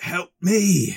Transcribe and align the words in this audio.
Help 0.00 0.30
me! 0.40 0.96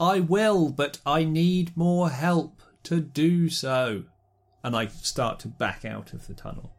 I 0.00 0.20
will, 0.20 0.70
but 0.70 0.98
I 1.04 1.24
need 1.24 1.76
more 1.76 2.10
help 2.10 2.62
to 2.84 3.00
do 3.00 3.48
so. 3.48 4.04
And 4.64 4.76
I 4.76 4.86
start 4.86 5.40
to 5.40 5.48
back 5.48 5.84
out 5.84 6.12
of 6.12 6.26
the 6.26 6.34
tunnel. 6.34 6.72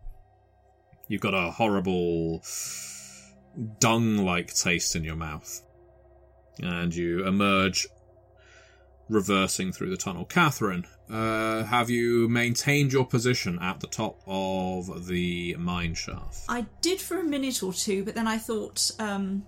You've 1.07 1.21
got 1.21 1.33
a 1.33 1.51
horrible 1.51 2.43
dung 3.79 4.17
like 4.17 4.53
taste 4.53 4.95
in 4.95 5.03
your 5.03 5.15
mouth. 5.15 5.61
And 6.61 6.93
you 6.93 7.25
emerge 7.25 7.87
reversing 9.09 9.71
through 9.71 9.89
the 9.89 9.97
tunnel. 9.97 10.25
Catherine, 10.25 10.85
uh, 11.09 11.63
have 11.63 11.89
you 11.89 12.29
maintained 12.29 12.93
your 12.93 13.05
position 13.05 13.57
at 13.59 13.79
the 13.79 13.87
top 13.87 14.21
of 14.27 15.07
the 15.07 15.55
mine 15.57 15.95
shaft? 15.95 16.45
I 16.47 16.65
did 16.81 17.01
for 17.01 17.19
a 17.19 17.23
minute 17.23 17.63
or 17.63 17.73
two, 17.73 18.03
but 18.03 18.15
then 18.15 18.27
I 18.27 18.37
thought 18.37 18.91
um, 18.99 19.45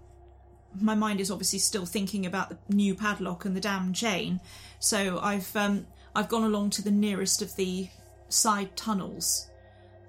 my 0.80 0.96
mind 0.96 1.20
is 1.20 1.32
obviously 1.32 1.60
still 1.60 1.86
thinking 1.86 2.26
about 2.26 2.50
the 2.50 2.58
new 2.70 2.96
padlock 2.96 3.46
and 3.46 3.56
the 3.56 3.62
damn 3.62 3.94
chain. 3.94 4.40
So 4.80 5.20
I've 5.20 5.54
um, 5.56 5.86
I've 6.16 6.30
gone 6.30 6.44
along 6.44 6.72
to 6.72 6.82
the 6.82 6.92
nearest 6.92 7.42
of 7.42 7.56
the 7.56 7.90
side 8.30 8.76
tunnels, 8.76 9.48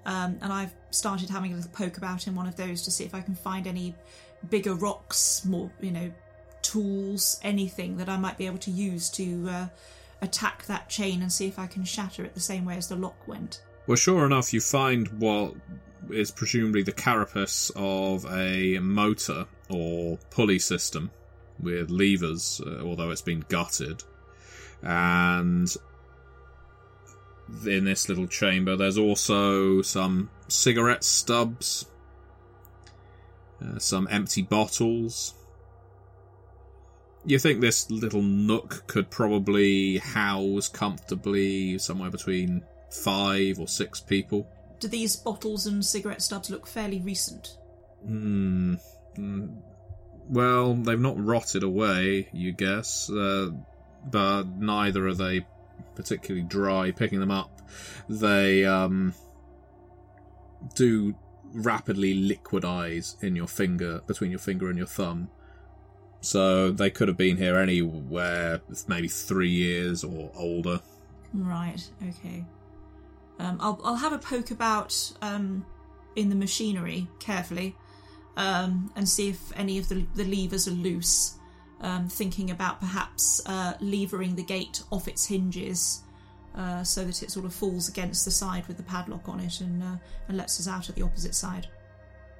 um, 0.05 0.37
and 0.41 0.53
I've 0.53 0.73
started 0.91 1.29
having 1.29 1.53
a 1.53 1.55
little 1.55 1.71
poke 1.71 1.97
about 1.97 2.27
in 2.27 2.35
one 2.35 2.47
of 2.47 2.55
those 2.55 2.83
to 2.83 2.91
see 2.91 3.03
if 3.03 3.15
I 3.15 3.21
can 3.21 3.35
find 3.35 3.67
any 3.67 3.95
bigger 4.49 4.75
rocks, 4.75 5.45
more 5.45 5.71
you 5.81 5.91
know, 5.91 6.11
tools, 6.61 7.39
anything 7.43 7.97
that 7.97 8.09
I 8.09 8.17
might 8.17 8.37
be 8.37 8.45
able 8.45 8.57
to 8.59 8.71
use 8.71 9.09
to 9.11 9.49
uh, 9.49 9.67
attack 10.21 10.65
that 10.65 10.89
chain 10.89 11.21
and 11.21 11.31
see 11.31 11.47
if 11.47 11.59
I 11.59 11.67
can 11.67 11.83
shatter 11.83 12.23
it 12.23 12.33
the 12.33 12.39
same 12.39 12.65
way 12.65 12.77
as 12.77 12.87
the 12.87 12.95
lock 12.95 13.27
went. 13.27 13.61
Well, 13.87 13.97
sure 13.97 14.25
enough, 14.25 14.53
you 14.53 14.61
find 14.61 15.07
what 15.19 15.53
is 16.09 16.31
presumably 16.31 16.83
the 16.83 16.91
carapace 16.91 17.71
of 17.75 18.25
a 18.31 18.79
motor 18.79 19.45
or 19.69 20.17
pulley 20.29 20.59
system 20.59 21.11
with 21.59 21.89
levers, 21.89 22.61
uh, 22.65 22.81
although 22.81 23.11
it's 23.11 23.21
been 23.21 23.43
gutted. 23.47 24.03
And 24.81 25.73
in 27.65 27.85
this 27.85 28.09
little 28.09 28.27
chamber, 28.27 28.75
there's 28.75 28.97
also 28.97 29.81
some 29.81 30.29
cigarette 30.47 31.03
stubs, 31.03 31.85
uh, 33.63 33.79
some 33.79 34.07
empty 34.11 34.41
bottles. 34.41 35.35
You 37.25 37.39
think 37.39 37.61
this 37.61 37.89
little 37.89 38.21
nook 38.21 38.83
could 38.87 39.09
probably 39.09 39.99
house 39.99 40.67
comfortably 40.67 41.77
somewhere 41.77 42.09
between 42.09 42.63
five 42.89 43.59
or 43.59 43.67
six 43.67 44.01
people? 44.01 44.47
Do 44.79 44.89
these 44.89 45.15
bottles 45.15 45.65
and 45.65 45.85
cigarette 45.85 46.21
stubs 46.21 46.49
look 46.49 46.67
fairly 46.67 46.99
recent? 46.99 47.57
Hmm. 48.05 48.75
Mm. 49.15 49.61
Well, 50.29 50.75
they've 50.75 50.99
not 50.99 51.23
rotted 51.23 51.63
away, 51.63 52.29
you 52.31 52.53
guess, 52.53 53.09
uh, 53.09 53.49
but 54.09 54.47
neither 54.47 55.07
are 55.07 55.13
they 55.13 55.45
particularly 55.95 56.45
dry. 56.47 56.91
Picking 56.91 57.19
them 57.19 57.31
up, 57.31 57.61
they 58.07 58.65
um, 58.65 59.13
do 60.75 61.15
rapidly 61.53 62.15
liquidize 62.15 63.21
in 63.23 63.35
your 63.35 63.47
finger, 63.47 64.01
between 64.07 64.31
your 64.31 64.39
finger 64.39 64.69
and 64.69 64.77
your 64.77 64.87
thumb. 64.87 65.29
So 66.21 66.71
they 66.71 66.89
could 66.89 67.09
have 67.09 67.17
been 67.17 67.35
here 67.35 67.57
anywhere, 67.57 68.61
maybe 68.87 69.09
three 69.09 69.49
years 69.49 70.03
or 70.05 70.31
older. 70.35 70.79
Right. 71.33 71.89
Okay. 72.07 72.45
Um, 73.39 73.57
I'll 73.59 73.79
I'll 73.83 73.95
have 73.95 74.13
a 74.13 74.19
poke 74.19 74.51
about 74.51 74.95
um, 75.21 75.65
in 76.15 76.29
the 76.29 76.35
machinery 76.35 77.07
carefully, 77.19 77.75
um, 78.37 78.91
and 78.95 79.07
see 79.07 79.29
if 79.29 79.57
any 79.57 79.77
of 79.77 79.89
the 79.89 80.05
the 80.15 80.23
levers 80.23 80.67
are 80.67 80.71
loose. 80.71 81.37
Um, 81.81 82.07
thinking 82.07 82.49
about 82.49 82.79
perhaps 82.79 83.41
uh, 83.45 83.73
levering 83.81 84.35
the 84.35 84.43
gate 84.43 84.81
off 84.89 85.09
its 85.09 85.25
hinges, 85.25 86.03
uh, 86.55 86.81
so 86.81 87.03
that 87.03 87.21
it 87.21 87.29
sort 87.29 87.45
of 87.45 87.53
falls 87.53 87.89
against 87.89 88.23
the 88.23 88.31
side 88.31 88.65
with 88.67 88.77
the 88.77 88.83
padlock 88.83 89.27
on 89.27 89.41
it 89.41 89.59
and 89.59 89.83
uh, 89.83 89.97
and 90.29 90.37
lets 90.37 90.59
us 90.61 90.67
out 90.67 90.87
at 90.87 90.95
the 90.95 91.01
opposite 91.01 91.35
side. 91.35 91.67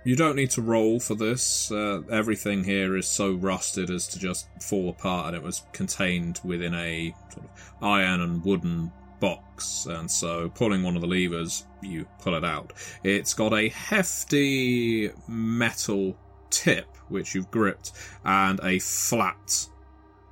You 0.06 0.16
don't 0.16 0.36
need 0.36 0.52
to 0.52 0.62
roll 0.62 1.00
for 1.00 1.16
this. 1.16 1.72
Uh, 1.72 2.02
everything 2.12 2.64
here 2.64 2.98
is 2.98 3.08
so 3.08 3.34
rusted 3.34 3.90
as 3.90 4.08
to 4.08 4.20
just 4.20 4.48
fall 4.62 4.90
apart, 4.90 5.28
and 5.28 5.36
it 5.36 5.44
was 5.44 5.64
contained 5.72 6.40
within 6.44 6.74
a 6.74 7.14
sort 7.34 7.46
of 7.46 7.74
iron 7.82 8.22
and 8.22 8.44
wooden 8.44 8.92
box. 9.24 9.86
And 9.86 10.12
so, 10.12 10.50
pulling 10.50 10.84
one 10.84 10.96
of 10.98 11.02
the 11.02 11.08
levers, 11.08 11.66
you 11.82 12.06
pull 12.20 12.36
it 12.36 12.44
out. 12.44 12.74
It's 13.06 13.34
got 13.34 13.54
a 13.54 13.70
hefty 13.70 15.12
metal 15.30 16.18
tip, 16.50 16.88
which 17.08 17.34
you've 17.34 17.50
gripped, 17.50 17.94
and 18.26 18.60
a 18.62 18.80
flat 18.80 19.66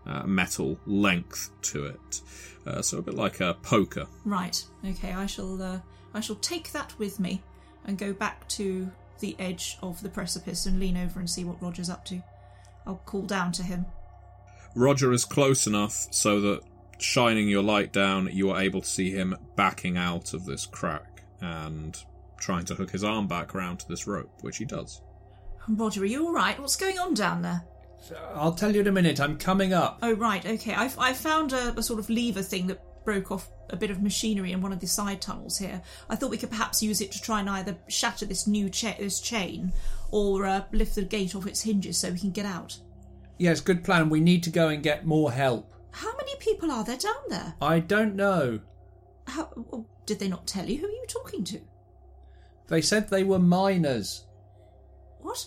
uh, 0.05 0.23
metal 0.23 0.77
length 0.85 1.51
to 1.61 1.85
it. 1.85 2.21
Uh, 2.67 2.81
so, 2.81 2.97
a 2.97 3.01
bit 3.01 3.15
like 3.15 3.39
a 3.39 3.53
poker. 3.63 4.07
Right. 4.25 4.61
Okay. 4.85 5.13
I 5.13 5.25
shall 5.25 5.61
uh, 5.63 5.79
I 6.13 6.19
shall 6.19 6.35
take 6.35 6.73
that 6.73 6.93
with 6.99 7.17
me 7.17 7.41
and 7.85 7.97
go 7.97 8.11
back 8.11 8.45
to 8.49 8.91
the 9.21 9.37
edge 9.39 9.77
of 9.81 10.01
the 10.01 10.09
precipice 10.09 10.65
and 10.65 10.81
lean 10.81 10.97
over 10.97 11.17
and 11.17 11.29
see 11.29 11.45
what 11.45 11.61
Roger's 11.61 11.89
up 11.89 12.03
to. 12.05 12.21
I'll 12.85 13.01
call 13.05 13.21
down 13.21 13.53
to 13.53 13.63
him. 13.63 13.85
Roger 14.75 15.13
is 15.13 15.23
close 15.23 15.65
enough 15.67 16.07
so 16.11 16.41
that 16.41 16.61
shining 17.01 17.47
your 17.47 17.63
light 17.63 17.91
down, 17.91 18.29
you 18.31 18.51
are 18.51 18.61
able 18.61 18.81
to 18.81 18.87
see 18.87 19.11
him 19.11 19.35
backing 19.55 19.97
out 19.97 20.33
of 20.33 20.45
this 20.45 20.65
crack 20.65 21.23
and 21.41 21.97
trying 22.37 22.65
to 22.65 22.75
hook 22.75 22.91
his 22.91 23.03
arm 23.03 23.27
back 23.27 23.55
around 23.55 23.79
to 23.79 23.87
this 23.87 24.07
rope, 24.07 24.31
which 24.41 24.57
he 24.57 24.65
does. 24.65 25.01
Roger, 25.67 26.01
are 26.01 26.05
you 26.05 26.25
all 26.25 26.33
right? 26.33 26.59
What's 26.59 26.75
going 26.75 26.99
on 26.99 27.13
down 27.13 27.41
there? 27.41 27.63
I'll 28.33 28.53
tell 28.53 28.73
you 28.73 28.81
in 28.81 28.87
a 28.87 28.91
minute. 28.91 29.19
I'm 29.19 29.37
coming 29.37 29.73
up. 29.73 29.99
Oh, 30.01 30.13
right. 30.13 30.43
Okay. 30.45 30.73
I, 30.73 30.91
I 30.97 31.13
found 31.13 31.53
a, 31.53 31.77
a 31.77 31.83
sort 31.83 31.99
of 31.99 32.09
lever 32.09 32.41
thing 32.41 32.67
that 32.67 32.81
broke 33.05 33.31
off 33.31 33.49
a 33.69 33.75
bit 33.75 33.91
of 33.91 34.01
machinery 34.01 34.51
in 34.51 34.61
one 34.61 34.73
of 34.73 34.79
the 34.79 34.87
side 34.87 35.21
tunnels 35.21 35.57
here. 35.57 35.81
I 36.09 36.15
thought 36.15 36.31
we 36.31 36.37
could 36.37 36.49
perhaps 36.49 36.81
use 36.83 37.01
it 37.01 37.11
to 37.11 37.21
try 37.21 37.39
and 37.39 37.49
either 37.49 37.77
shatter 37.87 38.25
this 38.25 38.47
new 38.47 38.69
cha- 38.69 38.95
this 38.99 39.21
chain 39.21 39.71
or 40.11 40.45
uh, 40.45 40.63
lift 40.71 40.95
the 40.95 41.03
gate 41.03 41.35
off 41.35 41.47
its 41.47 41.61
hinges 41.61 41.97
so 41.97 42.11
we 42.11 42.19
can 42.19 42.31
get 42.31 42.45
out. 42.45 42.77
Yes, 43.37 43.61
good 43.61 43.83
plan. 43.83 44.09
We 44.09 44.19
need 44.19 44.43
to 44.43 44.49
go 44.49 44.69
and 44.69 44.83
get 44.83 45.05
more 45.05 45.31
help. 45.31 45.73
How 45.91 46.15
many 46.17 46.35
people 46.39 46.71
are 46.71 46.83
there 46.83 46.97
down 46.97 47.23
there? 47.29 47.55
I 47.61 47.79
don't 47.79 48.15
know. 48.15 48.59
How, 49.27 49.49
oh, 49.71 49.85
did 50.05 50.19
they 50.19 50.27
not 50.27 50.47
tell 50.47 50.67
you 50.67 50.77
who 50.77 50.87
you 50.87 50.99
were 51.01 51.07
talking 51.07 51.43
to? 51.45 51.61
They 52.67 52.81
said 52.81 53.09
they 53.09 53.23
were 53.23 53.39
miners. 53.39 54.25
What? 55.19 55.45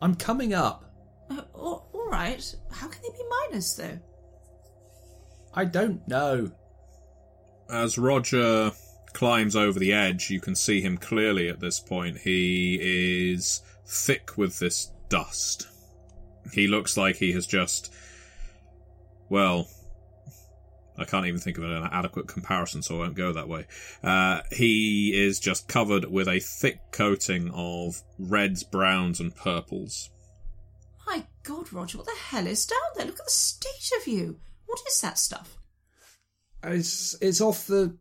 I'm 0.00 0.14
coming 0.14 0.54
up. 0.54 0.84
Uh, 1.30 1.42
all, 1.54 1.88
all 1.92 2.08
right. 2.08 2.54
How 2.70 2.88
can 2.88 3.02
they 3.02 3.10
be 3.10 3.24
miners 3.50 3.74
though? 3.76 3.98
I 5.54 5.64
don't 5.64 6.06
know. 6.08 6.50
As 7.70 7.98
Roger 7.98 8.72
climbs 9.12 9.56
over 9.56 9.78
the 9.78 9.92
edge, 9.92 10.30
you 10.30 10.40
can 10.40 10.54
see 10.54 10.80
him 10.80 10.96
clearly 10.96 11.48
at 11.48 11.60
this 11.60 11.80
point. 11.80 12.18
He 12.18 12.78
is 13.32 13.62
thick 13.86 14.36
with 14.36 14.58
this 14.58 14.92
dust. 15.08 15.68
He 16.52 16.66
looks 16.66 16.96
like 16.96 17.16
he 17.16 17.32
has 17.32 17.46
just. 17.46 17.92
Well, 19.32 19.66
I 20.98 21.06
can't 21.06 21.24
even 21.24 21.40
think 21.40 21.56
of 21.56 21.64
an 21.64 21.88
adequate 21.90 22.28
comparison, 22.28 22.82
so 22.82 22.96
I 22.96 22.98
won't 22.98 23.14
go 23.14 23.32
that 23.32 23.48
way. 23.48 23.66
Uh, 24.04 24.42
he 24.52 25.18
is 25.18 25.40
just 25.40 25.68
covered 25.68 26.04
with 26.04 26.28
a 26.28 26.38
thick 26.38 26.80
coating 26.90 27.50
of 27.54 28.02
reds, 28.18 28.62
browns, 28.62 29.20
and 29.20 29.34
purples. 29.34 30.10
My 31.06 31.24
God, 31.44 31.72
Roger, 31.72 31.96
what 31.96 32.08
the 32.08 32.14
hell 32.26 32.46
is 32.46 32.66
down 32.66 32.78
there? 32.94 33.06
Look 33.06 33.20
at 33.20 33.24
the 33.24 33.30
state 33.30 33.98
of 33.98 34.06
you. 34.06 34.38
What 34.66 34.82
is 34.86 35.00
that 35.00 35.18
stuff? 35.18 35.56
It's 36.64 37.16
it's 37.22 37.40
off 37.40 37.66
the 37.66 37.96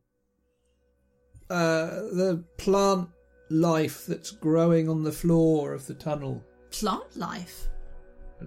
uh, 1.50 1.88
the 2.12 2.44
plant 2.58 3.08
life 3.50 4.06
that's 4.06 4.32
growing 4.32 4.90
on 4.90 5.04
the 5.04 5.14
floor 5.14 5.74
of 5.74 5.88
the 5.88 5.94
tunnel. 5.94 6.44
Plant 6.72 7.16
life? 7.16 7.70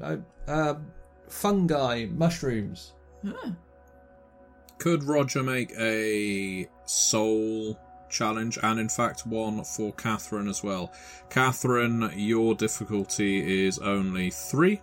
Uh, 0.03 0.17
uh, 0.47 0.75
fungi, 1.29 2.07
mushrooms. 2.11 2.93
Could 4.79 5.05
Roger 5.05 5.43
make 5.43 5.73
a 5.79 6.69
soul 6.85 7.79
challenge, 8.11 8.59
and 8.63 8.79
in 8.79 8.89
fact 8.89 9.27
one 9.27 9.65
for 9.65 9.93
Catherine 9.93 10.49
as 10.49 10.63
well? 10.63 10.93
Catherine, 11.31 12.13
your 12.15 12.55
difficulty 12.55 13.67
is 13.67 13.79
only 13.79 14.31
three. 14.31 14.81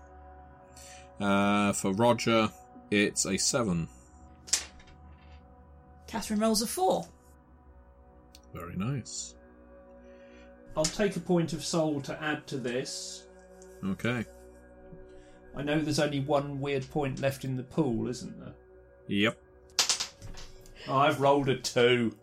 Uh, 1.20 1.72
for 1.74 1.94
Roger, 1.94 2.50
it's 2.90 3.26
a 3.26 3.38
seven. 3.38 3.88
Catherine 6.08 6.40
rolls 6.40 6.62
a 6.62 6.68
four. 6.68 7.06
Very 8.54 8.76
nice. 8.76 9.36
I'll 10.76 10.84
take 10.84 11.16
a 11.16 11.20
point 11.20 11.54
of 11.54 11.64
soul 11.64 12.02
to 12.02 12.22
add 12.22 12.48
to 12.48 12.58
this. 12.58 13.28
Okay. 13.86 14.26
I 15.56 15.64
know 15.64 15.80
there's 15.80 16.00
only 16.00 16.20
one 16.20 16.62
weird 16.62 16.90
point 16.90 17.20
left 17.20 17.44
in 17.44 17.58
the 17.58 17.64
pool, 17.64 18.08
isn't 18.08 18.40
there? 18.40 18.54
Yep. 19.08 19.38
Oh, 20.88 20.98
I've 20.98 21.20
rolled 21.20 21.50
a 21.50 21.58
two. 21.58 22.16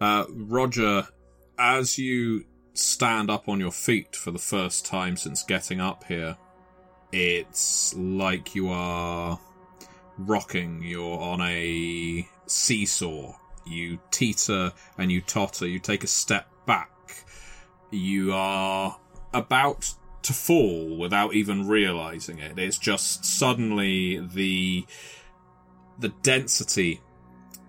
Uh, 0.00 0.24
Roger, 0.30 1.06
as 1.58 1.98
you 1.98 2.44
stand 2.74 3.30
up 3.30 3.48
on 3.48 3.60
your 3.60 3.70
feet 3.70 4.16
for 4.16 4.30
the 4.30 4.38
first 4.38 4.84
time 4.84 5.16
since 5.16 5.42
getting 5.42 5.80
up 5.80 6.04
here, 6.04 6.36
it's 7.12 7.94
like 7.94 8.54
you 8.54 8.68
are 8.68 9.38
rocking. 10.18 10.82
You're 10.82 11.18
on 11.18 11.40
a 11.40 12.28
seesaw. 12.46 13.34
You 13.66 13.98
teeter 14.10 14.72
and 14.98 15.10
you 15.10 15.20
totter. 15.20 15.66
You 15.66 15.78
take 15.78 16.04
a 16.04 16.08
step 16.08 16.48
back. 16.66 16.90
You 17.90 18.32
are 18.34 18.98
about 19.32 19.94
to 20.24 20.32
fall 20.32 20.96
without 20.96 21.34
even 21.34 21.68
realizing 21.68 22.38
it. 22.38 22.58
It's 22.58 22.78
just 22.78 23.24
suddenly 23.24 24.18
the 24.18 24.84
the 25.98 26.12
density 26.22 27.00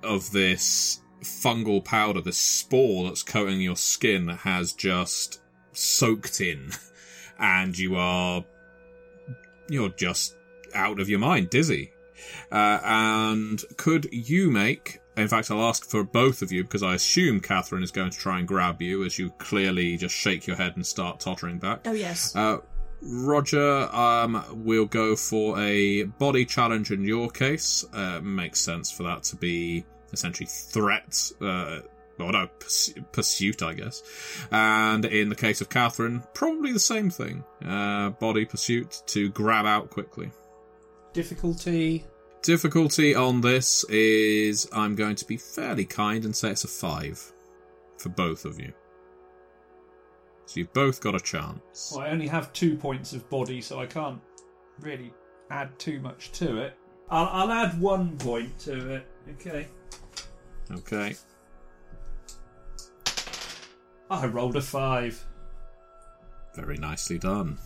of 0.01 0.31
this 0.31 1.01
fungal 1.21 1.83
powder, 1.83 2.21
this 2.21 2.37
spore 2.37 3.05
that's 3.05 3.21
coating 3.21 3.61
your 3.61 3.75
skin, 3.75 4.29
has 4.29 4.73
just 4.73 5.41
soaked 5.73 6.41
in, 6.41 6.71
and 7.39 7.77
you 7.77 7.95
are 7.95 8.43
you're 9.69 9.89
just 9.89 10.35
out 10.73 10.99
of 10.99 11.09
your 11.09 11.19
mind, 11.19 11.49
dizzy. 11.49 11.91
Uh, 12.51 12.79
and 12.83 13.63
could 13.77 14.07
you 14.11 14.49
make? 14.49 14.99
In 15.17 15.27
fact, 15.27 15.49
I'll 15.49 15.63
ask 15.63 15.89
for 15.89 16.03
both 16.03 16.41
of 16.41 16.51
you 16.51 16.63
because 16.63 16.83
I 16.83 16.95
assume 16.95 17.39
Catherine 17.39 17.83
is 17.83 17.91
going 17.91 18.11
to 18.11 18.17
try 18.17 18.39
and 18.39 18.47
grab 18.47 18.81
you 18.81 19.03
as 19.05 19.17
you 19.17 19.29
clearly 19.37 19.97
just 19.97 20.13
shake 20.13 20.45
your 20.45 20.57
head 20.57 20.75
and 20.75 20.85
start 20.85 21.19
tottering 21.19 21.57
back. 21.57 21.81
Oh 21.85 21.93
yes. 21.93 22.35
Uh, 22.35 22.57
Roger, 23.01 23.83
um, 23.93 24.43
we'll 24.51 24.85
go 24.85 25.15
for 25.15 25.59
a 25.59 26.03
body 26.03 26.45
challenge 26.45 26.91
in 26.91 27.03
your 27.05 27.29
case. 27.29 27.85
Uh, 27.93 28.19
makes 28.21 28.59
sense 28.59 28.91
for 28.91 29.03
that 29.03 29.23
to 29.23 29.35
be 29.35 29.85
essentially 30.11 30.47
threat, 30.47 31.31
uh, 31.41 31.79
or 32.19 32.31
no, 32.31 32.47
purs- 32.59 32.93
pursuit, 33.11 33.61
I 33.61 33.73
guess. 33.73 34.01
And 34.51 35.05
in 35.05 35.29
the 35.29 35.35
case 35.35 35.61
of 35.61 35.69
Catherine, 35.69 36.23
probably 36.33 36.71
the 36.71 36.79
same 36.79 37.09
thing. 37.09 37.43
Uh, 37.63 38.09
body 38.11 38.45
pursuit 38.45 39.03
to 39.07 39.29
grab 39.29 39.65
out 39.65 39.89
quickly. 39.89 40.31
Difficulty. 41.13 42.05
Difficulty 42.45 43.15
on 43.15 43.41
this 43.41 43.83
is 43.85 44.69
I'm 44.71 44.93
going 44.93 45.15
to 45.15 45.25
be 45.25 45.35
fairly 45.35 45.83
kind 45.83 46.23
and 46.25 46.35
say 46.35 46.51
it's 46.51 46.63
a 46.63 46.67
five 46.67 47.33
for 47.97 48.09
both 48.09 48.45
of 48.45 48.59
you. 48.59 48.71
So 50.45 50.59
you've 50.59 50.71
both 50.71 51.01
got 51.01 51.15
a 51.15 51.19
chance. 51.19 51.91
Well, 51.91 52.05
I 52.05 52.11
only 52.11 52.27
have 52.27 52.53
two 52.53 52.77
points 52.77 53.13
of 53.13 53.27
body, 53.31 53.61
so 53.61 53.79
I 53.79 53.87
can't 53.87 54.21
really 54.79 55.11
add 55.49 55.77
too 55.79 55.99
much 56.01 56.33
to 56.33 56.59
it. 56.59 56.77
I'll, 57.09 57.49
I'll 57.49 57.51
add 57.51 57.81
one 57.81 58.15
point 58.19 58.59
to 58.59 58.93
it. 58.93 59.07
Okay. 59.31 59.67
Okay. 60.71 61.15
I 64.11 64.27
rolled 64.27 64.55
a 64.55 64.61
five. 64.61 65.25
Very 66.53 66.77
nicely 66.77 67.17
done. 67.17 67.57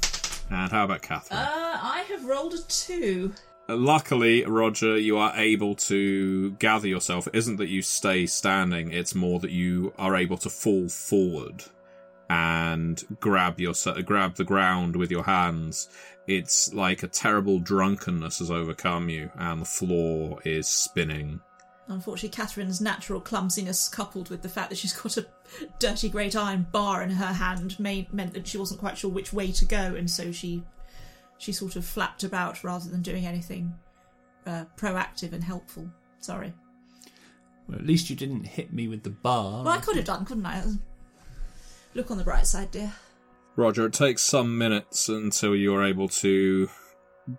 And 0.50 0.72
how 0.72 0.86
about 0.86 1.02
Catherine? 1.02 1.38
Uh, 1.38 1.80
I 1.82 2.06
have 2.08 2.24
rolled 2.24 2.54
a 2.54 2.62
two. 2.70 3.34
Luckily, 3.70 4.44
Roger, 4.46 4.98
you 4.98 5.20
are 5.20 5.32
able 5.36 5.76
to 5.76 6.52
gather 6.54 6.88
yourself. 6.88 7.28
It 7.28 7.36
isn't 7.36 7.58
that 7.58 7.70
you 7.70 7.84
stay 7.84 8.26
standing, 8.26 8.92
it's 8.92 9.14
more 9.14 9.40
that 9.42 9.52
you 9.52 9.94
are 10.00 10.16
able 10.16 10.38
to 10.38 10.50
fall 10.50 10.90
forward 10.90 11.64
and 12.32 13.04
grab 13.20 13.60
your 13.60 13.74
grab 14.06 14.36
the 14.36 14.44
ground 14.44 14.96
with 14.96 15.12
your 15.12 15.24
hands. 15.24 15.88
It's 16.26 16.74
like 16.74 17.04
a 17.04 17.08
terrible 17.08 17.60
drunkenness 17.60 18.40
has 18.40 18.50
overcome 18.50 19.08
you, 19.08 19.32
and 19.38 19.62
the 19.62 19.66
floor 19.66 20.40
is 20.46 20.68
spinning. 20.68 21.40
Unfortunately, 21.88 22.30
Catherine's 22.30 22.82
natural 22.82 23.22
clumsiness, 23.22 23.88
coupled 23.88 24.32
with 24.32 24.42
the 24.42 24.50
fact 24.50 24.70
that 24.70 24.78
she's 24.78 24.94
got 24.94 25.18
a 25.18 25.28
dirty 25.78 26.10
great 26.10 26.36
iron 26.36 26.66
bar 26.72 27.04
in 27.04 27.12
her 27.12 27.34
hand, 27.34 27.80
meant 27.80 28.34
that 28.34 28.48
she 28.48 28.58
wasn't 28.58 28.80
quite 28.80 28.98
sure 28.98 29.12
which 29.12 29.32
way 29.32 29.52
to 29.52 29.66
go, 29.66 29.96
and 29.96 30.10
so 30.10 30.32
she 30.32 30.64
she 31.40 31.52
sort 31.52 31.76
of 31.76 31.84
flapped 31.84 32.24
about 32.24 32.64
rather 32.64 32.90
than 32.90 33.02
doing 33.02 33.26
anything 33.26 33.74
uh, 34.46 34.66
proactive 34.78 35.34
and 35.34 35.44
helpful. 35.44 35.90
Sorry. 36.20 36.54
Well, 37.68 37.80
at 37.80 37.86
least 37.86 38.10
you 38.10 38.16
didn't 38.16 38.44
hit 38.44 38.74
me 38.74 38.88
with 38.88 39.04
the 39.04 39.10
bar. 39.10 39.64
Well, 39.64 39.74
I 39.74 39.80
could 39.80 39.96
have 39.96 40.06
done, 40.06 40.26
couldn't 40.26 40.46
I? 40.46 40.64
Look 41.94 42.12
on 42.12 42.18
the 42.18 42.24
bright 42.24 42.46
side, 42.46 42.72
dear. 42.72 42.94
Roger, 43.56 43.86
it 43.86 43.94
takes 43.94 44.22
some 44.22 44.58
minutes 44.58 45.10
until 45.10 45.56
you're 45.56 45.84
able 45.84 46.08
to 46.10 46.70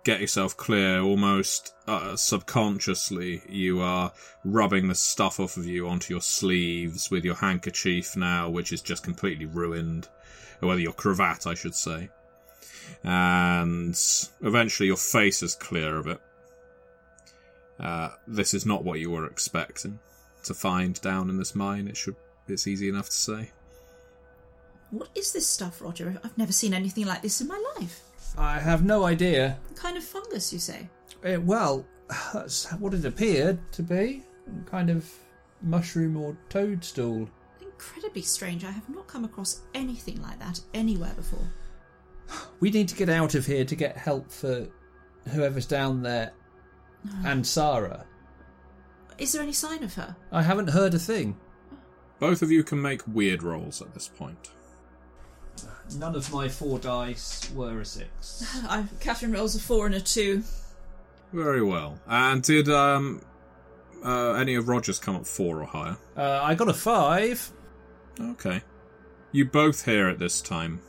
get 0.03 0.21
yourself 0.21 0.57
clear. 0.57 1.01
Almost 1.01 1.73
uh, 1.87 2.15
subconsciously, 2.15 3.43
you 3.49 3.81
are 3.81 4.11
rubbing 4.43 4.87
the 4.87 4.95
stuff 4.95 5.39
off 5.39 5.57
of 5.57 5.65
you 5.65 5.87
onto 5.87 6.13
your 6.13 6.21
sleeves 6.21 7.11
with 7.11 7.23
your 7.23 7.35
handkerchief 7.35 8.15
now, 8.15 8.49
which 8.49 8.71
is 8.71 8.81
just 8.81 9.03
completely 9.03 9.45
ruined. 9.45 10.07
Or 10.61 10.69
whether 10.69 10.81
your 10.81 10.93
cravat, 10.93 11.45
I 11.45 11.53
should 11.53 11.75
say. 11.75 12.09
And 13.03 13.99
eventually 14.41 14.87
your 14.87 14.97
face 14.97 15.41
is 15.43 15.55
clear 15.55 15.97
of 15.97 16.07
it. 16.07 16.21
Uh, 17.79 18.09
this 18.27 18.53
is 18.53 18.65
not 18.65 18.83
what 18.83 18.99
you 18.99 19.09
were 19.09 19.25
expecting 19.25 19.99
to 20.43 20.53
find 20.53 20.99
down 21.01 21.29
in 21.29 21.37
this 21.37 21.55
mine. 21.55 21.87
It 21.87 21.97
should. 21.97 22.15
It's 22.47 22.67
easy 22.67 22.89
enough 22.89 23.07
to 23.07 23.15
say. 23.15 23.51
What 24.91 25.09
is 25.15 25.31
this 25.31 25.47
stuff, 25.47 25.81
Roger? 25.81 26.19
I've 26.23 26.37
never 26.37 26.51
seen 26.51 26.73
anything 26.73 27.05
like 27.05 27.21
this 27.21 27.39
in 27.39 27.47
my 27.47 27.61
life. 27.77 28.01
I 28.37 28.59
have 28.59 28.83
no 28.83 29.05
idea. 29.05 29.57
What 29.69 29.77
kind 29.77 29.97
of 29.97 30.03
fungus, 30.03 30.51
you 30.51 30.59
say? 30.59 30.89
Uh, 31.25 31.39
well, 31.41 31.85
that's 32.33 32.71
what 32.73 32.93
it 32.93 33.05
appeared 33.05 33.59
to 33.73 33.83
be. 33.83 34.23
Kind 34.65 34.89
of 34.89 35.09
mushroom 35.61 36.17
or 36.17 36.35
toadstool. 36.49 37.29
Incredibly 37.61 38.21
strange. 38.21 38.65
I 38.65 38.71
have 38.71 38.89
not 38.89 39.07
come 39.07 39.23
across 39.25 39.61
anything 39.73 40.21
like 40.21 40.39
that 40.39 40.59
anywhere 40.73 41.13
before. 41.15 41.47
We 42.59 42.69
need 42.69 42.87
to 42.89 42.95
get 42.95 43.09
out 43.09 43.35
of 43.35 43.45
here 43.45 43.65
to 43.65 43.75
get 43.75 43.97
help 43.97 44.31
for 44.31 44.67
whoever's 45.29 45.65
down 45.65 46.01
there 46.03 46.31
and 47.25 47.45
Sarah. 47.45 48.05
Is 49.17 49.33
there 49.33 49.41
any 49.41 49.53
sign 49.53 49.83
of 49.83 49.93
her? 49.95 50.15
I 50.31 50.41
haven't 50.41 50.69
heard 50.69 50.93
a 50.93 50.99
thing. 50.99 51.37
Both 52.19 52.41
of 52.41 52.51
you 52.51 52.63
can 52.63 52.81
make 52.81 53.01
weird 53.07 53.43
rolls 53.43 53.81
at 53.81 53.93
this 53.93 54.07
point. 54.07 54.51
None 55.97 56.15
of 56.15 56.31
my 56.31 56.47
four 56.47 56.79
dice 56.79 57.51
were 57.51 57.81
a 57.81 57.85
six. 57.85 58.45
I, 58.69 58.85
Catherine 58.99 59.33
rolls 59.33 59.55
a 59.55 59.59
four 59.59 59.85
and 59.85 59.95
a 59.95 60.01
two. 60.01 60.43
Very 61.33 61.63
well. 61.63 61.99
And 62.07 62.41
did 62.41 62.69
um 62.69 63.21
uh, 64.03 64.33
any 64.33 64.55
of 64.55 64.67
Rogers 64.67 64.99
come 64.99 65.15
up 65.15 65.27
four 65.27 65.61
or 65.61 65.65
higher? 65.65 65.97
Uh, 66.17 66.39
I 66.41 66.55
got 66.55 66.69
a 66.69 66.73
five. 66.73 67.51
Okay. 68.19 68.61
You 69.31 69.45
both 69.45 69.85
hear 69.85 70.07
at 70.09 70.19
this 70.19 70.41
time. 70.41 70.81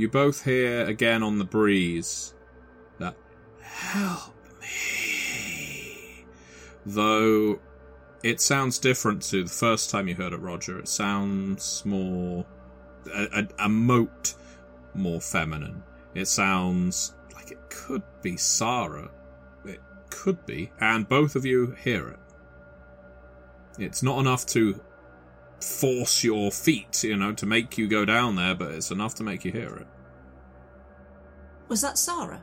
You 0.00 0.08
both 0.08 0.44
hear 0.44 0.86
again 0.86 1.22
on 1.22 1.36
the 1.36 1.44
breeze 1.44 2.32
that 2.98 3.14
help 3.60 4.32
me. 4.58 6.24
Though 6.86 7.60
it 8.22 8.40
sounds 8.40 8.78
different 8.78 9.20
to 9.24 9.44
the 9.44 9.50
first 9.50 9.90
time 9.90 10.08
you 10.08 10.14
heard 10.14 10.32
it, 10.32 10.40
Roger. 10.40 10.78
It 10.78 10.88
sounds 10.88 11.82
more 11.84 12.46
a, 13.14 13.26
a, 13.40 13.66
a 13.66 13.68
moat 13.68 14.36
more 14.94 15.20
feminine. 15.20 15.82
It 16.14 16.28
sounds 16.28 17.14
like 17.34 17.50
it 17.50 17.60
could 17.68 18.02
be 18.22 18.38
Sarah. 18.38 19.10
It 19.66 19.82
could 20.08 20.46
be, 20.46 20.72
and 20.80 21.06
both 21.10 21.36
of 21.36 21.44
you 21.44 21.72
hear 21.72 22.08
it. 22.08 22.20
It's 23.78 24.02
not 24.02 24.18
enough 24.18 24.46
to 24.46 24.80
force 25.60 26.24
your 26.24 26.50
feet, 26.50 27.04
you 27.04 27.16
know, 27.16 27.32
to 27.32 27.46
make 27.46 27.76
you 27.78 27.88
go 27.88 28.04
down 28.04 28.36
there, 28.36 28.54
but 28.54 28.72
it's 28.72 28.90
enough 28.90 29.14
to 29.16 29.22
make 29.22 29.44
you 29.44 29.52
hear 29.52 29.74
it. 29.76 29.86
Was 31.68 31.82
that 31.82 31.98
Sarah? 31.98 32.42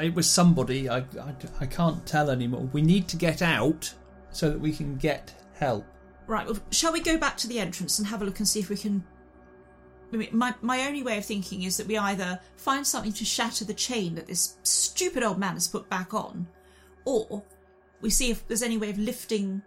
It 0.00 0.14
was 0.14 0.28
somebody. 0.28 0.88
I, 0.88 0.98
I, 0.98 1.34
I 1.60 1.66
can't 1.66 2.04
tell 2.06 2.30
anymore. 2.30 2.68
We 2.72 2.82
need 2.82 3.08
to 3.08 3.16
get 3.16 3.40
out 3.40 3.92
so 4.30 4.50
that 4.50 4.60
we 4.60 4.72
can 4.72 4.96
get 4.96 5.34
help. 5.54 5.86
Right, 6.26 6.46
well, 6.46 6.58
shall 6.70 6.92
we 6.92 7.00
go 7.00 7.16
back 7.16 7.36
to 7.38 7.48
the 7.48 7.58
entrance 7.58 7.98
and 7.98 8.08
have 8.08 8.22
a 8.22 8.24
look 8.24 8.38
and 8.38 8.48
see 8.48 8.60
if 8.60 8.68
we 8.68 8.76
can. 8.76 9.04
I 10.12 10.16
mean, 10.16 10.28
my, 10.32 10.54
my 10.60 10.86
only 10.86 11.02
way 11.02 11.16
of 11.18 11.24
thinking 11.24 11.62
is 11.62 11.78
that 11.78 11.86
we 11.86 11.96
either 11.96 12.38
find 12.56 12.86
something 12.86 13.12
to 13.14 13.24
shatter 13.24 13.64
the 13.64 13.74
chain 13.74 14.14
that 14.16 14.26
this 14.26 14.56
stupid 14.62 15.22
old 15.22 15.38
man 15.38 15.54
has 15.54 15.68
put 15.68 15.88
back 15.88 16.12
on, 16.12 16.46
or 17.06 17.42
we 18.02 18.10
see 18.10 18.30
if 18.30 18.46
there's 18.46 18.62
any 18.62 18.76
way 18.76 18.90
of 18.90 18.98
lifting 18.98 19.62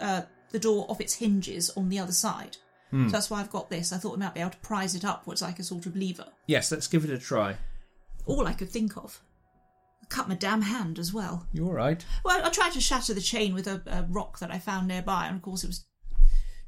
uh, 0.00 0.22
the 0.50 0.58
door 0.58 0.86
off 0.88 1.00
its 1.00 1.14
hinges 1.14 1.70
on 1.70 1.88
the 1.88 1.98
other 1.98 2.12
side. 2.12 2.56
Hmm. 2.90 3.08
So 3.08 3.12
that's 3.12 3.30
why 3.30 3.40
I've 3.40 3.50
got 3.50 3.70
this. 3.70 3.92
I 3.92 3.98
thought 3.98 4.12
we 4.12 4.18
might 4.24 4.34
be 4.34 4.40
able 4.40 4.50
to 4.50 4.56
prise 4.58 4.94
it 4.94 5.04
upwards 5.04 5.42
like 5.42 5.58
a 5.58 5.64
sort 5.64 5.86
of 5.86 5.96
lever. 5.96 6.26
Yes, 6.46 6.72
let's 6.72 6.88
give 6.88 7.04
it 7.04 7.10
a 7.10 7.18
try. 7.18 7.56
All 8.26 8.46
I 8.46 8.52
could 8.52 8.70
think 8.70 8.96
of. 8.96 9.20
Cut 10.08 10.28
my 10.28 10.34
damn 10.34 10.62
hand 10.62 10.98
as 10.98 11.12
well. 11.12 11.46
You 11.52 11.66
all 11.66 11.72
right? 11.72 12.04
Well, 12.24 12.44
I 12.44 12.50
tried 12.50 12.72
to 12.72 12.80
shatter 12.80 13.14
the 13.14 13.20
chain 13.20 13.54
with 13.54 13.68
a, 13.68 13.80
a 13.86 14.06
rock 14.10 14.40
that 14.40 14.50
I 14.50 14.58
found 14.58 14.88
nearby, 14.88 15.26
and 15.26 15.36
of 15.36 15.42
course 15.42 15.62
it 15.62 15.68
was 15.68 15.84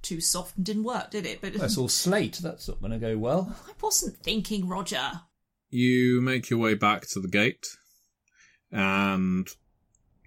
too 0.00 0.20
soft 0.20 0.56
and 0.56 0.64
didn't 0.64 0.84
work, 0.84 1.10
did 1.10 1.26
it? 1.26 1.40
But 1.40 1.54
That's 1.54 1.78
all 1.78 1.88
slate. 1.88 2.38
That's 2.42 2.68
not 2.68 2.80
going 2.80 2.92
to 2.92 2.98
go 2.98 3.18
well. 3.18 3.56
I 3.68 3.72
wasn't 3.80 4.16
thinking, 4.18 4.68
Roger. 4.68 5.22
You 5.70 6.20
make 6.20 6.50
your 6.50 6.58
way 6.60 6.74
back 6.74 7.08
to 7.08 7.20
the 7.20 7.28
gate, 7.28 7.66
and 8.70 9.48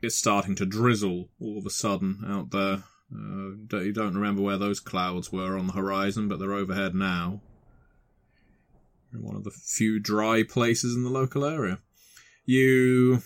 it's 0.01 0.17
starting 0.17 0.55
to 0.55 0.65
drizzle 0.65 1.29
all 1.39 1.57
of 1.57 1.65
a 1.65 1.69
sudden 1.69 2.23
out 2.27 2.51
there. 2.51 2.83
Uh, 3.13 3.77
you 3.77 3.93
don't 3.93 4.15
remember 4.15 4.41
where 4.41 4.57
those 4.57 4.79
clouds 4.79 5.31
were 5.31 5.57
on 5.57 5.67
the 5.67 5.73
horizon, 5.73 6.27
but 6.27 6.39
they're 6.39 6.53
overhead 6.53 6.95
now. 6.95 7.41
in 9.13 9.21
one 9.21 9.35
of 9.35 9.43
the 9.43 9.51
few 9.51 9.99
dry 9.99 10.43
places 10.43 10.95
in 10.95 11.03
the 11.03 11.09
local 11.09 11.45
area. 11.45 11.79
You 12.45 13.21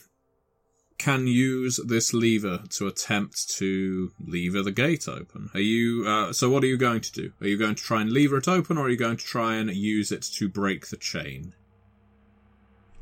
can 0.98 1.28
use 1.28 1.80
this 1.88 2.14
lever 2.14 2.64
to 2.70 2.86
attempt 2.88 3.50
to 3.58 4.12
lever 4.20 4.62
the 4.62 4.72
gate 4.72 5.08
open. 5.08 5.50
Are 5.54 5.60
you? 5.60 6.06
Uh, 6.06 6.34
so, 6.34 6.50
what 6.50 6.64
are 6.64 6.68
you 6.68 6.78
going 6.78 7.02
to 7.02 7.12
do? 7.12 7.32
Are 7.42 7.48
you 7.48 7.58
going 7.58 7.76
to 7.76 7.84
try 7.84 8.02
and 8.02 8.12
lever 8.12 8.38
it 8.38 8.48
open, 8.48 8.78
or 8.78 8.86
are 8.86 8.90
you 8.90 8.98
going 8.98 9.18
to 9.18 9.26
try 9.26 9.56
and 9.56 9.74
use 9.74 10.12
it 10.12 10.24
to 10.24 10.50
break 10.50 10.88
the 10.88 10.98
chain? 10.98 11.54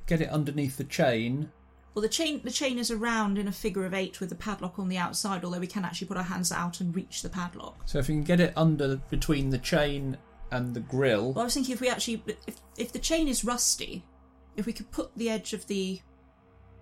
Get 0.06 0.22
it 0.22 0.30
underneath 0.30 0.78
the 0.78 0.84
chain. 0.86 1.50
Well, 1.98 2.04
the 2.04 2.10
chain 2.10 2.42
the 2.44 2.52
chain 2.52 2.78
is 2.78 2.92
around 2.92 3.40
in 3.40 3.48
a 3.48 3.52
figure 3.52 3.84
of 3.84 3.92
eight 3.92 4.20
with 4.20 4.30
the 4.30 4.36
padlock 4.36 4.78
on 4.78 4.88
the 4.88 5.00
outside. 5.00 5.44
Although 5.44 5.58
we 5.58 5.66
can 5.66 5.84
actually 5.84 6.06
put 6.06 6.16
our 6.16 6.22
hands 6.22 6.52
out 6.52 6.80
and 6.80 6.96
reach 6.96 7.24
the 7.24 7.30
padlock. 7.30 7.82
So 7.88 7.98
if 7.98 8.08
you 8.08 8.14
can 8.14 8.24
get 8.24 8.40
it 8.40 8.54
under 8.56 8.98
between 9.10 9.50
the 9.50 9.58
chain 9.58 10.16
and 10.52 10.76
the 10.76 10.80
grill, 10.80 11.34
Well, 11.34 11.42
I 11.42 11.46
was 11.46 11.56
thinking 11.56 11.74
if 11.74 11.82
we 11.82 11.90
actually 11.90 12.22
if 12.46 12.58
if 12.78 12.92
the 12.92 13.00
chain 13.00 13.28
is 13.28 13.44
rusty, 13.44 14.06
if 14.56 14.68
we 14.68 14.74
could 14.74 14.92
put 14.92 15.10
the 15.18 15.28
edge 15.28 15.54
of 15.54 15.66
the 15.66 16.00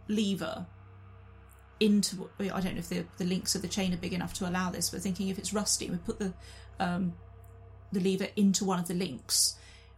lever 0.10 0.66
into 1.80 2.30
I 2.38 2.60
don't 2.60 2.74
know 2.74 2.80
if 2.80 2.90
the 2.90 3.06
the 3.16 3.24
links 3.24 3.56
of 3.56 3.62
the 3.62 3.70
chain 3.70 3.94
are 3.94 3.98
big 3.98 4.12
enough 4.12 4.34
to 4.34 4.50
allow 4.50 4.70
this, 4.70 4.90
but 4.90 5.00
thinking 5.00 5.30
if 5.30 5.40
it's 5.40 5.54
rusty, 5.54 5.90
we 5.90 5.96
put 5.96 6.20
the 6.20 6.34
um, 6.78 7.14
the 7.94 8.02
lever 8.02 8.28
into 8.36 8.66
one 8.66 8.80
of 8.80 8.90
the 8.90 8.94
links. 8.94 9.56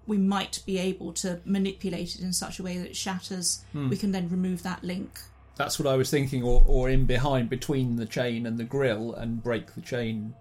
We 0.07 0.17
might 0.17 0.63
be 0.65 0.79
able 0.79 1.13
to 1.13 1.41
manipulate 1.45 2.15
it 2.15 2.21
in 2.21 2.33
such 2.33 2.57
a 2.59 2.63
way 2.63 2.77
that 2.77 2.87
it 2.87 2.95
shatters. 2.95 3.63
We 3.73 3.97
can 3.97 4.11
then 4.11 4.29
remove 4.29 4.63
that 4.63 4.83
link. 4.83 5.19
that's 5.57 5.77
what 5.79 5.87
I 5.87 5.95
was 5.95 6.09
thinking, 6.09 6.43
or, 6.43 6.63
or 6.65 6.89
in 6.89 7.05
behind 7.05 7.49
between 7.49 7.95
the 7.97 8.05
chain 8.05 8.45
and 8.45 8.57
the 8.57 8.63
grill 8.63 9.13
and 9.13 9.43
break 9.43 9.73
the 9.75 9.81
chain 9.81 10.33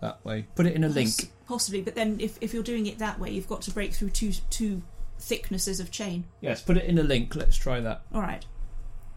that 0.00 0.24
way. 0.24 0.46
Put 0.54 0.66
it 0.66 0.74
in 0.74 0.84
a 0.84 0.88
link. 0.88 1.10
Possibly, 1.48 1.80
but 1.82 1.94
then 1.94 2.18
if, 2.20 2.38
if 2.40 2.52
you're 2.54 2.62
doing 2.62 2.86
it 2.86 2.98
that 2.98 3.18
way, 3.18 3.30
you've 3.30 3.48
got 3.48 3.62
to 3.62 3.70
break 3.70 3.92
through 3.94 4.10
two 4.10 4.32
two 4.50 4.82
thicknesses 5.18 5.80
of 5.80 5.90
chain. 5.90 6.24
Yes, 6.40 6.60
put 6.60 6.76
it 6.76 6.84
in 6.84 6.98
a 6.98 7.02
link. 7.02 7.34
Let's 7.34 7.56
try 7.56 7.80
that. 7.80 8.02
All 8.12 8.20
right. 8.20 8.44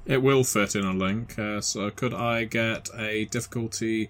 It 0.05 0.23
will 0.23 0.43
fit 0.45 0.75
in 0.75 0.85
a 0.85 0.93
link. 0.93 1.37
Uh, 1.37 1.59
so, 1.61 1.89
could 1.91 2.13
I 2.13 2.45
get 2.45 2.89
a 2.97 3.25
difficulty 3.25 4.09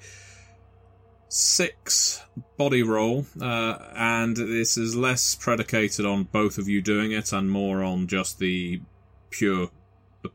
six 1.30 2.24
body 2.58 2.84
roll? 2.84 3.26
Uh, 3.40 3.78
and 3.96 4.36
this 4.36 4.78
is 4.78 4.96
less 4.96 5.36
predicated 5.36 6.06
on 6.06 6.24
both 6.26 6.58
of 6.58 6.68
you 6.68 6.82
doing 6.82 7.12
it 7.12 7.32
and 7.32 7.50
more 7.50 7.84
on 7.84 8.08
just 8.08 8.40
the 8.40 8.82
pure 9.30 9.70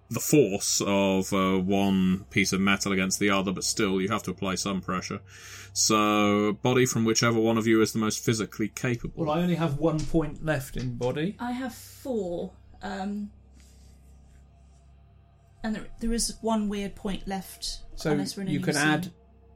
the 0.08 0.20
force 0.20 0.80
of 0.86 1.30
uh, 1.34 1.58
one 1.58 2.24
piece 2.30 2.52
of 2.54 2.60
metal 2.60 2.92
against 2.92 3.18
the 3.18 3.28
other, 3.28 3.52
but 3.52 3.64
still 3.64 4.00
you 4.00 4.08
have 4.08 4.22
to 4.22 4.30
apply 4.30 4.54
some 4.54 4.80
pressure. 4.80 5.20
So, 5.74 6.54
body 6.62 6.86
from 6.86 7.04
whichever 7.04 7.38
one 7.38 7.58
of 7.58 7.66
you 7.66 7.82
is 7.82 7.92
the 7.92 7.98
most 7.98 8.24
physically 8.24 8.68
capable. 8.68 9.24
Well, 9.24 9.36
I 9.36 9.42
only 9.42 9.56
have 9.56 9.78
one 9.78 10.00
point 10.00 10.44
left 10.44 10.76
in 10.76 10.96
body. 10.96 11.36
I 11.38 11.52
have 11.52 11.74
four. 11.74 12.52
Um, 12.80 13.30
and 15.62 15.74
there, 15.74 15.86
there 16.00 16.12
is 16.12 16.36
one 16.40 16.68
weird 16.68 16.94
point 16.94 17.26
left. 17.26 17.80
So 17.96 18.12
unless 18.12 18.36
we're 18.36 18.44
in 18.44 18.48
a 18.48 18.52
you 18.52 18.58
new 18.60 18.64
can 18.64 18.74
scene. 18.74 18.82
add 18.88 19.12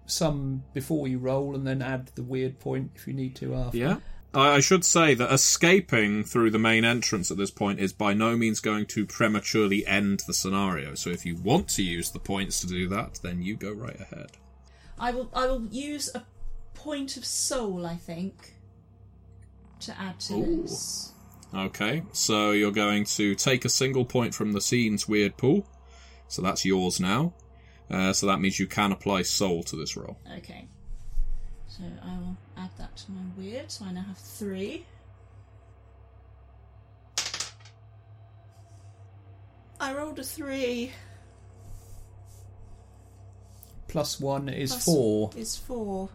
some 0.09 0.65
before 0.73 1.07
you 1.07 1.19
roll 1.19 1.55
and 1.55 1.67
then 1.67 1.83
add 1.83 2.11
the 2.15 2.23
weird 2.23 2.59
point 2.59 2.91
if 2.97 3.07
you 3.07 3.13
need 3.13 3.37
to 3.37 3.55
after. 3.55 3.79
Yeah. 3.79 3.97
I 4.35 4.57
I 4.57 4.61
should 4.61 4.85
say 4.85 5.15
that 5.15 5.33
escaping 5.33 6.25
through 6.25 6.51
the 6.51 6.59
main 6.59 6.85
entrance 6.85 7.31
at 7.31 7.37
this 7.37 7.51
point 7.51 7.81
is 7.81 7.93
by 7.93 8.13
no 8.13 8.37
means 8.37 8.61
going 8.61 8.87
to 8.87 9.07
prematurely 9.07 9.87
end 9.87 10.23
the 10.27 10.35
scenario. 10.35 10.95
So 10.95 11.11
if 11.11 11.25
you 11.25 11.37
want 11.37 11.69
to 11.71 11.83
use 11.83 12.11
the 12.11 12.19
points 12.19 12.61
to 12.61 12.67
do 12.67 12.89
that, 12.89 13.21
then 13.23 13.43
you 13.43 13.57
go 13.57 13.73
right 13.73 13.99
ahead. 14.01 14.33
I 14.99 15.13
will. 15.13 15.31
I 15.33 15.47
will 15.47 15.67
use 15.67 16.11
a 16.15 16.25
point 16.75 17.17
of 17.17 17.25
soul. 17.25 17.87
I 17.87 17.97
think 17.97 18.55
to 19.81 19.99
add 19.99 20.21
to 20.21 20.35
Ooh. 20.35 20.63
this. 20.63 21.13
Okay, 21.55 22.03
so 22.13 22.51
you're 22.51 22.73
going 22.73 23.05
to 23.05 23.35
take 23.35 23.65
a 23.65 23.71
single 23.71 24.05
point 24.05 24.35
from 24.35 24.53
the 24.53 24.61
scene's 24.61 25.09
weird 25.09 25.39
pool. 25.39 25.67
So 26.27 26.43
that's 26.43 26.65
yours 26.65 27.01
now. 27.01 27.33
Uh, 27.91 28.13
so 28.13 28.27
that 28.27 28.41
means 28.41 28.59
you 28.59 28.67
can 28.67 28.93
apply 28.93 29.23
soul 29.23 29.63
to 29.63 29.77
this 29.77 29.97
roll. 29.97 30.19
Okay. 30.39 30.67
So 31.67 31.83
I 32.03 32.19
will 32.19 32.37
add 32.57 32.71
that 32.79 32.97
to 32.97 33.11
my 33.13 33.23
weird. 33.37 33.71
So 33.71 33.85
I 33.85 33.93
now 33.93 34.03
have 34.03 34.19
three. 34.19 34.85
I 39.81 39.95
rolled 39.95 40.19
a 40.19 40.25
three. 40.25 40.93
Plus 43.87 44.21
one 44.21 44.49
is 44.49 44.71
Plus 44.73 44.85
four. 44.85 45.31
Is 45.37 45.57
four. 45.57 46.11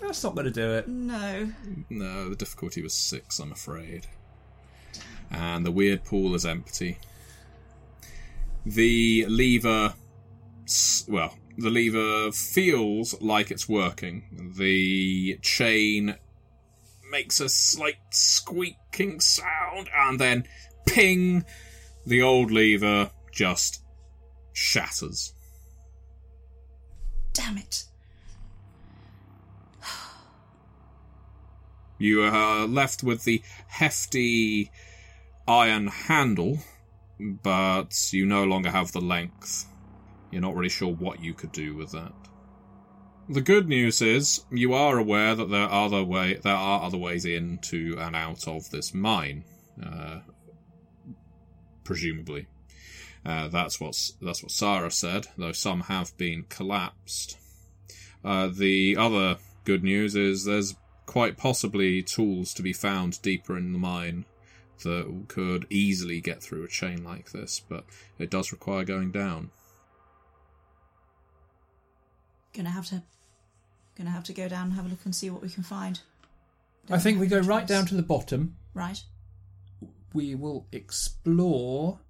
That's 0.00 0.22
not 0.22 0.34
going 0.34 0.44
to 0.44 0.52
do 0.52 0.74
it. 0.74 0.86
No. 0.86 1.52
No, 1.90 2.28
the 2.28 2.36
difficulty 2.36 2.82
was 2.82 2.94
six, 2.94 3.40
I'm 3.40 3.50
afraid. 3.50 4.06
And 5.30 5.66
the 5.66 5.72
weird 5.72 6.04
pool 6.04 6.34
is 6.36 6.46
empty. 6.46 6.98
The 8.64 9.26
lever. 9.26 9.94
Well, 11.08 11.34
the 11.56 11.70
lever 11.70 12.30
feels 12.32 13.20
like 13.20 13.50
it's 13.50 13.68
working. 13.68 14.52
The 14.56 15.38
chain 15.42 16.16
makes 17.10 17.40
a 17.40 17.48
slight 17.48 17.96
squeaking 18.10 19.20
sound, 19.20 19.88
and 19.96 20.20
then 20.20 20.44
ping! 20.86 21.44
The 22.06 22.22
old 22.22 22.50
lever 22.50 23.10
just 23.32 23.82
shatters. 24.52 25.32
Damn 27.32 27.58
it. 27.58 27.84
You 31.98 32.22
are 32.22 32.66
left 32.66 33.02
with 33.02 33.24
the 33.24 33.42
hefty 33.66 34.70
iron 35.48 35.88
handle, 35.88 36.58
but 37.18 38.12
you 38.12 38.24
no 38.24 38.44
longer 38.44 38.70
have 38.70 38.92
the 38.92 39.00
length. 39.00 39.66
You're 40.30 40.42
not 40.42 40.54
really 40.54 40.68
sure 40.68 40.92
what 40.92 41.20
you 41.20 41.34
could 41.34 41.52
do 41.52 41.74
with 41.74 41.92
that. 41.92 42.12
The 43.30 43.40
good 43.42 43.68
news 43.68 44.00
is 44.00 44.44
you 44.50 44.72
are 44.72 44.98
aware 44.98 45.34
that 45.34 45.50
there 45.50 45.64
are 45.64 45.86
other 45.86 46.02
way 46.02 46.34
there 46.42 46.54
are 46.54 46.82
other 46.82 46.96
ways 46.96 47.26
into 47.26 47.96
and 47.98 48.16
out 48.16 48.48
of 48.48 48.70
this 48.70 48.94
mine, 48.94 49.44
uh, 49.84 50.20
presumably. 51.84 52.46
Uh, 53.26 53.48
that's 53.48 53.78
what 53.78 53.94
that's 54.22 54.42
what 54.42 54.52
Sarah 54.52 54.90
said, 54.90 55.26
though 55.36 55.52
some 55.52 55.82
have 55.82 56.16
been 56.16 56.44
collapsed. 56.48 57.36
Uh, 58.24 58.48
the 58.48 58.96
other 58.96 59.36
good 59.64 59.84
news 59.84 60.16
is 60.16 60.44
there's 60.44 60.74
quite 61.04 61.36
possibly 61.36 62.02
tools 62.02 62.54
to 62.54 62.62
be 62.62 62.72
found 62.72 63.20
deeper 63.22 63.56
in 63.56 63.72
the 63.72 63.78
mine 63.78 64.24
that 64.84 65.24
could 65.28 65.66
easily 65.68 66.20
get 66.20 66.42
through 66.42 66.64
a 66.64 66.68
chain 66.68 67.02
like 67.04 67.32
this, 67.32 67.60
but 67.68 67.84
it 68.18 68.30
does 68.30 68.52
require 68.52 68.84
going 68.84 69.10
down. 69.10 69.50
Gonna 72.54 72.70
have 72.70 72.86
to. 72.86 73.02
Gonna 73.96 74.10
have 74.10 74.24
to 74.24 74.32
go 74.32 74.48
down 74.48 74.66
and 74.66 74.72
have 74.74 74.86
a 74.86 74.88
look 74.88 75.04
and 75.04 75.14
see 75.14 75.30
what 75.30 75.42
we 75.42 75.48
can 75.48 75.62
find. 75.62 76.00
I 76.90 76.98
think 76.98 77.20
we 77.20 77.26
go 77.26 77.40
Don't 77.40 77.48
right 77.48 77.66
down 77.66 77.86
to 77.86 77.94
the 77.94 78.02
bottom. 78.02 78.56
Right. 78.74 79.02
We 80.14 80.34
will 80.34 80.66
explore. 80.72 82.00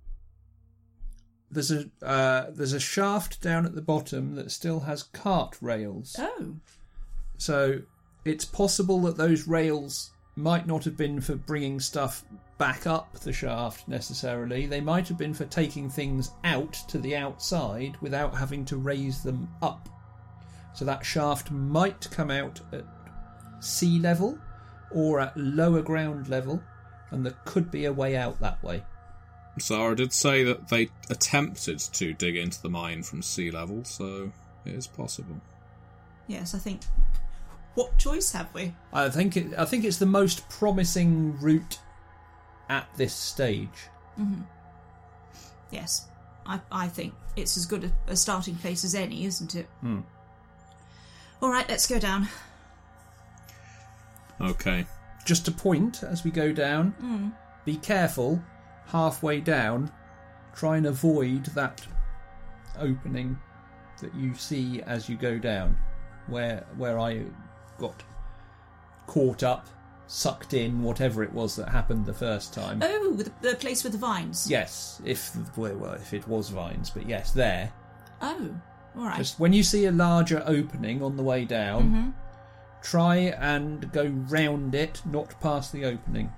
There's 1.51 1.73
a 1.73 1.91
uh, 2.03 2.51
there's 2.51 2.75
a 2.75 2.81
shaft 2.81 3.41
down 3.41 3.65
at 3.67 3.75
the 3.75 3.83
bottom 3.83 4.35
that 4.37 4.51
still 4.51 4.81
has 4.81 5.03
cart 5.03 5.57
rails. 5.61 6.15
Oh. 6.19 6.57
So 7.39 7.81
it's 8.25 8.45
possible 8.45 9.01
that 9.03 9.17
those 9.17 9.49
rails 9.49 10.13
might 10.37 10.67
not 10.67 10.85
have 10.85 10.97
been 10.97 11.21
for 11.21 11.35
bringing 11.35 11.81
stuff 11.81 12.25
back 12.59 12.87
up 12.87 13.19
the 13.21 13.33
shaft 13.33 13.89
necessarily. 13.89 14.67
They 14.67 14.81
might 14.81 15.09
have 15.09 15.19
been 15.19 15.35
for 15.35 15.47
taking 15.47 15.89
things 15.89 16.31
out 16.45 16.75
to 16.89 16.99
the 16.99 17.17
outside 17.17 17.97
without 18.01 18.37
having 18.37 18.65
to 18.67 18.77
raise 18.77 19.23
them 19.23 19.49
up. 19.63 19.89
So 20.75 20.85
that 20.85 21.05
shaft 21.05 21.51
might 21.51 22.09
come 22.11 22.31
out 22.31 22.61
at 22.73 22.85
sea 23.61 23.99
level 23.99 24.39
or 24.91 25.21
at 25.21 25.37
lower 25.37 25.83
ground 25.83 26.29
level, 26.29 26.63
and 27.11 27.25
there 27.25 27.37
could 27.45 27.71
be 27.71 27.85
a 27.85 27.93
way 27.93 28.17
out 28.17 28.39
that 28.41 28.63
way. 28.63 28.85
Sarah 29.59 29.97
did 29.97 30.13
say 30.13 30.45
that 30.45 30.69
they 30.69 30.89
attempted 31.11 31.81
to 31.81 32.13
dig 32.13 32.37
into 32.37 32.63
the 32.63 32.69
mine 32.69 33.03
from 33.03 33.23
sea 33.23 33.51
level, 33.51 33.85
so 33.85 34.31
it 34.65 34.75
is 34.75 34.87
possible. 34.87 35.41
Yes, 36.29 36.55
I 36.55 36.59
think. 36.59 36.83
What 37.75 37.99
choice 37.99 38.33
have 38.33 38.53
we? 38.55 38.75
I 38.93 39.09
think 39.09 39.37
it, 39.37 39.59
I 39.59 39.65
think 39.65 39.85
it's 39.85 39.99
the 39.99 40.07
most 40.07 40.49
promising 40.49 41.39
route 41.41 41.79
at 42.69 42.89
this 42.97 43.15
stage. 43.15 43.69
Yes, 45.71 46.07
I, 46.47 46.61
I 46.73 46.89
think 46.89 47.15
it's 47.37 47.57
as 47.57 47.67
good 47.67 47.85
a, 47.85 48.13
a 48.13 48.17
starting 48.17 48.57
place 48.57 48.85
as 48.85 48.95
any, 48.95 49.25
isn't 49.25 49.55
it? 49.55 49.67
Hmm. 49.81 50.01
All 51.41 51.51
right, 51.51 51.69
let's 51.69 51.87
go 51.87 51.99
down. 51.99 52.29
Okay. 54.41 54.87
just 55.25 55.49
a 55.49 55.53
point 55.53 56.03
as 56.03 56.25
we 56.25 56.31
go 56.31 56.53
down. 56.53 56.93
Hmm. 57.01 57.29
Be 57.65 57.77
careful 57.77 58.43
halfway 58.87 59.41
down. 59.41 59.93
Try 60.55 60.77
and 60.79 60.87
avoid 60.87 61.45
that 61.47 61.87
opening 62.79 63.39
that 64.01 64.15
you 64.15 64.35
see 64.35 64.81
as 64.83 65.09
you 65.09 65.17
go 65.17 65.39
down, 65.39 65.77
where 66.29 66.65
where 66.77 66.99
I 66.99 67.25
got 67.79 68.03
caught 69.07 69.43
up 69.43 69.69
sucked 70.07 70.55
in 70.55 70.83
whatever 70.83 71.23
it 71.23 71.33
was 71.33 71.55
that 71.57 71.69
happened 71.69 72.07
the 72.07 72.15
first 72.15 72.55
time. 72.55 72.81
Oh, 72.83 73.13
the, 73.13 73.31
the 73.43 73.57
place 73.57 73.85
with 73.85 73.93
the 73.93 73.99
vines. 73.99 74.49
Yes, 74.51 75.03
if 75.05 75.37
well, 75.57 75.77
well, 75.77 75.93
if 75.95 76.15
it 76.15 76.27
was 76.27 76.49
vines, 76.49 76.91
but 76.91 77.07
yes, 77.09 77.33
there. 77.33 77.73
Oh, 78.23 78.55
all 78.99 79.05
right. 79.07 79.17
Just 79.17 79.39
when 79.41 79.53
you 79.53 79.63
see 79.63 79.87
a 79.87 79.93
larger 79.93 80.43
opening 80.47 81.03
on 81.03 81.17
the 81.17 81.23
way 81.23 81.45
down, 81.45 81.83
Mm-hmm. 81.85 82.11
try 82.83 83.17
and 83.17 83.91
go 83.93 84.07
round 84.29 84.75
it, 84.75 85.01
not 85.07 85.41
past 85.41 85.73
the 85.73 85.85
opening. 85.85 86.33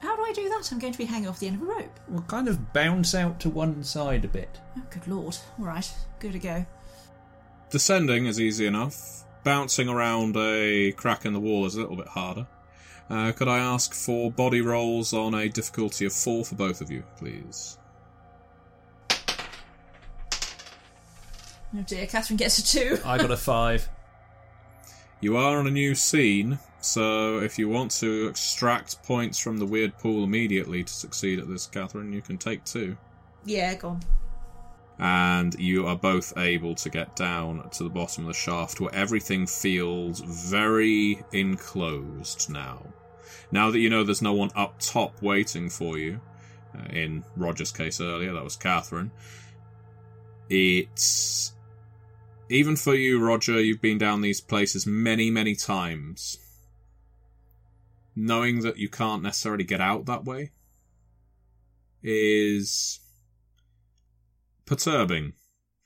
How 0.00 0.14
do 0.16 0.22
I 0.22 0.32
do 0.32 0.48
that? 0.48 0.70
I'm 0.70 0.78
going 0.78 0.92
to 0.92 0.98
be 0.98 1.04
hanging 1.06 1.28
off 1.28 1.40
the 1.40 1.48
end 1.48 1.56
of 1.60 1.68
a 1.68 1.72
rope. 1.72 2.00
Well, 2.08 2.22
kind 2.28 2.46
of 2.48 2.72
bounce 2.72 3.14
out 3.14 3.40
to 3.40 3.50
one 3.50 3.82
side 3.82 4.24
a 4.24 4.28
bit. 4.28 4.58
Oh, 4.76 4.82
good 4.90 5.08
lord. 5.08 5.36
All 5.58 5.64
right, 5.66 5.92
good 6.20 6.32
to 6.32 6.38
go. 6.38 6.66
Descending 7.70 8.26
is 8.26 8.40
easy 8.40 8.66
enough. 8.66 9.24
Bouncing 9.44 9.88
around 9.88 10.36
a 10.36 10.92
crack 10.92 11.24
in 11.24 11.32
the 11.32 11.40
wall 11.40 11.66
is 11.66 11.74
a 11.74 11.80
little 11.80 11.96
bit 11.96 12.08
harder. 12.08 12.46
Uh, 13.10 13.32
could 13.32 13.48
I 13.48 13.58
ask 13.58 13.94
for 13.94 14.30
body 14.30 14.60
rolls 14.60 15.12
on 15.12 15.34
a 15.34 15.48
difficulty 15.48 16.04
of 16.04 16.12
four 16.12 16.44
for 16.44 16.54
both 16.54 16.80
of 16.80 16.90
you, 16.90 17.02
please? 17.16 17.77
Oh 21.76 21.82
dear, 21.82 22.06
Catherine 22.06 22.36
gets 22.36 22.58
a 22.58 22.64
two. 22.64 22.98
I 23.04 23.18
got 23.18 23.30
a 23.30 23.36
five. 23.36 23.88
You 25.20 25.36
are 25.36 25.58
on 25.58 25.66
a 25.66 25.70
new 25.70 25.94
scene, 25.94 26.58
so 26.80 27.40
if 27.40 27.58
you 27.58 27.68
want 27.68 27.90
to 27.92 28.28
extract 28.28 29.02
points 29.02 29.38
from 29.38 29.58
the 29.58 29.66
weird 29.66 29.98
pool 29.98 30.24
immediately 30.24 30.84
to 30.84 30.92
succeed 30.92 31.38
at 31.38 31.48
this, 31.48 31.66
Catherine, 31.66 32.12
you 32.12 32.22
can 32.22 32.38
take 32.38 32.64
two. 32.64 32.96
Yeah, 33.44 33.74
gone. 33.74 34.00
and 34.98 35.54
you 35.58 35.86
are 35.86 35.96
both 35.96 36.36
able 36.38 36.74
to 36.76 36.90
get 36.90 37.14
down 37.16 37.68
to 37.70 37.84
the 37.84 37.90
bottom 37.90 38.24
of 38.24 38.28
the 38.28 38.34
shaft 38.34 38.80
where 38.80 38.94
everything 38.94 39.46
feels 39.46 40.20
very 40.20 41.22
enclosed 41.32 42.48
now. 42.50 42.82
Now 43.50 43.70
that 43.70 43.78
you 43.78 43.90
know 43.90 44.04
there's 44.04 44.22
no 44.22 44.32
one 44.34 44.50
up 44.54 44.78
top 44.80 45.20
waiting 45.22 45.68
for 45.70 45.98
you, 45.98 46.20
uh, 46.76 46.84
in 46.90 47.24
Roger's 47.36 47.72
case 47.72 48.00
earlier, 48.00 48.32
that 48.32 48.44
was 48.44 48.56
Catherine, 48.56 49.10
it's. 50.48 51.52
Even 52.50 52.76
for 52.76 52.94
you, 52.94 53.22
Roger, 53.24 53.60
you've 53.60 53.82
been 53.82 53.98
down 53.98 54.22
these 54.22 54.40
places 54.40 54.86
many, 54.86 55.30
many 55.30 55.54
times. 55.54 56.38
Knowing 58.16 58.60
that 58.60 58.78
you 58.78 58.88
can't 58.88 59.22
necessarily 59.22 59.64
get 59.64 59.80
out 59.80 60.06
that 60.06 60.24
way 60.24 60.50
is 62.02 63.00
perturbing, 64.66 65.32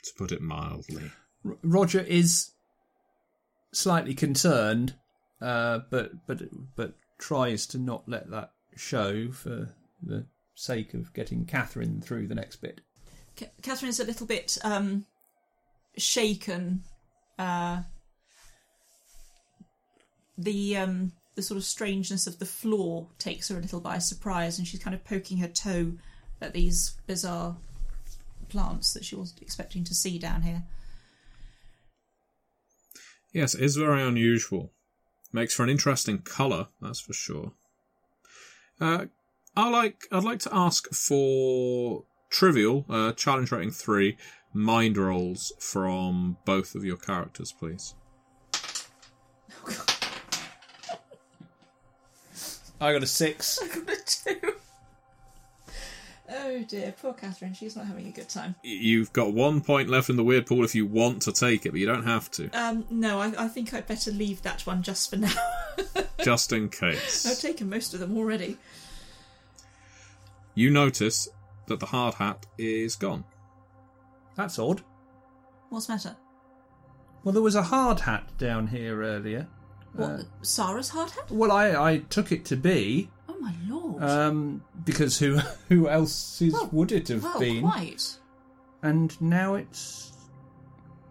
to 0.04 0.12
put 0.16 0.32
it 0.32 0.40
mildly. 0.40 1.10
R- 1.44 1.56
Roger 1.62 2.00
is 2.00 2.52
slightly 3.72 4.14
concerned, 4.14 4.94
uh, 5.40 5.80
but 5.90 6.26
but 6.26 6.42
but 6.76 6.94
tries 7.18 7.66
to 7.66 7.78
not 7.78 8.08
let 8.08 8.30
that 8.30 8.52
show 8.76 9.30
for 9.30 9.74
the 10.02 10.26
sake 10.54 10.94
of 10.94 11.12
getting 11.14 11.44
Catherine 11.44 12.00
through 12.00 12.28
the 12.28 12.34
next 12.34 12.56
bit. 12.56 12.80
Ca- 13.36 13.50
Catherine's 13.62 14.00
a 14.00 14.04
little 14.04 14.26
bit 14.26 14.58
um, 14.64 15.06
shaken. 15.96 16.82
Uh, 17.38 17.82
the 20.38 20.76
um, 20.76 21.12
the 21.34 21.42
sort 21.42 21.58
of 21.58 21.64
strangeness 21.64 22.26
of 22.26 22.38
the 22.38 22.46
floor 22.46 23.08
takes 23.18 23.48
her 23.48 23.56
a 23.56 23.60
little 23.60 23.80
by 23.80 23.98
surprise, 23.98 24.58
and 24.58 24.66
she's 24.66 24.82
kind 24.82 24.94
of 24.94 25.04
poking 25.04 25.38
her 25.38 25.48
toe 25.48 25.92
at 26.40 26.52
these 26.52 26.96
bizarre 27.06 27.56
plants 28.48 28.92
that 28.92 29.04
she 29.04 29.16
wasn't 29.16 29.42
expecting 29.42 29.84
to 29.84 29.94
see 29.94 30.18
down 30.18 30.42
here. 30.42 30.64
Yes, 33.32 33.54
it 33.54 33.62
is 33.62 33.76
very 33.76 34.02
unusual. 34.02 34.72
Makes 35.32 35.54
for 35.54 35.62
an 35.62 35.70
interesting 35.70 36.18
colour, 36.18 36.68
that's 36.80 37.00
for 37.00 37.14
sure. 37.14 37.52
Uh, 38.78 39.06
I 39.56 39.70
like. 39.70 40.06
I'd 40.10 40.24
like 40.24 40.40
to 40.40 40.54
ask 40.54 40.92
for 40.92 42.04
trivial 42.32 42.84
uh, 42.88 43.12
challenge 43.12 43.52
rating 43.52 43.70
three 43.70 44.16
mind 44.52 44.96
rolls 44.96 45.52
from 45.60 46.38
both 46.44 46.74
of 46.74 46.84
your 46.84 46.96
characters, 46.96 47.52
please. 47.52 47.94
I 52.80 52.92
got 52.92 53.02
a 53.02 53.06
six. 53.06 53.60
I 53.62 53.66
got 53.68 53.90
a 53.90 54.04
two. 54.04 54.54
Oh 56.34 56.62
dear, 56.64 56.94
poor 57.00 57.12
Catherine. 57.12 57.52
She's 57.52 57.76
not 57.76 57.86
having 57.86 58.06
a 58.06 58.10
good 58.10 58.28
time. 58.28 58.54
You've 58.62 59.12
got 59.12 59.34
one 59.34 59.60
point 59.60 59.90
left 59.90 60.08
in 60.08 60.16
the 60.16 60.24
weird 60.24 60.46
pool 60.46 60.64
if 60.64 60.74
you 60.74 60.86
want 60.86 61.22
to 61.22 61.32
take 61.32 61.66
it, 61.66 61.70
but 61.70 61.78
you 61.80 61.86
don't 61.86 62.04
have 62.04 62.30
to, 62.32 62.48
Um, 62.50 62.86
no, 62.90 63.20
I, 63.20 63.32
I 63.38 63.48
think 63.48 63.74
I'd 63.74 63.86
better 63.86 64.10
leave 64.10 64.42
that 64.42 64.66
one 64.66 64.82
just 64.82 65.10
for 65.10 65.16
now. 65.16 65.32
just 66.24 66.52
in 66.52 66.70
case. 66.70 67.26
I've 67.26 67.38
taken 67.38 67.68
most 67.68 67.92
of 67.92 68.00
them 68.00 68.16
already. 68.16 68.56
You 70.54 70.70
notice 70.70 71.28
that 71.72 71.80
the 71.80 71.86
hard 71.86 72.14
hat 72.14 72.46
is 72.58 72.94
gone. 72.96 73.24
That's 74.36 74.58
odd. 74.58 74.82
What's 75.70 75.86
the 75.86 75.94
matter? 75.94 76.16
Well, 77.24 77.32
there 77.32 77.42
was 77.42 77.54
a 77.54 77.62
hard 77.62 78.00
hat 78.00 78.28
down 78.38 78.66
here 78.68 79.02
earlier. 79.02 79.48
What? 79.94 80.10
Uh, 80.10 80.22
Sarah's 80.42 80.88
hard 80.90 81.10
hat? 81.10 81.30
Well, 81.30 81.52
I, 81.52 81.92
I 81.92 81.98
took 81.98 82.32
it 82.32 82.44
to 82.46 82.56
be 82.56 83.10
Oh 83.28 83.36
my 83.38 83.54
lord. 83.68 84.02
um, 84.02 84.62
because 84.84 85.18
who 85.18 85.36
who 85.68 85.88
else 85.88 86.40
is, 86.40 86.52
Well, 86.54 86.68
would 86.72 86.92
it 86.92 87.08
have 87.08 87.22
well, 87.22 87.38
been? 87.38 87.62
quite. 87.62 88.18
And 88.82 89.20
now 89.20 89.54
it's 89.54 90.12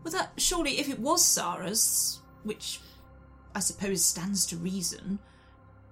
Well, 0.04 0.12
that 0.14 0.34
surely, 0.38 0.80
if 0.80 0.90
it 0.90 1.00
was 1.00 1.24
Sarah's, 1.26 2.22
which 2.44 2.80
I 3.56 3.60
suppose 3.60 4.04
stands 4.04 4.46
to 4.48 4.58
reason, 4.58 5.20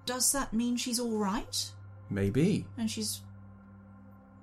does 0.06 0.32
that 0.32 0.52
mean 0.54 0.76
she's 0.78 1.00
all 1.00 1.18
right 1.18 1.72
maybe. 2.10 2.66
and 2.78 2.90
she's 2.90 3.22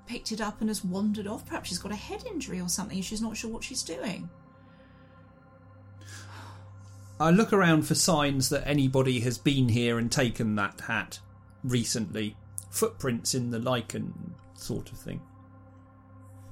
picked 0.06 0.32
it 0.32 0.40
up 0.40 0.60
and 0.60 0.70
has 0.70 0.84
wandered 0.84 1.26
off? 1.26 1.46
Perhaps 1.46 1.68
she's 1.68 1.78
got 1.78 1.92
a 1.92 1.96
head 1.96 2.24
injury 2.26 2.60
or 2.60 2.68
something. 2.68 3.00
She's 3.02 3.22
not 3.22 3.36
sure 3.36 3.50
what 3.50 3.64
she's 3.64 3.82
doing. 3.82 4.28
I 7.18 7.30
look 7.30 7.52
around 7.52 7.82
for 7.82 7.94
signs 7.94 8.50
that 8.50 8.66
anybody 8.66 9.20
has 9.20 9.38
been 9.38 9.70
here 9.70 9.98
and 9.98 10.12
taken 10.12 10.54
that 10.56 10.80
hat 10.82 11.18
recently. 11.64 12.36
Footprints 12.70 13.34
in 13.34 13.50
the 13.50 13.58
lichen 13.58 14.34
sort 14.54 14.92
of 14.92 14.98
thing. 14.98 15.22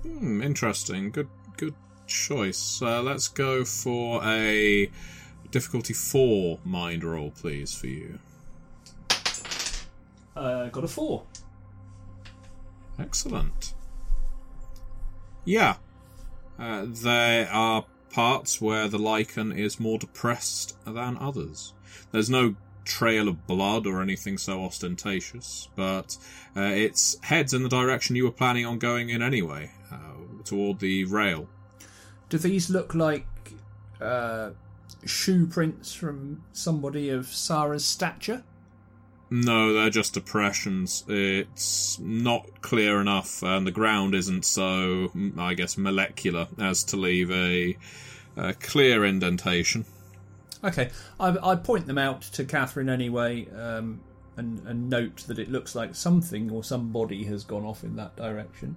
Hmm, 0.03 0.41
interesting. 0.43 1.11
Good, 1.11 1.29
good 1.57 1.75
choice. 2.07 2.81
Uh, 2.81 3.03
let's 3.03 3.29
go 3.29 3.65
for 3.65 4.25
a 4.25 4.91
difficulty 5.51 5.93
four 5.93 6.59
mind 6.65 7.05
roll, 7.05 7.31
please, 7.31 7.75
for 7.75 7.87
you. 7.87 8.19
Uh, 10.35 10.69
got 10.69 10.85
a 10.85 10.89
four. 10.89 11.25
Excellent. 12.99 13.75
Yeah, 15.45 15.77
uh, 16.59 16.87
there 16.89 17.49
are 17.51 17.85
parts 18.11 18.61
where 18.61 18.89
the 18.89 18.99
lichen 18.99 19.53
is 19.53 19.81
more 19.81 19.99
depressed 19.99 20.77
than 20.85 21.19
others. 21.19 21.73
There's 22.13 22.31
no 22.31 22.55
trail 22.85 23.29
of 23.29 23.47
blood 23.47 23.87
or 23.87 24.01
anything 24.01 24.39
so 24.39 24.63
ostentatious, 24.65 25.69
but 25.75 26.17
uh, 26.57 26.61
its 26.61 27.17
heads 27.23 27.53
in 27.53 27.63
the 27.63 27.69
direction 27.69 28.17
you 28.17 28.25
were 28.25 28.31
planning 28.31 28.65
on 28.65 28.79
going 28.79 29.09
in 29.11 29.23
anyway, 29.23 29.73
uh, 29.91 30.43
toward 30.45 30.79
the 30.79 31.05
rail. 31.05 31.49
Do 32.29 32.39
these 32.39 32.71
look 32.71 32.95
like 32.95 33.27
uh, 34.01 34.51
shoe 35.05 35.47
prints 35.47 35.93
from 35.93 36.45
somebody 36.53 37.09
of 37.11 37.27
Sarah's 37.27 37.85
stature? 37.85 38.45
No, 39.35 39.73
they're 39.73 39.91
just 39.91 40.15
depressions. 40.15 41.03
It's 41.09 41.99
not 41.99 42.63
clear 42.63 43.01
enough, 43.01 43.43
and 43.43 43.67
the 43.67 43.73
ground 43.73 44.15
isn't 44.15 44.45
so, 44.45 45.09
mm, 45.09 45.37
I 45.37 45.55
guess, 45.55 45.77
molecular 45.77 46.47
as 46.57 46.85
to 46.85 46.97
leave 46.97 47.33
a, 47.33 47.77
a 48.37 48.55
clear 48.55 49.05
indentation. 49.05 49.87
Okay, 50.63 50.91
I, 51.19 51.37
I 51.43 51.57
point 51.57 51.89
them 51.89 51.99
out 51.99 52.23
to 52.23 52.45
Catherine 52.45 52.89
anyway, 52.89 53.49
um, 53.51 54.01
and, 54.37 54.65
and 54.69 54.89
note 54.89 55.25
that 55.27 55.41
it 55.41 55.51
looks 55.51 55.75
like 55.75 55.97
something 55.97 56.53
or 56.53 56.63
somebody 56.63 57.25
has 57.25 57.43
gone 57.43 57.65
off 57.65 57.83
in 57.83 57.97
that 57.97 58.15
direction. 58.15 58.77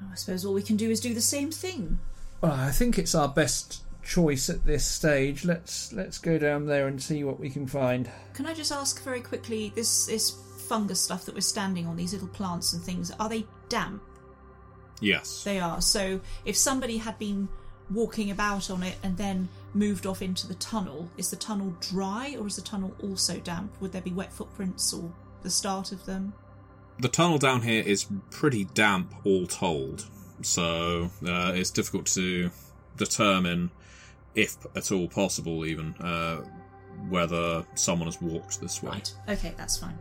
Oh, 0.00 0.06
I 0.10 0.14
suppose 0.14 0.46
all 0.46 0.54
we 0.54 0.62
can 0.62 0.76
do 0.78 0.88
is 0.88 1.00
do 1.00 1.12
the 1.12 1.20
same 1.20 1.50
thing. 1.50 1.98
Well, 2.40 2.52
I 2.52 2.70
think 2.70 2.98
it's 2.98 3.14
our 3.14 3.28
best 3.28 3.82
choice 4.02 4.50
at 4.50 4.64
this 4.64 4.84
stage. 4.84 5.44
Let's 5.44 5.92
let's 5.92 6.18
go 6.18 6.38
down 6.38 6.66
there 6.66 6.86
and 6.86 7.02
see 7.02 7.24
what 7.24 7.38
we 7.38 7.50
can 7.50 7.66
find. 7.66 8.10
Can 8.34 8.46
I 8.46 8.54
just 8.54 8.72
ask 8.72 9.02
very 9.02 9.20
quickly 9.20 9.72
this 9.74 10.06
this 10.06 10.30
fungus 10.68 11.00
stuff 11.00 11.24
that 11.26 11.34
we're 11.34 11.40
standing 11.40 11.86
on, 11.86 11.96
these 11.96 12.12
little 12.12 12.28
plants 12.28 12.72
and 12.72 12.82
things, 12.82 13.10
are 13.18 13.28
they 13.28 13.44
damp? 13.68 14.02
Yes. 15.00 15.42
They 15.44 15.60
are. 15.60 15.80
So 15.80 16.20
if 16.44 16.56
somebody 16.56 16.98
had 16.98 17.18
been 17.18 17.48
walking 17.90 18.30
about 18.30 18.70
on 18.70 18.82
it 18.82 18.96
and 19.02 19.16
then 19.16 19.48
moved 19.74 20.06
off 20.06 20.22
into 20.22 20.46
the 20.46 20.54
tunnel, 20.54 21.10
is 21.16 21.30
the 21.30 21.36
tunnel 21.36 21.74
dry 21.80 22.36
or 22.38 22.46
is 22.46 22.56
the 22.56 22.62
tunnel 22.62 22.94
also 23.02 23.38
damp? 23.40 23.72
Would 23.80 23.92
there 23.92 24.02
be 24.02 24.12
wet 24.12 24.32
footprints 24.32 24.92
or 24.92 25.12
the 25.42 25.50
start 25.50 25.92
of 25.92 26.06
them? 26.06 26.32
The 27.00 27.08
tunnel 27.08 27.38
down 27.38 27.62
here 27.62 27.82
is 27.82 28.06
pretty 28.30 28.64
damp, 28.64 29.12
all 29.24 29.46
told, 29.46 30.06
so 30.42 31.10
uh, 31.26 31.52
it's 31.54 31.70
difficult 31.70 32.06
to 32.08 32.50
determine, 32.96 33.70
if 34.34 34.56
at 34.76 34.90
all 34.92 35.08
possible, 35.08 35.64
even 35.66 35.94
uh, 36.00 36.42
whether 37.08 37.64
someone 37.74 38.06
has 38.06 38.20
walked 38.20 38.60
this 38.60 38.82
way. 38.82 38.90
Right. 38.90 39.14
Okay, 39.28 39.54
that's 39.56 39.76
fine. 39.76 39.98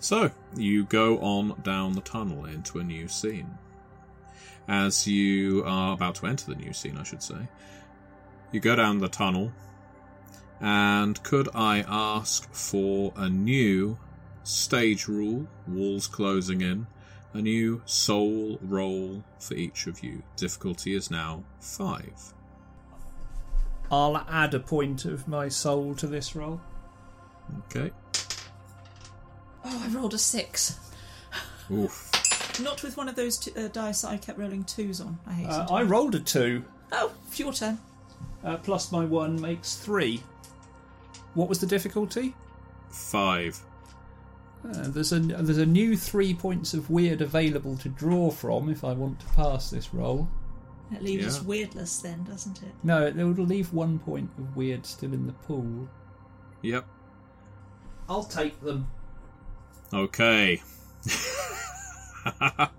So, 0.00 0.30
you 0.56 0.84
go 0.84 1.18
on 1.18 1.60
down 1.62 1.94
the 1.94 2.00
tunnel 2.00 2.44
into 2.44 2.78
a 2.78 2.84
new 2.84 3.08
scene. 3.08 3.58
As 4.68 5.06
you 5.06 5.64
are 5.64 5.94
about 5.94 6.16
to 6.16 6.26
enter 6.26 6.46
the 6.46 6.54
new 6.54 6.72
scene, 6.72 6.98
I 6.98 7.02
should 7.02 7.22
say, 7.22 7.48
you 8.52 8.60
go 8.60 8.76
down 8.76 8.98
the 8.98 9.08
tunnel, 9.08 9.52
and 10.60 11.20
could 11.22 11.48
I 11.54 11.84
ask 11.88 12.52
for 12.52 13.12
a 13.16 13.28
new 13.28 13.98
stage 14.44 15.08
rule, 15.08 15.48
walls 15.66 16.06
closing 16.06 16.60
in, 16.60 16.86
a 17.32 17.42
new 17.42 17.82
soul 17.86 18.58
roll 18.62 19.24
for 19.38 19.54
each 19.54 19.86
of 19.86 20.02
you? 20.04 20.22
Difficulty 20.36 20.94
is 20.94 21.10
now 21.10 21.44
five. 21.60 22.34
I'll 23.90 24.16
add 24.28 24.54
a 24.54 24.60
point 24.60 25.04
of 25.04 25.26
my 25.28 25.48
soul 25.48 25.94
to 25.96 26.06
this 26.06 26.36
roll. 26.36 26.60
Okay. 27.66 27.90
Oh, 29.64 29.82
I 29.84 29.88
rolled 29.94 30.14
a 30.14 30.18
six. 30.18 30.78
Oof. 31.70 32.10
Not 32.60 32.82
with 32.82 32.96
one 32.96 33.08
of 33.08 33.14
those 33.14 33.38
t- 33.38 33.52
uh, 33.56 33.68
dice 33.68 34.02
that 34.02 34.08
I 34.08 34.16
kept 34.16 34.38
rolling 34.38 34.64
twos 34.64 35.00
on. 35.00 35.18
I 35.26 35.32
hate 35.32 35.46
Uh, 35.46 35.66
it. 35.68 35.72
I 35.72 35.82
rolled 35.82 36.14
a 36.14 36.20
two. 36.20 36.64
Oh, 36.92 37.12
it's 37.28 37.38
your 37.38 37.52
turn. 37.52 37.78
Uh, 38.44 38.56
plus 38.56 38.90
my 38.92 39.04
one 39.04 39.40
makes 39.40 39.76
three. 39.76 40.22
What 41.34 41.48
was 41.48 41.60
the 41.60 41.66
difficulty? 41.66 42.34
Five. 42.90 43.60
Uh, 44.64 44.88
there's 44.88 45.12
a 45.12 45.20
there's 45.20 45.58
a 45.58 45.66
new 45.66 45.96
three 45.96 46.34
points 46.34 46.74
of 46.74 46.90
weird 46.90 47.20
available 47.20 47.76
to 47.78 47.88
draw 47.90 48.30
from 48.30 48.68
if 48.68 48.82
I 48.84 48.92
want 48.92 49.20
to 49.20 49.26
pass 49.28 49.70
this 49.70 49.94
roll. 49.94 50.28
It 50.90 51.02
leaves 51.02 51.26
us 51.26 51.40
weirdless 51.40 52.00
then, 52.00 52.24
doesn't 52.24 52.62
it? 52.62 52.72
No, 52.82 53.06
it 53.06 53.14
will 53.14 53.32
leave 53.44 53.72
one 53.72 53.98
point 53.98 54.30
of 54.38 54.56
weird 54.56 54.86
still 54.86 55.12
in 55.12 55.26
the 55.26 55.32
pool. 55.32 55.88
Yep. 56.62 56.86
I'll 58.08 58.24
take 58.24 58.60
them. 58.62 58.90
Okay. 59.92 60.62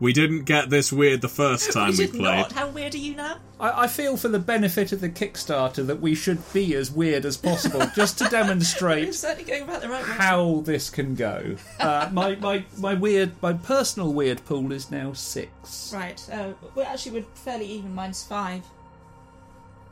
we 0.00 0.12
didn't 0.12 0.44
get 0.44 0.70
this 0.70 0.92
weird 0.92 1.20
the 1.20 1.28
first 1.28 1.72
time 1.72 1.90
we 1.90 1.96
did 2.06 2.10
played. 2.12 2.22
not. 2.22 2.52
How 2.52 2.68
weird 2.68 2.94
are 2.94 2.98
you 2.98 3.14
now? 3.14 3.36
I, 3.60 3.82
I 3.82 3.86
feel 3.86 4.16
for 4.16 4.28
the 4.28 4.38
benefit 4.38 4.90
of 4.92 5.00
the 5.00 5.10
Kickstarter 5.10 5.86
that 5.86 6.00
we 6.00 6.14
should 6.14 6.40
be 6.52 6.74
as 6.74 6.90
weird 6.90 7.24
as 7.26 7.36
possible, 7.36 7.82
just 7.94 8.18
to 8.18 8.24
You're 8.24 8.30
demonstrate 8.30 9.14
certainly 9.14 9.44
going 9.44 9.62
about 9.64 9.82
the 9.82 9.88
right 9.90 10.02
way. 10.02 10.10
how 10.14 10.62
this 10.64 10.88
can 10.90 11.14
go. 11.14 11.56
Uh, 11.78 12.08
my, 12.12 12.34
my 12.36 12.64
my 12.78 12.94
weird 12.94 13.32
my 13.42 13.52
personal 13.52 14.12
weird 14.12 14.44
pool 14.46 14.72
is 14.72 14.90
now 14.90 15.12
six. 15.12 15.92
Right. 15.94 16.20
Uh, 16.32 16.54
well, 16.74 16.86
actually, 16.86 17.20
we're 17.20 17.26
fairly 17.34 17.66
even. 17.66 17.94
Mine's 17.94 18.24
five. 18.24 18.64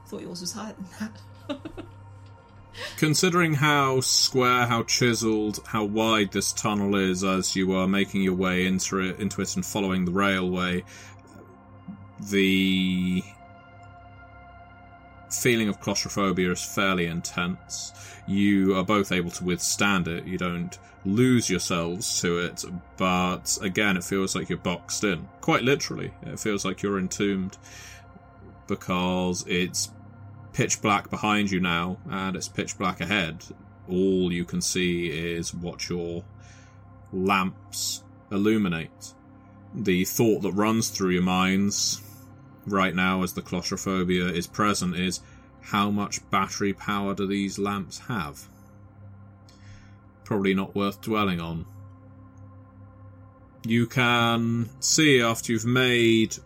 Thought 0.06 0.22
yours 0.22 0.40
was 0.40 0.52
higher 0.52 0.72
than 0.98 1.10
that. 1.48 1.60
Considering 2.96 3.54
how 3.54 4.00
square, 4.00 4.66
how 4.66 4.82
chiseled, 4.82 5.60
how 5.66 5.84
wide 5.84 6.32
this 6.32 6.52
tunnel 6.52 6.96
is 6.96 7.24
as 7.24 7.54
you 7.54 7.72
are 7.72 7.88
making 7.88 8.22
your 8.22 8.34
way 8.34 8.66
into 8.66 8.98
it, 9.00 9.18
into 9.20 9.40
it 9.40 9.54
and 9.56 9.64
following 9.64 10.04
the 10.04 10.12
railway, 10.12 10.84
the 12.20 13.22
feeling 15.30 15.68
of 15.68 15.80
claustrophobia 15.80 16.50
is 16.50 16.64
fairly 16.64 17.06
intense. 17.06 17.92
You 18.26 18.76
are 18.76 18.84
both 18.84 19.12
able 19.12 19.30
to 19.32 19.44
withstand 19.44 20.08
it. 20.08 20.24
You 20.24 20.38
don't 20.38 20.76
lose 21.04 21.48
yourselves 21.48 22.20
to 22.20 22.38
it, 22.38 22.64
but 22.96 23.58
again, 23.62 23.96
it 23.96 24.04
feels 24.04 24.34
like 24.34 24.48
you're 24.48 24.58
boxed 24.58 25.04
in. 25.04 25.28
Quite 25.40 25.62
literally, 25.62 26.12
it 26.22 26.40
feels 26.40 26.64
like 26.64 26.82
you're 26.82 26.98
entombed 26.98 27.56
because 28.66 29.44
it's 29.46 29.90
pitch 30.58 30.82
black 30.82 31.08
behind 31.08 31.52
you 31.52 31.60
now, 31.60 31.96
and 32.10 32.34
it's 32.34 32.48
pitch 32.48 32.76
black 32.76 33.00
ahead. 33.00 33.44
All 33.88 34.32
you 34.32 34.44
can 34.44 34.60
see 34.60 35.06
is 35.06 35.54
what 35.54 35.88
your 35.88 36.24
lamps 37.12 38.02
illuminate. 38.32 39.14
The 39.72 40.04
thought 40.04 40.42
that 40.42 40.50
runs 40.50 40.90
through 40.90 41.10
your 41.10 41.22
minds 41.22 42.02
right 42.66 42.92
now 42.92 43.22
as 43.22 43.34
the 43.34 43.40
claustrophobia 43.40 44.24
is 44.24 44.48
present 44.48 44.96
is 44.96 45.20
how 45.60 45.92
much 45.92 46.28
battery 46.28 46.72
power 46.72 47.14
do 47.14 47.28
these 47.28 47.60
lamps 47.60 48.00
have? 48.08 48.48
Probably 50.24 50.54
not 50.54 50.74
worth 50.74 51.00
dwelling 51.00 51.40
on. 51.40 51.66
You 53.64 53.86
can 53.86 54.70
see 54.80 55.22
after 55.22 55.52
you've 55.52 55.64
made 55.64 56.36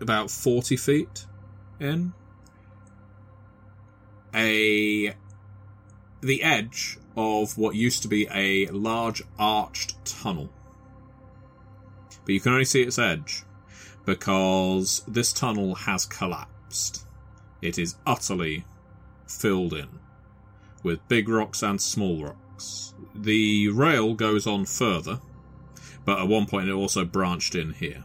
about 0.00 0.32
40 0.32 0.76
feet 0.76 1.26
in 1.78 2.12
a 4.34 5.14
the 6.20 6.42
edge 6.42 6.98
of 7.16 7.56
what 7.58 7.74
used 7.74 8.02
to 8.02 8.08
be 8.08 8.26
a 8.32 8.66
large 8.68 9.22
arched 9.38 10.04
tunnel. 10.04 10.50
But 12.24 12.32
you 12.32 12.40
can 12.40 12.52
only 12.52 12.64
see 12.64 12.82
its 12.82 12.98
edge 12.98 13.44
because 14.04 15.02
this 15.06 15.32
tunnel 15.32 15.74
has 15.74 16.06
collapsed. 16.06 17.06
It 17.62 17.78
is 17.78 17.96
utterly 18.06 18.64
filled 19.26 19.74
in 19.74 19.88
with 20.82 21.06
big 21.08 21.28
rocks 21.28 21.62
and 21.62 21.80
small 21.80 22.24
rocks. 22.24 22.94
The 23.14 23.68
rail 23.68 24.14
goes 24.14 24.46
on 24.46 24.66
further, 24.66 25.20
but 26.04 26.18
at 26.18 26.28
one 26.28 26.46
point 26.46 26.68
it 26.68 26.72
also 26.72 27.04
branched 27.04 27.54
in 27.54 27.72
here. 27.72 28.04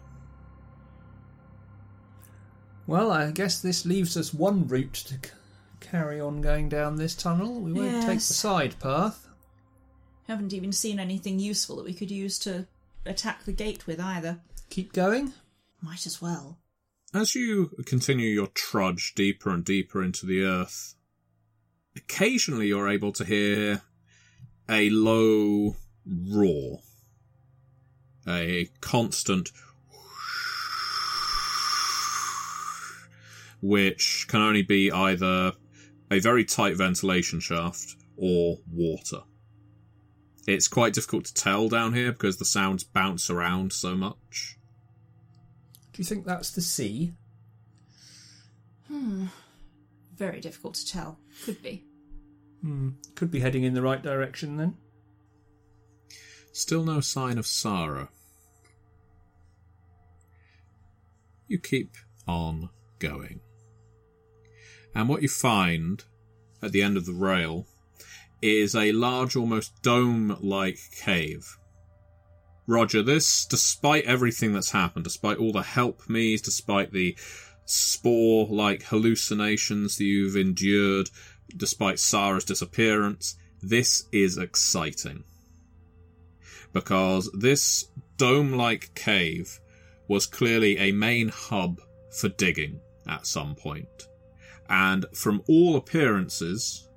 Well, 2.88 3.12
I 3.12 3.32
guess 3.32 3.62
this 3.62 3.86
leaves 3.86 4.18
us 4.18 4.34
one 4.34 4.68
route 4.68 4.94
to 4.94 5.18
carry 5.90 6.20
on 6.20 6.42
going 6.42 6.70
down 6.70 6.96
this 6.96 7.16
tunnel. 7.16 7.60
We 7.62 7.74
won't 7.74 7.96
take 8.02 8.06
the 8.06 8.14
Yes. 8.14 8.26
side 8.26 8.80
path. 8.80 9.28
Haven't 10.28 10.54
even 10.54 10.72
seen 10.72 11.00
anything 11.00 11.40
useful 11.40 11.78
that 11.78 11.86
we 11.86 11.94
could 11.94 12.12
use 12.12 12.38
to 12.40 12.68
attack 13.06 13.46
the 13.46 13.52
gate 13.52 13.88
with 13.88 14.00
either. 14.00 14.42
Keep 14.70 14.94
going. 14.94 15.34
Might 15.82 16.06
as 16.06 16.22
well. 16.22 16.60
As 17.14 17.34
you 17.34 17.72
continue 17.86 18.28
your 18.28 18.48
trudge 18.48 19.14
deeper 19.16 19.50
and 19.50 19.66
deeper 19.66 20.04
into 20.04 20.28
the 20.28 20.44
earth, 20.44 20.94
occasionally 21.96 22.68
you're 22.68 22.88
able 22.90 23.12
to 23.14 23.26
hear 23.26 23.82
a 24.70 24.92
low 24.92 25.76
roar, 26.06 26.82
a 28.28 28.70
constant 28.82 29.50
which 33.62 34.26
can 34.30 34.42
only 34.42 34.62
be 34.62 34.92
either 34.92 35.54
a 36.12 36.20
very 36.20 36.44
tight 36.44 36.76
ventilation 36.76 37.40
shaft 37.40 37.96
or 38.18 38.58
water. 38.72 39.22
It's 40.48 40.68
quite 40.68 40.94
difficult 40.94 41.26
to 41.26 41.34
tell 41.34 41.70
down 41.70 41.94
here 41.94 42.12
because 42.12 42.38
the 42.38 42.46
sounds 42.46 42.84
bounce 42.84 43.30
around 43.30 43.72
so 43.72 43.96
much. 43.96 44.58
Do 45.94 46.02
you 46.02 46.04
think 46.04 46.26
that's 46.26 46.52
the 46.52 46.62
sea? 46.62 47.14
Hmm. 48.88 49.28
Very 50.16 50.40
difficult 50.40 50.74
to 50.76 50.88
tell. 50.88 51.20
Could 51.46 51.62
be. 51.62 51.86
Hmm. 52.62 52.90
Could 53.16 53.32
be 53.32 53.40
heading 53.40 53.64
in 53.64 53.74
the 53.74 53.82
right 53.82 54.02
direction 54.02 54.58
then. 54.58 54.76
Still 56.52 56.84
no 56.84 57.00
sign 57.00 57.38
of 57.38 57.46
Sarah. 57.46 58.10
You 61.48 61.60
keep 61.60 61.96
on 62.28 62.70
going. 63.00 63.42
And 64.96 65.08
what 65.08 65.22
you 65.22 65.30
find 65.30 66.04
at 66.62 66.72
the 66.72 66.82
end 66.82 66.98
of 66.98 67.06
the 67.06 67.14
rail 67.14 67.68
is 68.42 68.76
a 68.76 68.92
large, 68.92 69.36
almost 69.36 69.82
dome 69.82 70.38
like 70.42 70.80
cave. 70.96 71.58
Roger, 72.68 73.02
this, 73.02 73.46
despite 73.46 74.06
everything 74.06 74.54
that's 74.54 74.72
happened, 74.72 75.04
despite 75.04 75.38
all 75.38 75.52
the 75.52 75.64
help 75.64 76.08
me's, 76.08 76.42
despite 76.42 76.92
the 76.92 77.18
spore 77.66 78.48
like 78.48 78.84
hallucinations 78.84 79.98
that 79.98 80.04
you've 80.04 80.36
endured, 80.36 81.10
despite 81.56 82.00
Sarah's 82.00 82.44
disappearance, 82.44 83.36
this 83.62 84.06
is 84.12 84.38
exciting 84.38 85.24
because 86.74 87.30
this 87.34 87.86
dome 88.18 88.54
like 88.54 88.94
cave 88.96 89.60
was 90.08 90.26
clearly 90.26 90.78
a 90.78 90.92
main 90.92 91.30
hub 91.30 91.80
for 92.12 92.30
digging 92.30 92.80
at 93.08 93.28
some 93.28 93.56
point. 93.56 94.09
And 94.70 95.06
from 95.14 95.42
all 95.48 95.76
appearances, 95.76 96.88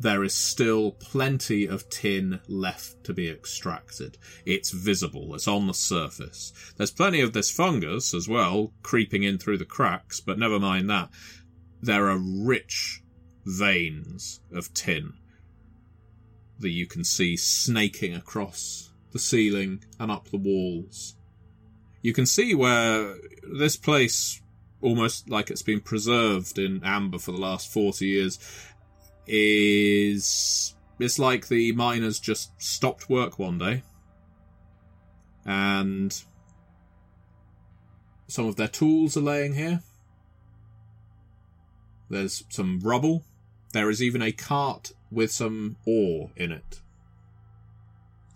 there 0.00 0.24
is 0.24 0.34
still 0.34 0.92
plenty 0.92 1.66
of 1.66 1.88
tin 1.90 2.40
left 2.48 3.04
to 3.04 3.12
be 3.12 3.28
extracted. 3.28 4.16
It's 4.46 4.70
visible, 4.70 5.34
it's 5.34 5.48
on 5.48 5.66
the 5.66 5.74
surface. 5.74 6.52
There's 6.76 6.90
plenty 6.90 7.20
of 7.20 7.32
this 7.32 7.50
fungus 7.50 8.14
as 8.14 8.28
well, 8.28 8.72
creeping 8.82 9.24
in 9.24 9.38
through 9.38 9.58
the 9.58 9.64
cracks, 9.64 10.20
but 10.20 10.38
never 10.38 10.58
mind 10.58 10.88
that. 10.88 11.10
There 11.82 12.08
are 12.08 12.18
rich 12.18 13.02
veins 13.44 14.40
of 14.52 14.72
tin 14.72 15.14
that 16.60 16.70
you 16.70 16.86
can 16.86 17.04
see 17.04 17.36
snaking 17.36 18.14
across 18.14 18.92
the 19.12 19.18
ceiling 19.18 19.82
and 19.98 20.10
up 20.10 20.28
the 20.28 20.36
walls. 20.36 21.16
You 22.02 22.12
can 22.12 22.26
see 22.26 22.54
where 22.54 23.16
this 23.42 23.76
place, 23.76 24.40
almost 24.80 25.28
like 25.28 25.50
it's 25.50 25.62
been 25.62 25.80
preserved 25.80 26.58
in 26.58 26.82
amber 26.84 27.18
for 27.18 27.32
the 27.32 27.38
last 27.38 27.72
40 27.72 28.06
years, 28.06 28.38
is 29.26 30.74
it's 30.98 31.18
like 31.18 31.48
the 31.48 31.72
miners 31.72 32.18
just 32.18 32.50
stopped 32.60 33.08
work 33.08 33.38
one 33.38 33.58
day 33.58 33.82
and 35.44 36.22
some 38.28 38.46
of 38.46 38.56
their 38.56 38.68
tools 38.68 39.16
are 39.16 39.22
laying 39.22 39.54
here. 39.54 39.82
There's 42.10 42.44
some 42.50 42.80
rubble. 42.80 43.24
There 43.72 43.88
is 43.88 44.02
even 44.02 44.20
a 44.20 44.32
cart 44.32 44.92
with 45.10 45.32
some 45.32 45.76
ore 45.86 46.30
in 46.36 46.52
it. 46.52 46.80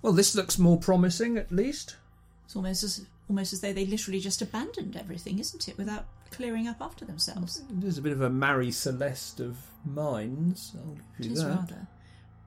Well, 0.01 0.15
this 0.15 0.35
looks 0.35 0.59
more 0.59 0.79
promising, 0.79 1.37
at 1.37 1.53
least. 1.53 1.97
It's 2.45 2.57
almost 2.57 2.83
as 2.83 3.07
almost 3.29 3.53
as 3.53 3.61
though 3.61 3.73
they 3.73 3.87
literally 3.87 4.21
just 4.21 4.43
abandoned 4.43 4.97
everything, 4.97 5.39
isn't 5.39 5.69
it, 5.69 5.79
without 5.79 6.07
clearing 6.33 6.69
up 6.69 6.79
after 6.81 7.05
themselves? 7.05 7.63
There's 7.71 7.99
a 7.99 8.03
bit 8.03 8.13
of 8.13 8.21
a 8.21 8.31
Mary 8.31 8.71
Celeste 8.71 9.41
of 9.41 9.59
mines. 9.85 10.75
I'll 10.77 10.95
give 11.19 11.27
you 11.27 11.33
is 11.33 11.43
that. 11.43 11.49
rather. 11.49 11.87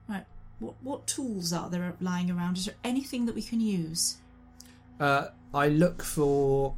Right. 0.08 0.24
What 0.58 0.74
what 0.82 1.06
tools 1.06 1.52
are 1.52 1.70
there 1.70 1.94
lying 2.00 2.30
around? 2.30 2.58
Is 2.58 2.66
there 2.66 2.74
anything 2.84 3.26
that 3.26 3.34
we 3.34 3.42
can 3.42 3.60
use? 3.60 4.18
Uh, 4.98 5.28
I 5.52 5.68
look 5.68 6.02
for 6.02 6.74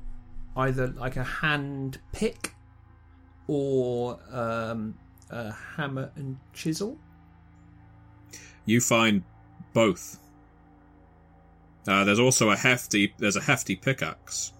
either 0.57 0.89
like 0.89 1.17
a 1.17 1.25
hand 1.25 1.99
pick 2.13 2.55
or 3.47 4.19
um, 4.31 4.95
a 5.31 5.53
hammer 5.77 6.11
and 6.17 6.39
chisel. 6.53 6.99
You 8.67 8.81
find 8.81 9.23
both. 9.73 10.19
Uh, 11.87 12.05
there's 12.05 12.19
also 12.19 12.51
a 12.51 12.57
hefty. 12.57 13.15
There's 13.19 13.37
a 13.37 13.41
hefty 13.41 13.77
pickaxe, 13.77 14.53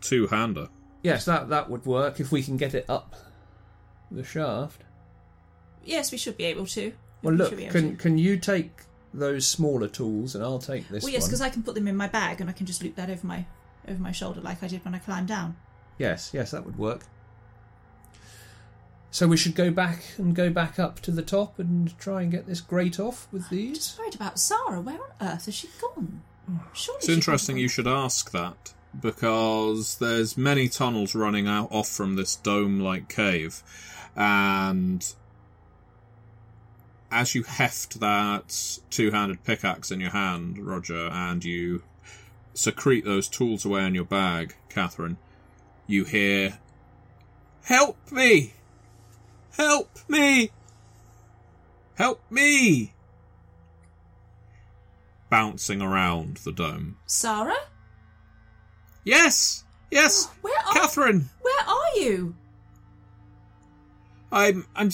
two 0.00 0.26
hander. 0.26 0.68
Yes, 1.04 1.24
that 1.26 1.50
that 1.50 1.70
would 1.70 1.86
work 1.86 2.18
if 2.18 2.32
we 2.32 2.42
can 2.42 2.56
get 2.56 2.74
it 2.74 2.86
up 2.88 3.14
the 4.10 4.24
shaft. 4.24 4.82
Yes, 5.84 6.10
we 6.10 6.18
should 6.18 6.36
be 6.36 6.44
able 6.44 6.66
to. 6.66 6.92
Well, 7.22 7.32
We 7.32 7.38
look, 7.38 7.48
should 7.50 7.58
be 7.58 7.64
able 7.64 7.72
can 7.72 7.90
to. 7.96 8.02
can 8.02 8.18
you 8.18 8.38
take 8.38 8.72
those 9.12 9.46
smaller 9.46 9.86
tools 9.86 10.34
and 10.34 10.42
I'll 10.42 10.58
take 10.58 10.88
this 10.88 11.04
Well, 11.04 11.12
yes, 11.12 11.22
one? 11.22 11.28
because 11.30 11.40
I 11.42 11.50
can 11.50 11.62
put 11.62 11.74
them 11.76 11.86
in 11.86 11.96
my 11.96 12.08
bag 12.08 12.40
and 12.40 12.50
I 12.50 12.52
can 12.52 12.66
just 12.66 12.82
loop 12.82 12.96
that 12.96 13.10
over 13.10 13.24
my 13.26 13.44
over 13.86 14.00
my 14.02 14.12
shoulder 14.12 14.40
like 14.40 14.62
I 14.62 14.66
did 14.66 14.84
when 14.84 14.94
I 14.94 14.98
climbed 14.98 15.28
down. 15.28 15.56
Yes, 15.98 16.30
yes, 16.32 16.50
that 16.52 16.64
would 16.64 16.78
work. 16.78 17.02
So 19.10 19.28
we 19.28 19.36
should 19.36 19.54
go 19.54 19.70
back 19.70 20.02
and 20.16 20.34
go 20.34 20.50
back 20.50 20.78
up 20.78 21.00
to 21.02 21.10
the 21.12 21.22
top 21.22 21.58
and 21.60 21.96
try 21.98 22.22
and 22.22 22.32
get 22.32 22.46
this 22.46 22.60
grate 22.60 22.98
off 22.98 23.28
with 23.30 23.48
these. 23.50 23.76
Just 23.78 23.98
worried 23.98 24.14
about 24.16 24.40
Sarah. 24.40 24.80
Where 24.80 24.96
on 24.96 25.10
earth 25.20 25.44
has 25.44 25.54
she 25.54 25.68
gone? 25.80 26.22
Surely 26.72 26.96
It's 26.98 27.06
she 27.06 27.12
interesting 27.12 27.54
can't 27.56 27.62
you 27.62 27.68
should 27.68 27.86
ask 27.86 28.30
that 28.32 28.72
because 29.00 29.98
there's 29.98 30.36
many 30.36 30.68
tunnels 30.68 31.14
running 31.14 31.46
out 31.46 31.70
off 31.70 31.88
from 31.88 32.16
this 32.16 32.36
dome-like 32.36 33.08
cave, 33.08 33.62
and 34.16 35.14
as 37.10 37.34
you 37.34 37.42
heft 37.44 38.00
that 38.00 38.78
two-handed 38.90 39.44
pickaxe 39.44 39.90
in 39.90 40.00
your 40.00 40.10
hand, 40.10 40.58
Roger, 40.58 41.08
and 41.12 41.44
you 41.44 41.82
secrete 42.54 43.04
those 43.04 43.28
tools 43.28 43.64
away 43.64 43.84
in 43.86 43.94
your 43.94 44.04
bag, 44.04 44.56
Catherine, 44.68 45.16
you 45.86 46.04
hear, 46.04 46.58
"Help 47.64 47.96
me! 48.10 48.54
Help 49.52 49.98
me! 50.08 50.50
Help 51.96 52.20
me!" 52.30 52.92
Bouncing 55.30 55.82
around 55.82 56.38
the 56.38 56.52
dome. 56.52 56.96
Sarah, 57.06 57.54
Yes, 59.04 59.64
yes, 59.90 60.26
where 60.42 60.58
are 60.66 60.72
Catherine. 60.72 61.28
where 61.42 61.68
are 61.68 61.98
you? 61.98 62.34
I'm 64.32 64.66
I'm 64.74 64.90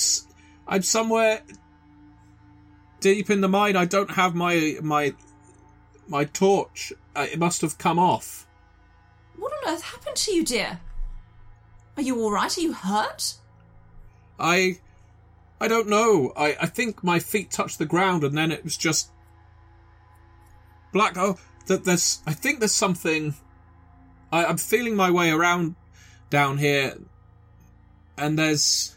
I'm 0.68 0.82
somewhere 0.82 1.42
deep 3.00 3.30
in 3.30 3.40
the 3.40 3.48
mine. 3.48 3.76
I 3.76 3.86
don't 3.86 4.10
have 4.10 4.34
my 4.34 4.76
my 4.82 5.14
my 6.08 6.24
torch. 6.24 6.92
Uh, 7.16 7.26
it 7.32 7.38
must 7.38 7.62
have 7.62 7.78
come 7.78 7.98
off. 7.98 8.46
What 9.36 9.52
on 9.52 9.74
earth 9.74 9.82
happened 9.82 10.16
to 10.16 10.32
you, 10.32 10.44
dear? 10.44 10.80
Are 11.96 12.02
you 12.02 12.20
all 12.20 12.30
right? 12.30 12.56
Are 12.56 12.60
you 12.60 12.72
hurt? 12.72 13.34
I 14.38 14.78
I 15.60 15.68
don't 15.68 15.88
know. 15.88 16.32
I 16.36 16.56
I 16.60 16.66
think 16.66 17.02
my 17.02 17.18
feet 17.18 17.50
touched 17.50 17.78
the 17.78 17.86
ground 17.86 18.24
and 18.24 18.36
then 18.36 18.52
it 18.52 18.64
was 18.64 18.76
just 18.76 19.10
black. 20.92 21.16
Oh, 21.16 21.38
that 21.66 21.84
there's. 21.84 22.20
I 22.26 22.32
think 22.34 22.58
there's 22.58 22.72
something. 22.74 23.34
I, 24.32 24.44
I'm 24.44 24.56
feeling 24.56 24.96
my 24.96 25.10
way 25.10 25.30
around 25.30 25.76
down 26.28 26.58
here, 26.58 26.96
and 28.16 28.38
there's 28.38 28.96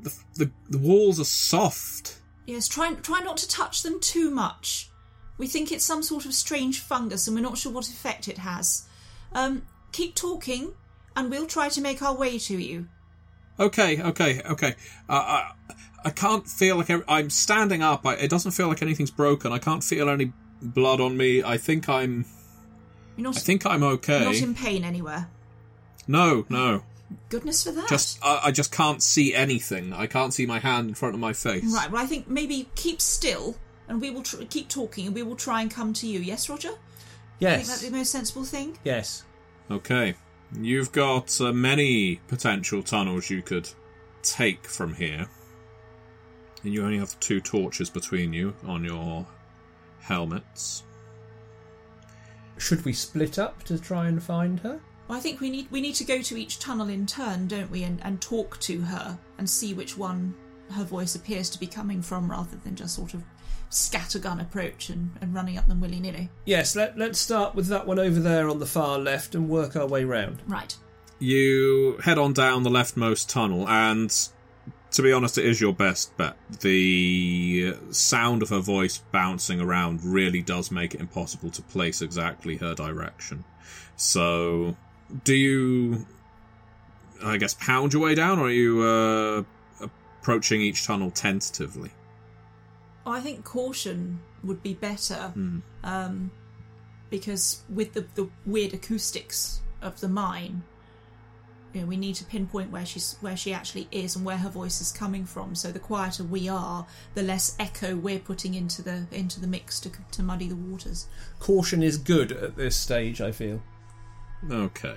the 0.00 0.14
the 0.36 0.50
the 0.68 0.78
walls 0.78 1.18
are 1.18 1.24
soft. 1.24 2.18
Yes, 2.46 2.68
try 2.68 2.94
try 2.94 3.20
not 3.20 3.36
to 3.38 3.48
touch 3.48 3.82
them 3.82 4.00
too 4.00 4.30
much. 4.30 4.90
We 5.38 5.46
think 5.46 5.70
it's 5.70 5.84
some 5.84 6.02
sort 6.02 6.24
of 6.24 6.34
strange 6.34 6.80
fungus, 6.80 7.26
and 7.26 7.36
we're 7.36 7.42
not 7.42 7.58
sure 7.58 7.72
what 7.72 7.88
effect 7.88 8.28
it 8.28 8.38
has. 8.38 8.88
Um, 9.32 9.62
keep 9.92 10.14
talking, 10.14 10.72
and 11.16 11.30
we'll 11.30 11.46
try 11.46 11.68
to 11.68 11.80
make 11.80 12.02
our 12.02 12.14
way 12.14 12.38
to 12.38 12.58
you. 12.58 12.88
Okay, 13.60 14.02
okay, 14.02 14.40
okay. 14.44 14.74
Uh, 15.08 15.12
I 15.12 15.52
I 16.04 16.10
can't 16.10 16.46
feel 16.46 16.76
like 16.76 16.90
I'm 17.08 17.30
standing 17.30 17.82
up. 17.82 18.06
I, 18.06 18.14
it 18.14 18.30
doesn't 18.30 18.52
feel 18.52 18.68
like 18.68 18.82
anything's 18.82 19.10
broken. 19.10 19.52
I 19.52 19.58
can't 19.58 19.82
feel 19.82 20.08
any 20.08 20.32
blood 20.62 21.00
on 21.00 21.16
me. 21.16 21.42
I 21.42 21.56
think 21.56 21.88
I'm. 21.88 22.24
You're 23.18 23.24
not, 23.24 23.36
I 23.36 23.40
think 23.40 23.66
I'm 23.66 23.82
you're 23.82 23.90
okay. 23.92 24.24
not 24.24 24.36
in 24.36 24.54
pain 24.54 24.84
anywhere. 24.84 25.28
No, 26.06 26.46
no. 26.48 26.84
Goodness 27.28 27.64
for 27.64 27.72
that. 27.72 27.88
Just 27.88 28.18
I, 28.24 28.40
I 28.44 28.50
just 28.52 28.70
can't 28.70 29.02
see 29.02 29.34
anything. 29.34 29.92
I 29.92 30.06
can't 30.06 30.32
see 30.32 30.46
my 30.46 30.60
hand 30.60 30.88
in 30.88 30.94
front 30.94 31.14
of 31.14 31.20
my 31.20 31.32
face. 31.32 31.64
right. 31.74 31.90
Well, 31.90 32.02
I 32.02 32.06
think 32.06 32.28
maybe 32.28 32.68
keep 32.76 33.00
still, 33.00 33.56
and 33.88 34.00
we 34.00 34.10
will 34.10 34.22
tr- 34.22 34.44
keep 34.48 34.68
talking, 34.68 35.06
and 35.06 35.14
we 35.14 35.22
will 35.22 35.36
try 35.36 35.60
and 35.62 35.70
come 35.70 35.92
to 35.94 36.06
you. 36.06 36.20
Yes, 36.20 36.48
Roger. 36.48 36.70
I 37.40 37.56
think 37.56 37.66
that's 37.66 37.82
the 37.82 37.90
most 37.90 38.10
sensible 38.12 38.44
thing. 38.44 38.78
yes. 38.84 39.24
Okay. 39.70 40.14
You've 40.58 40.92
got 40.92 41.38
uh, 41.40 41.52
many 41.52 42.20
potential 42.28 42.82
tunnels 42.82 43.28
you 43.28 43.42
could 43.42 43.68
take 44.22 44.64
from 44.66 44.94
here. 44.94 45.28
And 46.64 46.72
you 46.72 46.84
only 46.84 46.98
have 46.98 47.18
two 47.20 47.40
torches 47.40 47.90
between 47.90 48.32
you 48.32 48.54
on 48.66 48.82
your 48.82 49.26
helmets. 50.00 50.84
Should 52.58 52.84
we 52.84 52.92
split 52.92 53.38
up 53.38 53.62
to 53.64 53.78
try 53.78 54.08
and 54.08 54.22
find 54.22 54.60
her? 54.60 54.80
Well, 55.06 55.16
I 55.16 55.20
think 55.20 55.40
we 55.40 55.48
need 55.48 55.70
we 55.70 55.80
need 55.80 55.94
to 55.94 56.04
go 56.04 56.20
to 56.20 56.36
each 56.36 56.58
tunnel 56.58 56.88
in 56.88 57.06
turn, 57.06 57.46
don't 57.46 57.70
we, 57.70 57.84
and, 57.84 58.00
and 58.04 58.20
talk 58.20 58.60
to 58.60 58.80
her 58.82 59.18
and 59.38 59.48
see 59.48 59.72
which 59.72 59.96
one 59.96 60.34
her 60.72 60.84
voice 60.84 61.14
appears 61.14 61.48
to 61.50 61.58
be 61.58 61.66
coming 61.66 62.02
from, 62.02 62.30
rather 62.30 62.56
than 62.58 62.76
just 62.76 62.94
sort 62.94 63.14
of 63.14 63.22
scattergun 63.70 64.40
approach 64.40 64.90
and, 64.90 65.10
and 65.20 65.34
running 65.34 65.56
up 65.56 65.66
them 65.66 65.80
willy 65.80 66.00
nilly. 66.00 66.30
Yes, 66.44 66.74
let, 66.76 66.98
let's 66.98 67.18
start 67.18 67.54
with 67.54 67.66
that 67.66 67.86
one 67.86 67.98
over 67.98 68.20
there 68.20 68.48
on 68.48 68.58
the 68.58 68.66
far 68.66 68.98
left 68.98 69.34
and 69.34 69.48
work 69.48 69.76
our 69.76 69.86
way 69.86 70.04
round. 70.04 70.42
Right. 70.46 70.76
You 71.18 71.98
head 72.04 72.18
on 72.18 72.32
down 72.32 72.62
the 72.62 72.70
leftmost 72.70 73.28
tunnel, 73.28 73.68
and 73.68 74.14
to 74.92 75.02
be 75.02 75.12
honest, 75.12 75.38
it 75.38 75.44
is 75.44 75.60
your 75.60 75.72
best 75.74 76.16
bet. 76.16 76.36
The 76.60 77.74
sound 77.90 78.42
of 78.42 78.48
her 78.48 78.60
voice 78.60 78.98
bouncing 79.12 79.60
around 79.60 80.02
really 80.04 80.42
does 80.42 80.70
make 80.70 80.94
it 80.94 81.00
impossible 81.00 81.50
to 81.50 81.62
place 81.62 82.00
exactly 82.02 82.56
her 82.56 82.74
direction. 82.74 83.44
So, 83.96 84.76
do 85.24 85.34
you, 85.34 86.06
I 87.22 87.36
guess, 87.36 87.54
pound 87.54 87.92
your 87.92 88.02
way 88.02 88.14
down, 88.14 88.38
or 88.38 88.46
are 88.46 88.50
you 88.50 88.82
uh, 88.82 89.86
approaching 90.20 90.60
each 90.60 90.86
tunnel 90.86 91.10
tentatively? 91.10 91.90
Oh, 93.04 93.12
I 93.12 93.20
think 93.20 93.44
caution 93.44 94.20
would 94.44 94.62
be 94.62 94.74
better, 94.74 95.32
Hmm. 95.34 95.58
um, 95.82 96.30
because 97.10 97.62
with 97.68 97.94
the, 97.94 98.06
the 98.14 98.28
weird 98.46 98.74
acoustics 98.74 99.60
of 99.82 100.00
the 100.00 100.08
mine, 100.08 100.62
you 101.78 101.84
know, 101.84 101.88
we 101.88 101.96
need 101.96 102.16
to 102.16 102.24
pinpoint 102.24 102.72
where 102.72 102.84
she's 102.84 103.16
where 103.20 103.36
she 103.36 103.52
actually 103.52 103.86
is 103.92 104.16
and 104.16 104.24
where 104.24 104.36
her 104.36 104.48
voice 104.48 104.80
is 104.80 104.90
coming 104.90 105.24
from. 105.24 105.54
So 105.54 105.70
the 105.70 105.78
quieter 105.78 106.24
we 106.24 106.48
are, 106.48 106.86
the 107.14 107.22
less 107.22 107.54
echo 107.60 107.94
we're 107.94 108.18
putting 108.18 108.54
into 108.54 108.82
the 108.82 109.06
into 109.12 109.40
the 109.40 109.46
mix 109.46 109.78
to 109.80 109.90
to 110.12 110.22
muddy 110.22 110.48
the 110.48 110.56
waters. 110.56 111.06
Caution 111.38 111.82
is 111.82 111.96
good 111.96 112.32
at 112.32 112.56
this 112.56 112.76
stage, 112.76 113.20
I 113.20 113.30
feel. 113.30 113.62
Okay. 114.50 114.96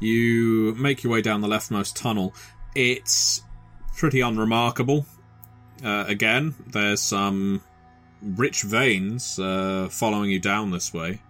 You 0.00 0.74
make 0.76 1.04
your 1.04 1.12
way 1.12 1.22
down 1.22 1.40
the 1.40 1.48
leftmost 1.48 1.94
tunnel. 1.94 2.34
It's 2.74 3.42
pretty 3.96 4.20
unremarkable. 4.20 5.06
Uh, 5.84 6.04
again, 6.08 6.54
there's 6.66 7.00
some 7.00 7.62
rich 8.22 8.62
veins 8.62 9.38
uh, 9.38 9.88
following 9.90 10.30
you 10.30 10.40
down 10.40 10.70
this 10.70 10.92
way, 10.92 11.20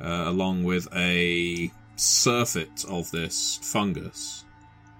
uh, 0.00 0.24
along 0.26 0.64
with 0.64 0.88
a 0.94 1.70
surfeit 1.96 2.84
of 2.88 3.10
this 3.10 3.58
fungus 3.62 4.44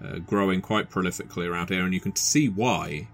uh, 0.05 0.19
growing 0.19 0.61
quite 0.61 0.91
prolifically 0.91 1.49
around 1.49 1.71
here, 1.71 1.85
and 1.85 1.95
you 1.95 2.01
can 2.01 2.17
see 2.17 2.49
why. 2.49 3.09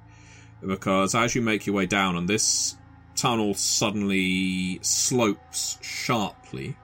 Because 0.66 1.14
as 1.14 1.35
you 1.35 1.43
make 1.43 1.66
your 1.66 1.77
way 1.77 1.87
down, 1.87 2.16
and 2.16 2.29
this 2.29 2.77
tunnel 3.14 3.55
suddenly 3.55 4.79
slopes 4.83 5.79
sharply. 5.83 6.77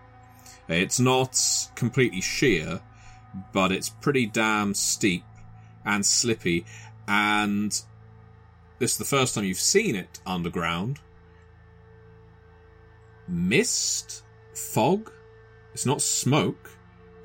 It's 0.69 1.01
not 1.01 1.39
completely 1.75 2.21
sheer, 2.21 2.81
but 3.53 3.73
it's 3.73 3.89
pretty 3.89 4.27
damn 4.27 4.75
steep 4.75 5.25
and 5.85 6.05
slippy, 6.05 6.67
and 7.07 7.71
this 8.79 8.93
is 8.93 8.99
the 8.99 9.05
first 9.05 9.35
time 9.35 9.45
you've 9.45 9.59
seen 9.59 9.95
it 9.95 10.21
underground. 10.27 10.99
Mist? 13.29 14.25
Fog? 14.55 15.13
It's 15.73 15.87
not 15.87 16.03
smoke, 16.03 16.71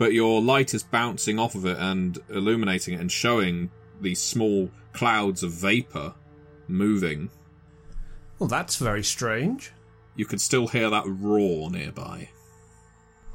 but 0.01 0.13
your 0.13 0.41
light 0.41 0.73
is 0.73 0.81
bouncing 0.81 1.37
off 1.37 1.53
of 1.53 1.63
it 1.63 1.77
and 1.77 2.17
illuminating 2.29 2.95
it 2.95 2.99
and 2.99 3.11
showing 3.11 3.69
these 4.01 4.19
small 4.19 4.67
clouds 4.93 5.43
of 5.43 5.51
vapor 5.51 6.11
moving. 6.67 7.29
Well, 8.39 8.49
that's 8.49 8.77
very 8.77 9.03
strange. 9.03 9.71
You 10.15 10.25
can 10.25 10.39
still 10.39 10.65
hear 10.65 10.89
that 10.89 11.03
roar 11.05 11.69
nearby. 11.69 12.29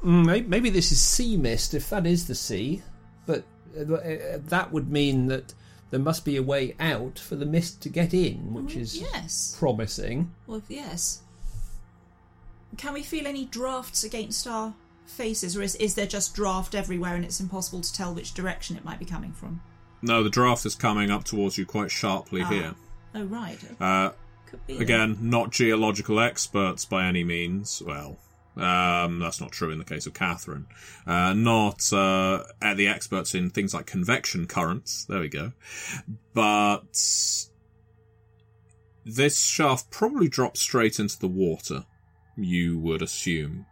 Mm, 0.03 0.45
Maybe 0.49 0.69
this 0.69 0.91
is 0.91 1.01
sea 1.01 1.37
mist, 1.37 1.73
if 1.73 1.89
that 1.89 2.05
is 2.05 2.27
the 2.27 2.35
sea. 2.35 2.81
But 3.25 3.45
uh, 3.79 3.93
uh, 3.93 4.39
that 4.49 4.69
would 4.73 4.91
mean 4.91 5.27
that 5.27 5.53
there 5.89 6.01
must 6.01 6.25
be 6.25 6.35
a 6.35 6.43
way 6.43 6.75
out 6.81 7.17
for 7.17 7.37
the 7.37 7.45
mist 7.45 7.81
to 7.83 7.89
get 7.89 8.13
in, 8.13 8.53
which 8.53 8.75
is 8.75 8.97
Yes. 8.99 9.55
promising. 9.57 10.33
Well, 10.47 10.61
yes. 10.67 11.21
Can 12.75 12.93
we 12.93 13.03
feel 13.03 13.25
any 13.25 13.45
drafts 13.45 14.03
against 14.03 14.45
our 14.47 14.73
faces, 15.07 15.55
or 15.57 15.61
is, 15.61 15.75
is 15.75 15.95
there 15.95 16.05
just 16.07 16.35
draft 16.35 16.75
everywhere 16.75 17.15
and 17.15 17.25
it's 17.25 17.39
impossible 17.39 17.81
to 17.81 17.93
tell 17.93 18.13
which 18.13 18.33
direction 18.33 18.77
it 18.77 18.85
might 18.85 18.99
be 18.99 19.05
coming 19.05 19.31
from? 19.33 19.61
No, 20.01 20.23
the 20.23 20.29
draft 20.29 20.65
is 20.65 20.75
coming 20.75 21.09
up 21.09 21.23
towards 21.23 21.57
you 21.57 21.65
quite 21.65 21.89
sharply 21.91 22.41
Ah. 22.43 22.49
here. 22.49 22.75
Oh, 23.15 23.23
right. 23.25 23.57
Uh, 23.81 24.11
Could 24.45 24.65
be. 24.67 24.77
again, 24.77 25.17
not 25.21 25.51
geological 25.51 26.19
experts 26.19 26.85
by 26.85 27.05
any 27.05 27.23
means. 27.23 27.81
Well, 27.83 28.19
um, 28.55 29.19
that's 29.19 29.41
not 29.41 29.51
true 29.51 29.71
in 29.71 29.79
the 29.79 29.85
case 29.85 30.05
of 30.05 30.13
Catherine. 30.13 30.67
Uh, 31.07 31.33
not 31.33 31.81
uh, 31.91 32.43
uh, 32.61 32.73
the 32.75 32.87
experts 32.87 33.33
in 33.33 33.49
things 33.49 33.73
like 33.73 33.85
convection 33.87 34.45
currents. 34.45 35.05
There 35.05 35.19
we 35.19 35.29
go. 35.29 35.53
But 36.33 36.83
this 39.05 39.39
shaft 39.41 39.89
probably 39.89 40.27
drops 40.27 40.59
straight 40.59 40.99
into 40.99 41.17
the 41.19 41.27
water. 41.27 41.85
You 42.35 42.77
would 42.79 43.01
assume. 43.01 43.65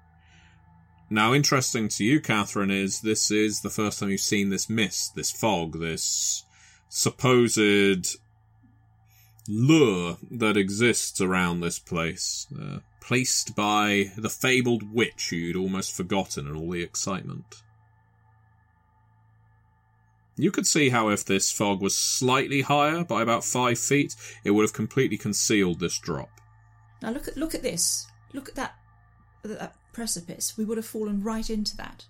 Now, 1.10 1.34
interesting 1.34 1.88
to 1.90 2.04
you, 2.04 2.20
Catherine, 2.20 2.72
is 2.72 3.02
this 3.02 3.30
is 3.30 3.62
the 3.62 3.70
first 3.70 4.00
time 4.00 4.10
you've 4.10 4.22
seen 4.22 4.50
this 4.50 4.70
mist, 4.70 5.16
this 5.16 5.32
fog, 5.32 5.80
this 5.80 6.44
supposed 6.90 8.18
lure 9.48 10.18
that 10.32 10.58
exists 10.58 11.22
around 11.22 11.60
this 11.60 11.78
place, 11.78 12.48
uh, 12.60 12.80
placed 13.02 13.56
by 13.56 14.12
the 14.18 14.30
fabled 14.30 14.94
witch 14.94 15.32
you'd 15.32 15.56
almost 15.56 15.96
forgotten 15.96 16.48
in 16.48 16.56
all 16.56 16.72
the 16.72 16.82
excitement. 16.82 17.62
You 20.38 20.52
could 20.52 20.68
see 20.68 20.90
how 20.90 21.10
if 21.10 21.24
this 21.24 21.52
fog 21.52 21.82
was 21.82 21.96
slightly 21.96 22.62
higher 22.62 23.04
by 23.04 23.22
about 23.22 23.46
five 23.46 23.80
feet, 23.80 24.16
it 24.44 24.52
would 24.52 24.64
have 24.64 24.74
completely 24.74 25.18
concealed 25.18 25.80
this 25.80 25.98
drop. 25.98 26.30
Now 27.02 27.12
look 27.12 27.28
at 27.28 27.38
look 27.38 27.56
at 27.56 27.62
this. 27.62 28.08
Look 28.34 28.50
at 28.50 28.56
that 28.56 28.76
at 29.46 29.60
that 29.60 29.76
precipice. 29.96 30.58
We 30.58 30.66
would 30.66 30.78
have 30.78 30.86
fallen 30.86 31.24
right 31.24 31.50
into 31.50 31.76
that. 31.78 32.06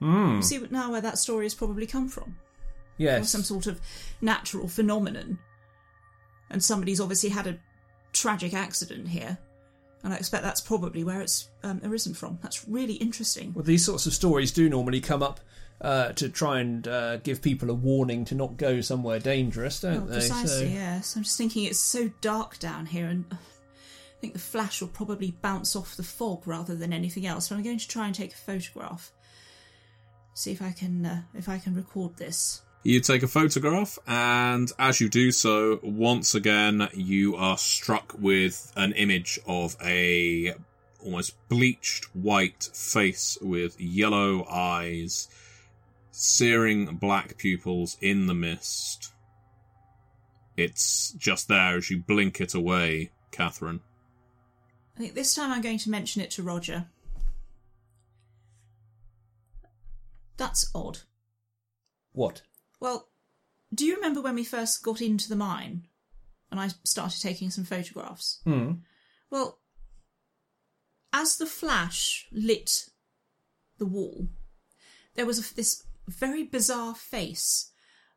Hmm. 0.00 0.36
You 0.36 0.42
see 0.42 0.58
now 0.70 0.92
where 0.92 1.00
that 1.00 1.18
story 1.18 1.46
has 1.46 1.54
probably 1.54 1.86
come 1.86 2.08
from. 2.08 2.24
Or 2.30 2.36
Yes. 2.98 3.30
some 3.30 3.42
sort 3.42 3.66
of 3.66 3.80
natural 4.20 4.68
phenomenon. 4.68 5.38
And 6.50 6.62
somebody's 6.62 7.00
obviously 7.00 7.30
had 7.30 7.46
a 7.46 7.58
tragic 8.12 8.52
accident 8.54 9.08
here. 9.08 9.38
And 10.02 10.12
I 10.12 10.16
expect 10.16 10.42
that's 10.44 10.60
probably 10.60 11.02
where 11.04 11.22
it's 11.22 11.48
um, 11.62 11.80
arisen 11.82 12.12
from. 12.12 12.38
That's 12.42 12.68
really 12.68 12.94
interesting. 12.94 13.54
Well, 13.54 13.64
these 13.64 13.84
sorts 13.84 14.04
of 14.06 14.12
stories 14.12 14.52
do 14.52 14.68
normally 14.68 15.00
come 15.00 15.22
up 15.22 15.40
uh, 15.80 16.12
to 16.12 16.28
try 16.28 16.60
and 16.60 16.86
uh, 16.86 17.16
give 17.18 17.40
people 17.40 17.70
a 17.70 17.74
warning 17.74 18.24
to 18.26 18.34
not 18.34 18.56
go 18.58 18.80
somewhere 18.82 19.18
dangerous, 19.18 19.80
don't 19.80 19.94
Well, 19.96 20.06
they? 20.06 20.14
precisely, 20.16 20.66
So- 20.68 20.72
yes. 20.72 21.16
I'm 21.16 21.22
just 21.22 21.38
thinking 21.38 21.64
it's 21.64 21.78
so 21.80 22.10
dark 22.20 22.58
down 22.58 22.86
here, 22.86 23.06
and 23.06 23.24
think 24.24 24.32
the 24.32 24.38
flash 24.38 24.80
will 24.80 24.88
probably 24.88 25.32
bounce 25.42 25.76
off 25.76 25.96
the 25.96 26.02
fog 26.02 26.46
rather 26.46 26.74
than 26.74 26.94
anything 26.94 27.26
else. 27.26 27.50
But 27.50 27.56
I'm 27.56 27.62
going 27.62 27.78
to 27.78 27.86
try 27.86 28.06
and 28.06 28.14
take 28.14 28.32
a 28.32 28.36
photograph. 28.36 29.12
See 30.32 30.50
if 30.50 30.62
I 30.62 30.72
can 30.72 31.04
uh, 31.04 31.22
if 31.34 31.46
I 31.46 31.58
can 31.58 31.74
record 31.74 32.16
this. 32.16 32.62
You 32.84 33.00
take 33.00 33.22
a 33.22 33.28
photograph, 33.28 33.98
and 34.06 34.72
as 34.78 35.00
you 35.00 35.10
do 35.10 35.30
so, 35.30 35.78
once 35.82 36.34
again, 36.34 36.88
you 36.94 37.36
are 37.36 37.58
struck 37.58 38.14
with 38.18 38.72
an 38.76 38.92
image 38.92 39.38
of 39.46 39.76
a 39.82 40.54
almost 41.02 41.36
bleached 41.50 42.04
white 42.14 42.70
face 42.72 43.36
with 43.42 43.78
yellow 43.78 44.46
eyes, 44.50 45.28
searing 46.10 46.96
black 46.96 47.36
pupils 47.36 47.98
in 48.00 48.26
the 48.26 48.34
mist. 48.34 49.12
It's 50.56 51.12
just 51.12 51.48
there 51.48 51.76
as 51.76 51.90
you 51.90 51.98
blink 51.98 52.40
it 52.40 52.54
away, 52.54 53.10
Catherine. 53.30 53.80
I 54.96 55.00
think 55.00 55.14
this 55.14 55.34
time 55.34 55.50
I'm 55.50 55.62
going 55.62 55.78
to 55.78 55.90
mention 55.90 56.22
it 56.22 56.30
to 56.32 56.42
Roger. 56.42 56.86
That's 60.36 60.70
odd. 60.74 61.00
What? 62.12 62.42
Well, 62.80 63.08
do 63.74 63.84
you 63.84 63.96
remember 63.96 64.20
when 64.20 64.36
we 64.36 64.44
first 64.44 64.82
got 64.82 65.00
into 65.00 65.28
the 65.28 65.36
mine 65.36 65.86
and 66.50 66.60
I 66.60 66.68
started 66.84 67.20
taking 67.20 67.50
some 67.50 67.64
photographs? 67.64 68.40
Hmm. 68.44 68.72
Well, 69.30 69.58
as 71.12 71.36
the 71.36 71.46
flash 71.46 72.26
lit 72.30 72.88
the 73.78 73.86
wall, 73.86 74.28
there 75.14 75.26
was 75.26 75.38
a, 75.38 75.54
this 75.54 75.84
very 76.06 76.44
bizarre 76.44 76.94
face. 76.94 77.70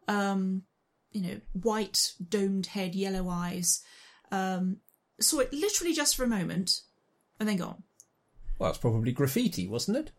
Um, 0.07 0.63
you 1.11 1.21
know, 1.21 1.41
white 1.53 2.13
domed 2.27 2.67
head, 2.67 2.93
yellow 2.93 3.29
eyes. 3.29 3.83
Um, 4.31 4.77
saw 5.19 5.39
it 5.39 5.51
literally 5.53 5.93
just 5.93 6.15
for 6.15 6.23
a 6.23 6.27
moment, 6.27 6.81
and 7.39 7.47
then 7.49 7.57
gone. 7.57 7.83
Well, 8.59 8.69
it's 8.69 8.79
probably 8.79 9.11
graffiti, 9.11 9.67
wasn't 9.67 9.97
it? 9.97 10.11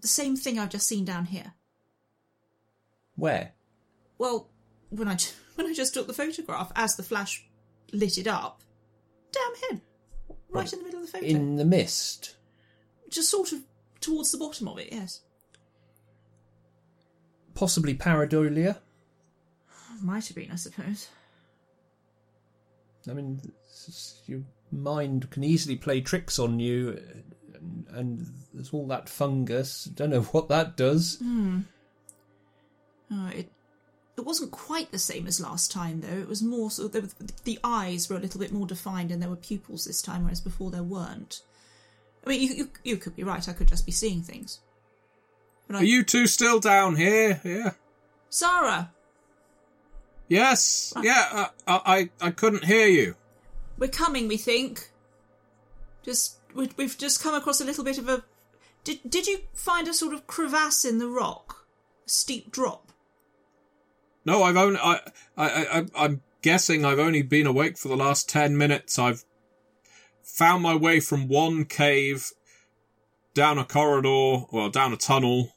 The 0.00 0.08
same 0.08 0.36
thing 0.36 0.58
I've 0.58 0.70
just 0.70 0.86
seen 0.86 1.04
down 1.04 1.26
here. 1.26 1.54
Where? 3.16 3.52
Well, 4.18 4.48
when 4.90 5.08
I 5.08 5.16
when 5.54 5.66
I 5.66 5.72
just 5.74 5.94
took 5.94 6.06
the 6.06 6.12
photograph, 6.12 6.72
as 6.76 6.96
the 6.96 7.02
flash 7.02 7.44
lit 7.92 8.18
it 8.18 8.26
up, 8.26 8.62
damn 9.32 9.70
him, 9.70 9.82
right 10.50 10.72
in 10.72 10.78
the 10.78 10.84
middle 10.84 11.00
of 11.00 11.06
the 11.06 11.12
photo, 11.12 11.26
In 11.26 11.56
the 11.56 11.64
mist. 11.64 12.36
just 13.10 13.28
sort 13.30 13.52
of 13.52 13.60
towards 14.00 14.32
the 14.32 14.38
bottom 14.38 14.68
of 14.68 14.78
it. 14.78 14.88
Yes, 14.92 15.20
Possibly 17.54 17.94
pareidolia. 17.94 18.78
might 20.00 20.26
have 20.26 20.36
been, 20.36 20.50
I 20.50 20.56
suppose. 20.56 21.08
I 23.08 23.12
mean, 23.12 23.40
your 24.26 24.42
mind 24.70 25.30
can 25.30 25.44
easily 25.44 25.76
play 25.76 26.00
tricks 26.00 26.38
on 26.38 26.58
you, 26.60 27.00
and, 27.54 27.86
and 27.90 28.26
there's 28.52 28.72
all 28.72 28.86
that 28.88 29.08
fungus. 29.08 29.88
I 29.90 29.94
don't 29.94 30.10
know 30.10 30.22
what 30.22 30.48
that 30.48 30.76
does. 30.76 31.18
Hmm. 31.18 31.60
Oh, 33.10 33.28
it 33.28 33.50
it 34.16 34.24
wasn't 34.24 34.50
quite 34.50 34.90
the 34.90 34.98
same 34.98 35.26
as 35.26 35.40
last 35.40 35.72
time, 35.72 36.00
though. 36.00 36.18
It 36.18 36.28
was 36.28 36.42
more 36.42 36.70
so 36.70 36.86
was, 36.88 37.14
the 37.44 37.58
eyes 37.64 38.08
were 38.08 38.16
a 38.16 38.20
little 38.20 38.40
bit 38.40 38.52
more 38.52 38.66
defined, 38.66 39.10
and 39.10 39.22
there 39.22 39.30
were 39.30 39.36
pupils 39.36 39.84
this 39.84 40.02
time, 40.02 40.22
whereas 40.22 40.40
before 40.40 40.70
there 40.70 40.82
weren't. 40.82 41.42
I 42.24 42.30
mean, 42.30 42.42
you 42.42 42.54
you, 42.54 42.70
you 42.84 42.96
could 42.96 43.16
be 43.16 43.24
right. 43.24 43.48
I 43.48 43.52
could 43.52 43.68
just 43.68 43.86
be 43.86 43.92
seeing 43.92 44.22
things. 44.22 44.60
But 45.66 45.76
I, 45.76 45.80
Are 45.80 45.84
you 45.84 46.02
two 46.02 46.26
still 46.26 46.60
down 46.60 46.96
here? 46.96 47.40
Yeah. 47.44 47.70
Sarah? 48.28 48.92
Yes. 50.28 50.92
Ah. 50.96 51.02
Yeah. 51.02 51.48
Uh, 51.66 51.80
I 51.84 52.10
I 52.20 52.30
couldn't 52.30 52.64
hear 52.64 52.88
you. 52.88 53.16
We're 53.78 53.88
coming, 53.88 54.28
we 54.28 54.36
think. 54.36 54.90
Just 56.02 56.38
we, 56.54 56.70
we've 56.76 56.96
just 56.98 57.22
come 57.22 57.34
across 57.34 57.60
a 57.60 57.64
little 57.64 57.84
bit 57.84 57.98
of 57.98 58.08
a. 58.08 58.24
Did 58.84 59.00
did 59.08 59.26
you 59.26 59.40
find 59.54 59.88
a 59.88 59.94
sort 59.94 60.14
of 60.14 60.26
crevasse 60.26 60.84
in 60.84 60.98
the 60.98 61.08
rock, 61.08 61.66
a 62.06 62.10
steep 62.10 62.50
drop? 62.50 62.92
No, 64.24 64.42
I've 64.42 64.56
only. 64.56 64.78
I, 64.82 65.00
I, 65.36 65.46
I, 65.46 65.86
I'm 65.96 66.22
guessing 66.42 66.84
I've 66.84 66.98
only 66.98 67.22
been 67.22 67.46
awake 67.46 67.78
for 67.78 67.88
the 67.88 67.96
last 67.96 68.28
ten 68.28 68.56
minutes. 68.56 68.98
I've 68.98 69.24
found 70.22 70.62
my 70.62 70.74
way 70.74 71.00
from 71.00 71.28
one 71.28 71.64
cave 71.64 72.32
down 73.34 73.58
a 73.58 73.64
corridor, 73.64 74.44
well, 74.52 74.68
down 74.70 74.92
a 74.92 74.96
tunnel, 74.96 75.50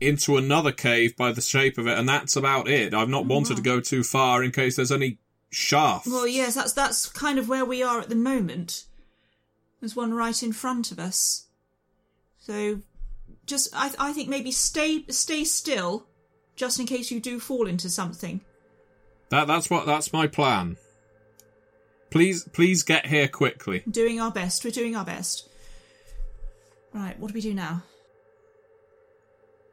into 0.00 0.36
another 0.36 0.72
cave 0.72 1.16
by 1.16 1.32
the 1.32 1.40
shape 1.40 1.78
of 1.78 1.86
it, 1.86 1.98
and 1.98 2.08
that's 2.08 2.36
about 2.36 2.68
it. 2.68 2.94
I've 2.94 3.08
not 3.08 3.24
oh, 3.24 3.34
wanted 3.34 3.56
to 3.56 3.62
go 3.62 3.80
too 3.80 4.02
far 4.02 4.42
in 4.42 4.50
case 4.50 4.76
there's 4.76 4.92
any 4.92 5.18
shaft. 5.50 6.06
Well, 6.06 6.26
yes, 6.26 6.54
that's 6.54 6.72
that's 6.72 7.08
kind 7.08 7.38
of 7.38 7.48
where 7.48 7.64
we 7.64 7.82
are 7.82 8.00
at 8.00 8.08
the 8.08 8.14
moment. 8.14 8.84
There's 9.80 9.96
one 9.96 10.14
right 10.14 10.42
in 10.42 10.52
front 10.52 10.92
of 10.92 10.98
us. 10.98 11.46
So, 12.38 12.80
just 13.46 13.68
I 13.74 13.92
I 13.98 14.12
think 14.12 14.28
maybe 14.28 14.52
stay 14.52 15.04
stay 15.08 15.44
still, 15.44 16.06
just 16.56 16.80
in 16.80 16.86
case 16.86 17.10
you 17.10 17.20
do 17.20 17.40
fall 17.40 17.66
into 17.66 17.90
something. 17.90 18.40
That 19.30 19.46
that's 19.46 19.70
what 19.70 19.86
that's 19.86 20.12
my 20.12 20.26
plan. 20.26 20.76
Please, 22.10 22.48
please 22.52 22.82
get 22.82 23.06
here 23.06 23.28
quickly. 23.28 23.84
Doing 23.88 24.20
our 24.20 24.32
best. 24.32 24.64
We're 24.64 24.72
doing 24.72 24.96
our 24.96 25.04
best. 25.04 25.48
Right, 26.92 27.16
what 27.20 27.28
do 27.28 27.34
we 27.34 27.40
do 27.40 27.54
now? 27.54 27.84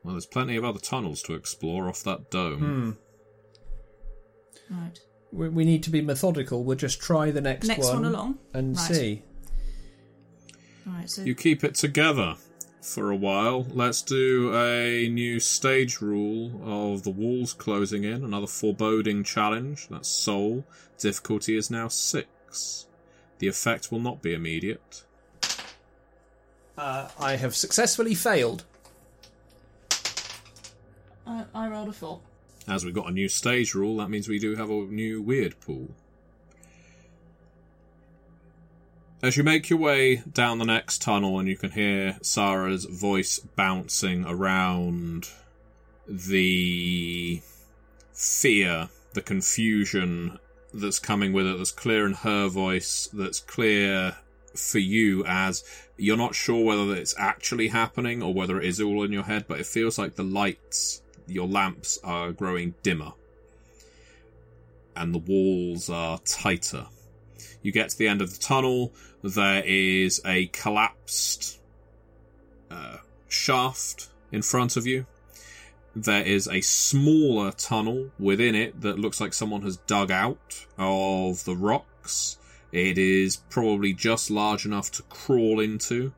Well, 0.03 0.13
there's 0.13 0.27
plenty 0.27 0.55
of 0.55 0.63
other 0.63 0.79
tunnels 0.79 1.23
to 1.23 1.33
explore 1.33 1.89
off 1.89 2.03
that 2.03 2.29
dome. 2.29 2.97
Hmm. 4.69 4.75
Right. 4.75 4.99
We, 5.31 5.49
we 5.49 5.65
need 5.65 5.83
to 5.83 5.89
be 5.89 6.01
methodical. 6.01 6.63
We'll 6.63 6.77
just 6.77 7.01
try 7.01 7.31
the 7.31 7.41
next, 7.41 7.67
Next 7.67 7.87
one 7.87 8.05
along. 8.05 8.37
and 8.53 8.75
Right. 8.75 8.95
see. 8.95 9.23
All 10.87 10.93
right, 10.93 11.09
so 11.09 11.23
You 11.23 11.35
keep 11.35 11.63
it 11.63 11.75
together 11.75 12.35
for 12.81 13.11
a 13.11 13.15
while. 13.15 13.67
Let's 13.73 14.01
do 14.01 14.55
a 14.55 15.09
new 15.09 15.39
stage 15.39 15.99
rule 15.99 16.61
of 16.63 17.03
the 17.03 17.09
walls 17.09 17.53
closing 17.53 18.03
in. 18.05 18.23
Another 18.23 18.47
foreboding 18.47 19.23
challenge. 19.23 19.87
That's 19.89 20.07
soul. 20.07 20.65
Difficulty 20.97 21.57
is 21.57 21.69
now 21.69 21.89
six. 21.89 22.85
The 23.39 23.47
effect 23.47 23.91
will 23.91 23.99
not 23.99 24.21
be 24.21 24.33
immediate. 24.33 25.03
Uh, 26.77 27.09
I 27.19 27.35
have 27.35 27.55
successfully 27.55 28.15
failed. 28.15 28.63
I, 31.25 31.43
I 31.53 31.67
rolled 31.67 31.89
a 31.89 31.93
four. 31.93 32.21
As 32.67 32.83
we've 32.83 32.93
got 32.93 33.09
a 33.09 33.13
new 33.13 33.29
stage 33.29 33.73
rule, 33.73 33.97
that 33.97 34.09
means 34.09 34.27
we 34.27 34.39
do 34.39 34.55
have 34.55 34.69
a 34.69 34.73
new 34.73 35.21
weird 35.21 35.59
pool. 35.61 35.89
As 39.21 39.35
you 39.35 39.43
make 39.43 39.69
your 39.69 39.79
way 39.79 40.17
down 40.31 40.59
the 40.59 40.65
next 40.65 41.01
tunnel, 41.01 41.39
and 41.39 41.47
you 41.47 41.57
can 41.57 41.71
hear 41.71 42.17
Sarah's 42.21 42.85
voice 42.85 43.39
bouncing 43.39 44.25
around 44.25 45.29
the 46.07 47.41
fear, 48.13 48.89
the 49.13 49.21
confusion 49.21 50.37
that's 50.73 50.99
coming 50.99 51.33
with 51.33 51.47
it, 51.47 51.57
that's 51.57 51.71
clear 51.71 52.05
in 52.05 52.13
her 52.13 52.47
voice, 52.47 53.09
that's 53.11 53.39
clear 53.39 54.17
for 54.55 54.79
you 54.79 55.23
as 55.25 55.63
you're 55.97 56.17
not 56.17 56.35
sure 56.35 56.63
whether 56.63 56.95
it's 56.95 57.15
actually 57.17 57.69
happening 57.69 58.21
or 58.21 58.33
whether 58.33 58.59
it 58.59 58.65
is 58.65 58.81
all 58.81 59.03
in 59.03 59.11
your 59.11 59.23
head, 59.23 59.45
but 59.47 59.59
it 59.59 59.65
feels 59.65 59.97
like 59.97 60.15
the 60.15 60.23
lights, 60.23 61.01
your 61.27 61.47
lamps 61.47 61.99
are 62.03 62.31
growing 62.31 62.75
dimmer. 62.83 63.13
And 64.95 65.13
the 65.13 65.19
walls 65.19 65.89
are 65.89 66.19
tighter. 66.19 66.87
You 67.61 67.71
get 67.71 67.89
to 67.89 67.97
the 67.97 68.07
end 68.07 68.21
of 68.21 68.33
the 68.33 68.39
tunnel, 68.39 68.93
there 69.23 69.63
is 69.65 70.21
a 70.25 70.47
collapsed 70.47 71.59
uh, 72.71 72.97
shaft 73.27 74.09
in 74.31 74.41
front 74.41 74.77
of 74.77 74.87
you. 74.87 75.05
There 75.95 76.23
is 76.23 76.47
a 76.47 76.61
smaller 76.61 77.51
tunnel 77.51 78.11
within 78.19 78.53
it 78.53 78.81
that 78.81 78.99
looks 78.99 79.19
like 79.19 79.33
someone 79.33 79.63
has 79.63 79.77
dug 79.77 80.11
out 80.11 80.65
of 80.77 81.43
the 81.45 81.55
rocks. 81.55 82.37
It 82.71 82.97
is 82.97 83.37
probably 83.49 83.93
just 83.93 84.29
large 84.29 84.65
enough 84.65 84.91
to 84.91 85.03
crawl 85.03 85.59
into. 85.59 86.13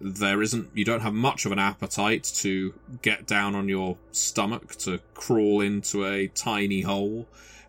There 0.00 0.42
isn't, 0.42 0.70
you 0.74 0.84
don't 0.84 1.00
have 1.00 1.14
much 1.14 1.44
of 1.44 1.52
an 1.52 1.58
appetite 1.58 2.24
to 2.36 2.74
get 3.02 3.26
down 3.26 3.54
on 3.54 3.68
your 3.68 3.96
stomach 4.12 4.76
to 4.76 5.00
crawl 5.14 5.60
into 5.60 6.06
a 6.06 6.28
tiny 6.28 6.82
hole. 6.82 7.26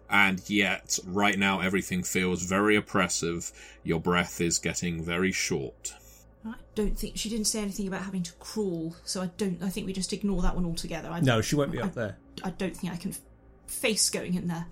And 0.09 0.47
yet, 0.49 0.97
right 1.05 1.37
now, 1.37 1.59
everything 1.59 2.03
feels 2.03 2.43
very 2.43 2.75
oppressive. 2.75 3.51
Your 3.83 3.99
breath 3.99 4.41
is 4.41 4.57
getting 4.57 5.03
very 5.03 5.31
short. 5.31 5.93
I 6.45 6.55
don't 6.73 6.97
think 6.97 7.17
she 7.17 7.29
didn't 7.29 7.45
say 7.45 7.61
anything 7.61 7.87
about 7.87 8.01
having 8.01 8.23
to 8.23 8.33
crawl, 8.33 8.95
so 9.03 9.21
I 9.21 9.29
don't. 9.37 9.61
I 9.61 9.69
think 9.69 9.85
we 9.85 9.93
just 9.93 10.13
ignore 10.13 10.41
that 10.41 10.55
one 10.55 10.65
altogether. 10.65 11.09
I, 11.09 11.19
No, 11.19 11.41
she 11.41 11.55
won't 11.55 11.71
be 11.71 11.79
up 11.79 11.93
there. 11.93 12.17
I 12.43 12.51
don't 12.51 12.75
think 12.75 12.93
I 12.93 12.95
can 12.95 13.13
face 13.67 14.09
going 14.09 14.33
in 14.33 14.47
there. 14.47 14.65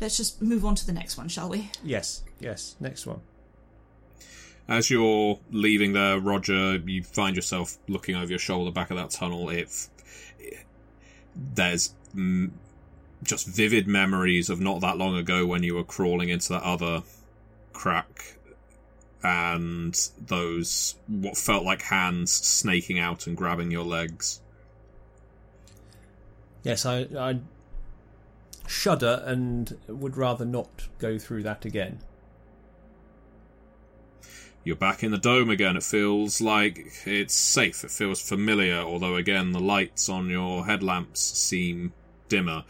Let's 0.00 0.16
just 0.16 0.42
move 0.42 0.64
on 0.64 0.74
to 0.76 0.86
the 0.86 0.92
next 0.92 1.16
one, 1.16 1.28
shall 1.28 1.48
we? 1.48 1.70
Yes, 1.82 2.22
yes. 2.38 2.76
Next 2.80 3.06
one. 3.06 3.20
As 4.66 4.90
you're 4.90 5.38
leaving 5.50 5.92
there, 5.92 6.18
Roger, 6.18 6.76
you 6.76 7.02
find 7.02 7.36
yourself 7.36 7.76
looking 7.86 8.16
over 8.16 8.30
your 8.30 8.38
shoulder 8.38 8.70
back 8.70 8.90
at 8.90 8.96
that 8.96 9.10
tunnel. 9.10 9.50
If 9.50 9.88
there's 11.36 11.94
mm, 12.14 12.50
just 13.22 13.46
vivid 13.46 13.86
memories 13.86 14.48
of 14.48 14.60
not 14.60 14.80
that 14.80 14.96
long 14.96 15.16
ago 15.16 15.46
when 15.46 15.62
you 15.62 15.74
were 15.74 15.84
crawling 15.84 16.30
into 16.30 16.50
that 16.50 16.62
other 16.62 17.02
crack, 17.72 18.36
and 19.22 20.10
those 20.18 20.96
what 21.08 21.36
felt 21.36 21.64
like 21.64 21.82
hands 21.82 22.30
snaking 22.30 22.98
out 22.98 23.26
and 23.26 23.36
grabbing 23.36 23.70
your 23.70 23.84
legs. 23.84 24.40
Yes, 26.62 26.86
I, 26.86 27.06
I 27.18 27.40
shudder 28.66 29.22
and 29.26 29.76
would 29.88 30.16
rather 30.16 30.44
not 30.44 30.88
go 30.98 31.18
through 31.18 31.42
that 31.42 31.64
again. 31.64 31.98
You're 34.64 34.76
back 34.76 35.04
in 35.04 35.10
the 35.10 35.18
dome 35.18 35.50
again. 35.50 35.76
It 35.76 35.82
feels 35.82 36.40
like 36.40 36.86
it's 37.04 37.34
safe. 37.34 37.84
It 37.84 37.90
feels 37.90 38.22
familiar, 38.22 38.78
although 38.78 39.16
again 39.16 39.52
the 39.52 39.60
lights 39.60 40.08
on 40.08 40.30
your 40.30 40.64
headlamps 40.64 41.20
seem 41.20 41.92
dimmer. 42.30 42.64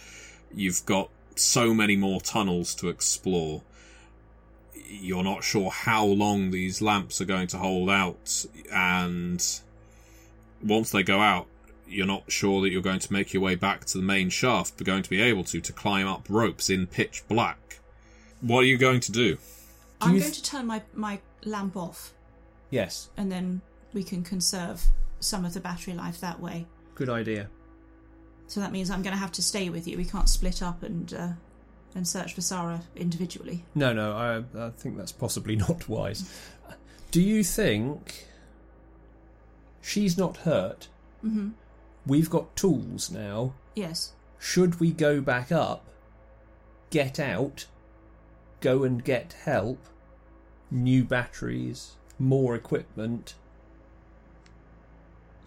You've 0.53 0.85
got 0.87 1.09
so 1.37 1.73
many 1.73 1.97
more 1.97 2.21
tunnels 2.21 2.75
to 2.77 2.89
explore. 2.89 3.63
You're 4.87 5.23
not 5.23 5.45
sure 5.45 5.71
how 5.71 6.05
long 6.05 6.51
these 6.51 6.83
lamps 6.83 7.21
are 7.21 7.25
going 7.25 7.47
to 7.49 7.59
hold 7.59 7.89
out, 7.89 8.45
and 8.73 9.45
once 10.61 10.91
they 10.91 11.05
go 11.05 11.21
out, 11.21 11.47
you're 11.87 12.07
not 12.07 12.31
sure 12.31 12.61
that 12.63 12.71
you're 12.71 12.83
going 12.83 13.01
to 13.01 13.13
make 13.13 13.33
your 13.33 13.43
way 13.43 13.55
back 13.55 13.85
to 13.87 13.99
the 13.99 14.05
main 14.05 14.31
shaft, 14.31 14.75
but 14.77 14.87
going 14.87 15.05
to 15.05 15.11
be 15.11 15.21
able 15.21 15.45
to 15.45 15.61
to 15.61 15.73
climb 15.73 16.09
up 16.09 16.27
ropes 16.29 16.69
in 16.69 16.89
pitch 16.89 17.23
black. 17.29 17.79
What 18.41 18.61
are 18.61 18.67
you 18.67 18.79
going 18.79 19.01
to 19.01 19.13
do? 19.13 19.39
I'm 20.01 20.19
going 20.19 20.33
to 20.33 20.43
turn 20.43 20.67
my, 20.67 20.83
my 20.93 21.21
lamp 21.45 21.77
off, 21.77 22.13
Yes, 22.71 23.11
and 23.17 23.31
then 23.31 23.61
we 23.93 24.03
can 24.03 24.23
conserve 24.23 24.83
some 25.21 25.45
of 25.45 25.55
the 25.55 25.61
battery 25.61 25.95
life 25.95 26.21
that 26.21 26.41
way. 26.41 26.67
good 26.95 27.09
idea. 27.09 27.49
So 28.47 28.61
that 28.61 28.73
means 28.73 28.91
I'm 28.91 29.03
going 29.03 29.15
to 29.15 29.19
have 29.19 29.33
to 29.33 29.43
stay 29.43 29.71
with 29.71 29.89
you. 29.89 29.97
We 29.97 30.05
can't 30.05 30.29
split 30.29 30.63
up 30.63 30.83
and 30.83 31.13
uh, 31.15 31.29
and 31.95 32.07
search 32.07 32.35
for 32.35 32.41
Sarah 32.43 32.83
individually. 32.97 33.65
No, 33.75 33.93
no, 33.93 34.13
I, 34.13 34.67
I 34.67 34.71
think 34.71 34.97
that's 34.97 35.13
possibly 35.13 35.57
not 35.69 35.89
wise. 35.89 36.29
Do 37.11 37.21
you 37.23 37.43
think 37.45 38.27
she's 39.81 40.19
not 40.19 40.39
hurt? 40.39 40.89
Mm-hmm. 41.25 41.51
We've 42.07 42.29
got 42.29 42.55
tools 42.57 43.11
now. 43.11 43.55
Yes. 43.75 44.13
Should 44.39 44.79
we 44.81 44.91
go 44.93 45.21
back 45.23 45.51
up, 45.51 45.87
get 46.91 47.19
out, 47.19 47.67
go 48.61 48.83
and 48.85 49.03
get 49.03 49.35
help, 49.45 49.79
new 50.75 51.05
batteries, 51.05 51.93
more 52.19 52.55
equipment, 52.55 53.35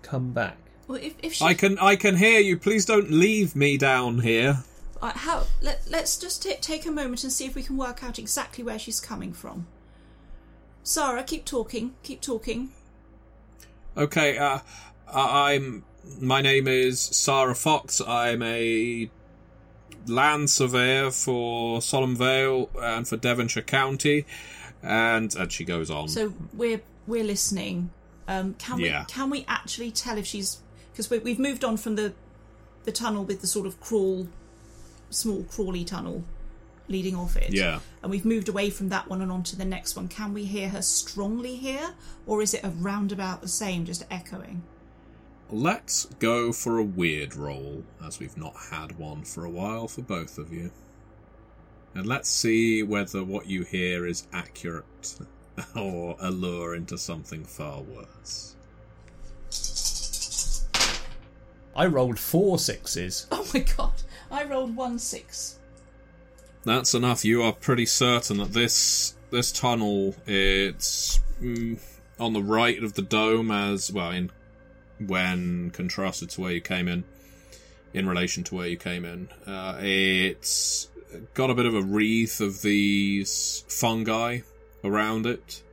come 0.02 0.32
back? 0.32 0.58
Well, 0.88 1.00
if 1.02 1.16
if 1.22 1.34
she, 1.34 1.46
I 1.46 1.54
can 1.54 1.78
I 1.80 1.96
can 1.96 2.16
hear 2.16 2.40
you. 2.40 2.58
Please 2.58 2.86
don't 2.86 3.12
leave 3.12 3.56
me 3.56 3.78
down 3.78 4.20
here. 4.20 4.64
Uh, 5.02 5.12
how? 5.12 5.44
Let, 5.62 5.82
let's 5.90 6.18
just 6.18 6.42
t- 6.42 6.56
take 6.60 6.86
a 6.86 6.92
moment 6.92 7.24
and 7.24 7.32
see 7.32 7.46
if 7.46 7.54
we 7.56 7.62
can 7.62 7.78
work 7.78 8.04
out 8.04 8.18
exactly 8.18 8.64
where 8.64 8.80
she's 8.80 9.00
coming 9.00 9.34
from. 9.34 9.68
Sarah, 10.82 11.24
keep 11.24 11.46
talking. 11.46 11.94
Keep 12.04 12.22
talking. 12.22 12.70
Okay, 13.96 14.38
uh, 14.38 14.60
I- 15.12 15.52
I'm. 15.54 15.84
My 16.22 16.42
name 16.42 16.70
is 16.70 17.02
Sarah 17.02 17.54
Fox. 17.54 18.02
I'm 18.08 18.42
a 18.42 19.10
land 20.08 20.50
surveyor 20.50 21.12
for 21.12 21.82
Solemn 21.82 22.16
Vale 22.16 22.70
and 22.82 23.06
for 23.06 23.18
Devonshire 23.18 23.64
County, 23.64 24.26
and 24.88 25.36
and 25.36 25.52
she 25.52 25.66
goes 25.66 25.90
on. 25.92 26.08
So 26.08 26.34
we're 26.54 26.82
we're 27.06 27.24
listening. 27.24 27.92
Um, 28.28 28.56
can 28.56 28.80
Yeah. 28.80 29.02
we 29.02 29.06
can 29.14 29.30
we 29.30 29.46
actually 29.48 29.92
tell 29.92 30.18
if 30.18 30.26
she's 30.26 30.58
because 30.92 31.10
we, 31.10 31.20
we've 31.20 31.40
moved 31.40 31.64
on 31.64 31.78
from 31.78 31.96
the 31.96 32.14
the 32.86 32.92
tunnel 32.92 33.24
with 33.26 33.42
the 33.42 33.48
sort 33.48 33.68
of 33.68 33.80
crawl, 33.82 34.28
small 35.10 35.44
crawly 35.44 35.84
tunnel 35.84 36.24
leading 36.90 37.16
off 37.18 37.36
it. 37.36 37.52
Yeah. 37.54 37.80
And 38.02 38.10
we've 38.10 38.24
moved 38.24 38.48
away 38.48 38.70
from 38.70 38.88
that 38.90 39.10
one 39.10 39.22
and 39.22 39.30
on 39.30 39.44
to 39.44 39.58
the 39.58 39.66
next 39.66 39.98
one. 39.98 40.08
Can 40.08 40.34
we 40.34 40.46
hear 40.46 40.70
her 40.70 40.82
strongly 40.82 41.58
here, 41.58 41.90
or 42.26 42.42
is 42.42 42.54
it 42.54 42.62
around 42.64 43.12
about 43.12 43.42
the 43.42 43.50
same, 43.50 43.84
just 43.84 44.06
echoing? 44.10 44.64
Let's 45.50 46.06
go 46.20 46.54
for 46.54 46.78
a 46.78 46.84
weird 46.84 47.36
roll, 47.36 47.84
as 48.06 48.20
we've 48.20 48.38
not 48.38 48.54
had 48.72 48.98
one 48.98 49.24
for 49.24 49.44
a 49.44 49.50
while 49.50 49.90
for 49.90 50.02
both 50.02 50.38
of 50.38 50.54
you. 50.54 50.72
And 51.98 52.06
let's 52.06 52.30
see 52.30 52.84
whether 52.84 53.24
what 53.24 53.48
you 53.48 53.64
hear 53.64 54.06
is 54.06 54.28
accurate 54.32 55.16
or 55.76 56.16
a 56.20 56.30
lure 56.30 56.76
into 56.76 56.96
something 56.96 57.44
far 57.44 57.82
worse. 57.82 58.56
I 61.76 61.88
rolled 61.88 62.20
four 62.20 62.60
sixes. 62.60 63.26
Oh 63.32 63.50
my 63.52 63.62
god! 63.62 63.94
I 64.30 64.44
rolled 64.44 64.76
one 64.76 65.00
six. 65.00 65.58
That's 66.66 66.94
enough. 66.94 67.26
You 67.26 67.42
are 67.42 67.54
pretty 67.54 67.88
certain 67.88 68.38
that 68.38 68.54
this 68.54 69.16
this 69.32 69.52
tunnel 69.52 70.16
it's 70.28 71.20
mm, 71.42 71.80
on 72.20 72.34
the 72.34 72.44
right 72.44 72.84
of 72.84 72.94
the 72.94 73.02
dome 73.02 73.50
as 73.50 73.92
well 73.92 74.12
in 74.12 74.30
when 75.00 75.72
contrasted 75.72 76.30
to 76.30 76.42
where 76.42 76.52
you 76.52 76.62
came 76.62 76.88
in 76.88 77.06
in 77.92 78.08
relation 78.08 78.44
to 78.44 78.56
where 78.56 78.68
you 78.68 78.78
came 78.78 79.04
in. 79.04 79.30
Uh, 79.48 79.80
it's 79.82 80.90
got 81.34 81.50
a 81.50 81.56
bit 81.56 81.66
of 81.66 81.76
a 81.76 81.82
wreath 81.82 82.42
of 82.42 82.62
these 82.62 83.64
fungi 83.68 84.40
around 84.84 85.26
it. 85.26 85.64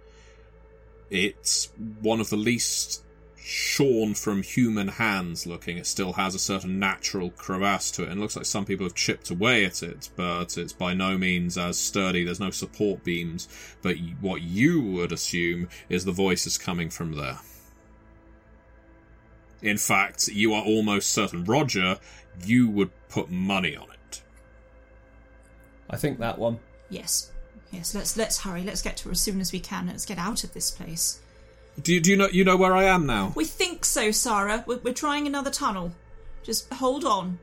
It's 1.11 1.71
one 2.01 2.21
of 2.21 2.31
the 2.31 2.37
least 2.37 3.03
shorn 3.37 4.15
from 4.15 4.43
human 4.43 4.89
hands 4.89 5.47
looking. 5.47 5.77
It 5.77 5.87
still 5.87 6.15
has 6.15 6.35
a 6.35 6.39
certain 6.39 6.79
natural 6.79 7.31
crevasse 7.31 7.91
to 7.93 8.03
it, 8.05 8.09
and 8.09 8.21
looks 8.21 8.37
like 8.37 8.47
some 8.47 8.65
people 8.65 8.87
have 8.87 8.95
chipped 8.95 9.31
away 9.31 9.65
at 9.67 9.83
it, 9.83 10.09
but 10.17 10.57
it's 10.57 10.73
by 10.73 10.95
no 10.95 11.19
means 11.19 11.59
as 11.59 11.79
sturdy. 11.79 12.25
There's 12.25 12.41
no 12.41 12.51
support 12.51 13.05
beams, 13.05 13.47
but 13.83 13.97
what 14.21 14.41
you 14.41 14.81
would 14.81 15.13
assume 15.13 15.69
is 15.91 16.05
the 16.05 16.13
voice 16.13 16.47
is 16.47 16.57
coming 16.57 16.89
from 16.89 17.13
there. 17.13 17.39
In 19.61 19.77
fact, 19.77 20.29
you 20.29 20.55
are 20.55 20.63
almost 20.63 21.11
certain, 21.11 21.45
Roger, 21.45 21.99
you 22.45 22.69
would 22.69 22.91
put 23.09 23.31
money 23.31 23.77
on 23.77 23.91
it. 23.91 23.99
I 25.91 25.97
think 25.97 26.19
that 26.19 26.39
one. 26.39 26.59
Yes. 26.89 27.31
Yes, 27.71 27.95
let's 27.95 28.17
let's 28.17 28.41
hurry. 28.41 28.63
Let's 28.63 28.83
get 28.83 28.97
to 28.99 29.09
her 29.09 29.13
as 29.13 29.21
soon 29.21 29.41
as 29.41 29.53
we 29.53 29.59
can. 29.59 29.89
Let's 29.89 30.07
get 30.07 30.19
out 30.19 30.45
of 30.45 30.55
this 30.55 30.71
place. 30.71 31.21
Do 31.83 31.93
you, 31.93 32.01
do 32.01 32.11
you 32.11 32.17
know 32.17 32.29
you 32.29 32.45
know 32.45 32.57
where 32.57 32.75
I 32.75 32.85
am 32.85 33.05
now? 33.05 33.33
We 33.35 33.45
think 33.45 33.85
so, 33.85 34.13
Sarah. 34.13 34.63
We're, 34.67 34.79
we're 34.79 34.95
trying 34.95 35.27
another 35.27 35.51
tunnel. 35.51 35.93
Just 36.45 36.73
hold 36.73 37.05
on. 37.05 37.41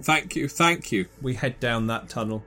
Thank 0.00 0.36
you, 0.36 0.46
thank 0.46 0.92
you. 0.92 1.06
We 1.20 1.34
head 1.34 1.58
down 1.58 1.86
that 1.88 2.08
tunnel. 2.08 2.44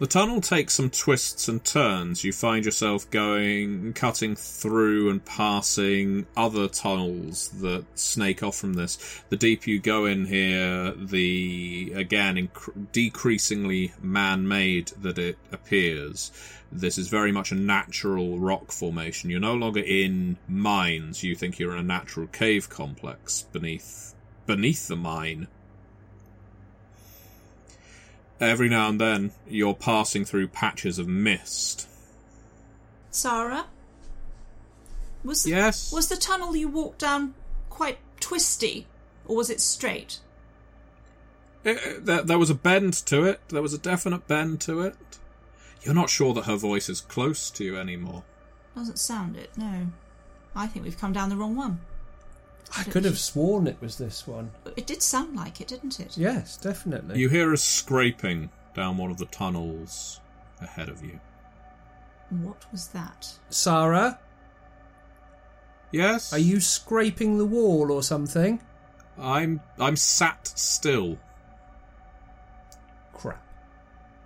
The 0.00 0.08
tunnel 0.08 0.40
takes 0.40 0.74
some 0.74 0.90
twists 0.90 1.46
and 1.46 1.64
turns. 1.64 2.24
You 2.24 2.32
find 2.32 2.64
yourself 2.64 3.08
going, 3.10 3.92
cutting 3.92 4.34
through 4.34 5.08
and 5.08 5.24
passing 5.24 6.26
other 6.36 6.66
tunnels 6.66 7.48
that 7.60 7.84
snake 7.94 8.42
off 8.42 8.56
from 8.56 8.74
this. 8.74 8.98
The 9.28 9.36
deeper 9.36 9.70
you 9.70 9.78
go 9.78 10.04
in 10.04 10.24
here, 10.24 10.92
the, 10.96 11.92
again, 11.94 12.34
inc- 12.34 12.90
decreasingly 12.92 13.92
man 14.02 14.48
made 14.48 14.88
that 15.00 15.16
it 15.16 15.38
appears. 15.52 16.32
This 16.72 16.98
is 16.98 17.06
very 17.06 17.30
much 17.30 17.52
a 17.52 17.56
natural 17.56 18.40
rock 18.40 18.72
formation. 18.72 19.30
You're 19.30 19.38
no 19.38 19.54
longer 19.54 19.80
in 19.80 20.38
mines. 20.48 21.22
You 21.22 21.36
think 21.36 21.60
you're 21.60 21.72
in 21.72 21.78
a 21.78 21.84
natural 21.84 22.26
cave 22.26 22.68
complex 22.68 23.42
beneath, 23.52 24.12
beneath 24.44 24.88
the 24.88 24.96
mine 24.96 25.46
every 28.48 28.68
now 28.68 28.88
and 28.88 29.00
then 29.00 29.32
you're 29.48 29.74
passing 29.74 30.24
through 30.24 30.48
patches 30.48 30.98
of 30.98 31.08
mist. 31.08 31.88
Sarah? 33.10 33.66
Was 35.22 35.46
Yes? 35.46 35.92
was 35.92 36.08
the 36.08 36.16
tunnel 36.16 36.54
you 36.54 36.68
walked 36.68 36.98
down 36.98 37.34
quite 37.70 37.98
twisty, 38.20 38.86
or 39.26 39.36
was 39.36 39.50
it 39.50 39.60
straight? 39.60 40.20
It- 41.64 41.76
it- 41.78 41.96
Eh, 41.96 42.00
there, 42.02 42.22
there 42.22 42.38
was 42.38 42.50
a 42.50 42.54
bend 42.54 42.92
to 43.06 43.24
it. 43.24 43.40
There 43.48 43.62
was 43.62 43.72
a 43.72 43.78
definite 43.78 44.26
bend 44.28 44.60
to 44.62 44.80
it. 44.80 44.96
You're 45.82 45.94
not 45.94 46.10
sure 46.10 46.34
that 46.34 46.44
her 46.44 46.56
voice 46.56 46.88
is 46.88 47.00
close 47.00 47.50
to 47.50 47.64
you 47.64 47.76
anymore. 47.78 48.22
Doesn't 48.74 48.98
sound 48.98 49.36
it, 49.36 49.50
no. 49.56 49.86
I 50.54 50.66
think 50.66 50.84
we've 50.84 50.98
come 50.98 51.12
down 51.12 51.30
the 51.30 51.36
wrong 51.36 51.56
one. 51.56 51.80
I 52.76 52.84
could 52.84 53.04
have 53.04 53.18
sworn 53.18 53.66
it 53.66 53.76
was 53.80 53.98
this 53.98 54.26
one. 54.26 54.50
It 54.76 54.86
did 54.86 55.02
sound 55.02 55.36
like 55.36 55.60
it, 55.60 55.68
didn't 55.68 56.00
it? 56.00 56.16
Yes, 56.16 56.56
definitely. 56.56 57.18
You 57.18 57.28
hear 57.28 57.52
a 57.52 57.56
scraping 57.58 58.50
down 58.74 58.96
one 58.96 59.10
of 59.10 59.18
the 59.18 59.26
tunnels 59.26 60.20
ahead 60.60 60.88
of 60.88 61.02
you. 61.04 61.20
What 62.30 62.64
was 62.72 62.88
that? 62.88 63.38
Sarah, 63.50 64.18
Yes? 65.92 66.32
are 66.32 66.38
you 66.38 66.58
scraping 66.60 67.38
the 67.38 67.44
wall 67.44 67.92
or 67.92 68.02
something? 68.02 68.60
I'm 69.16 69.60
I'm 69.78 69.94
sat 69.94 70.48
still. 70.56 71.18
Crap. 73.12 73.40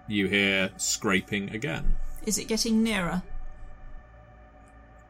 You 0.06 0.28
hear 0.28 0.70
scraping 0.78 1.50
again. 1.50 1.96
Is 2.24 2.38
it 2.38 2.48
getting 2.48 2.82
nearer? 2.82 3.22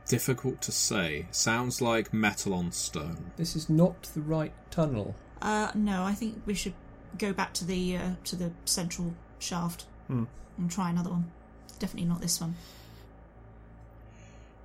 Difficult 0.09 0.61
to 0.63 0.73
say. 0.73 1.27
Sounds 1.31 1.81
like 1.83 2.13
metal 2.15 2.55
on 2.55 2.73
stone. 2.73 3.31
This 3.37 3.55
is 3.55 3.69
not 3.69 4.03
the 4.15 4.21
right 4.23 4.53
tunnel. 4.71 5.15
Uh, 5.43 5.71
no, 5.75 6.03
I 6.05 6.15
think 6.15 6.43
we 6.47 6.55
should 6.55 6.73
go 7.19 7.33
back 7.33 7.53
to 7.55 7.65
the 7.65 7.97
uh, 7.97 8.11
to 8.25 8.37
the 8.37 8.51
central 8.65 9.15
shaft 9.39 9.85
Hmm. 10.09 10.25
and 10.57 10.71
try 10.71 10.91
another 10.91 11.11
one. 11.11 11.31
Definitely 11.79 12.09
not 12.09 12.21
this 12.23 12.41
one. 12.41 12.57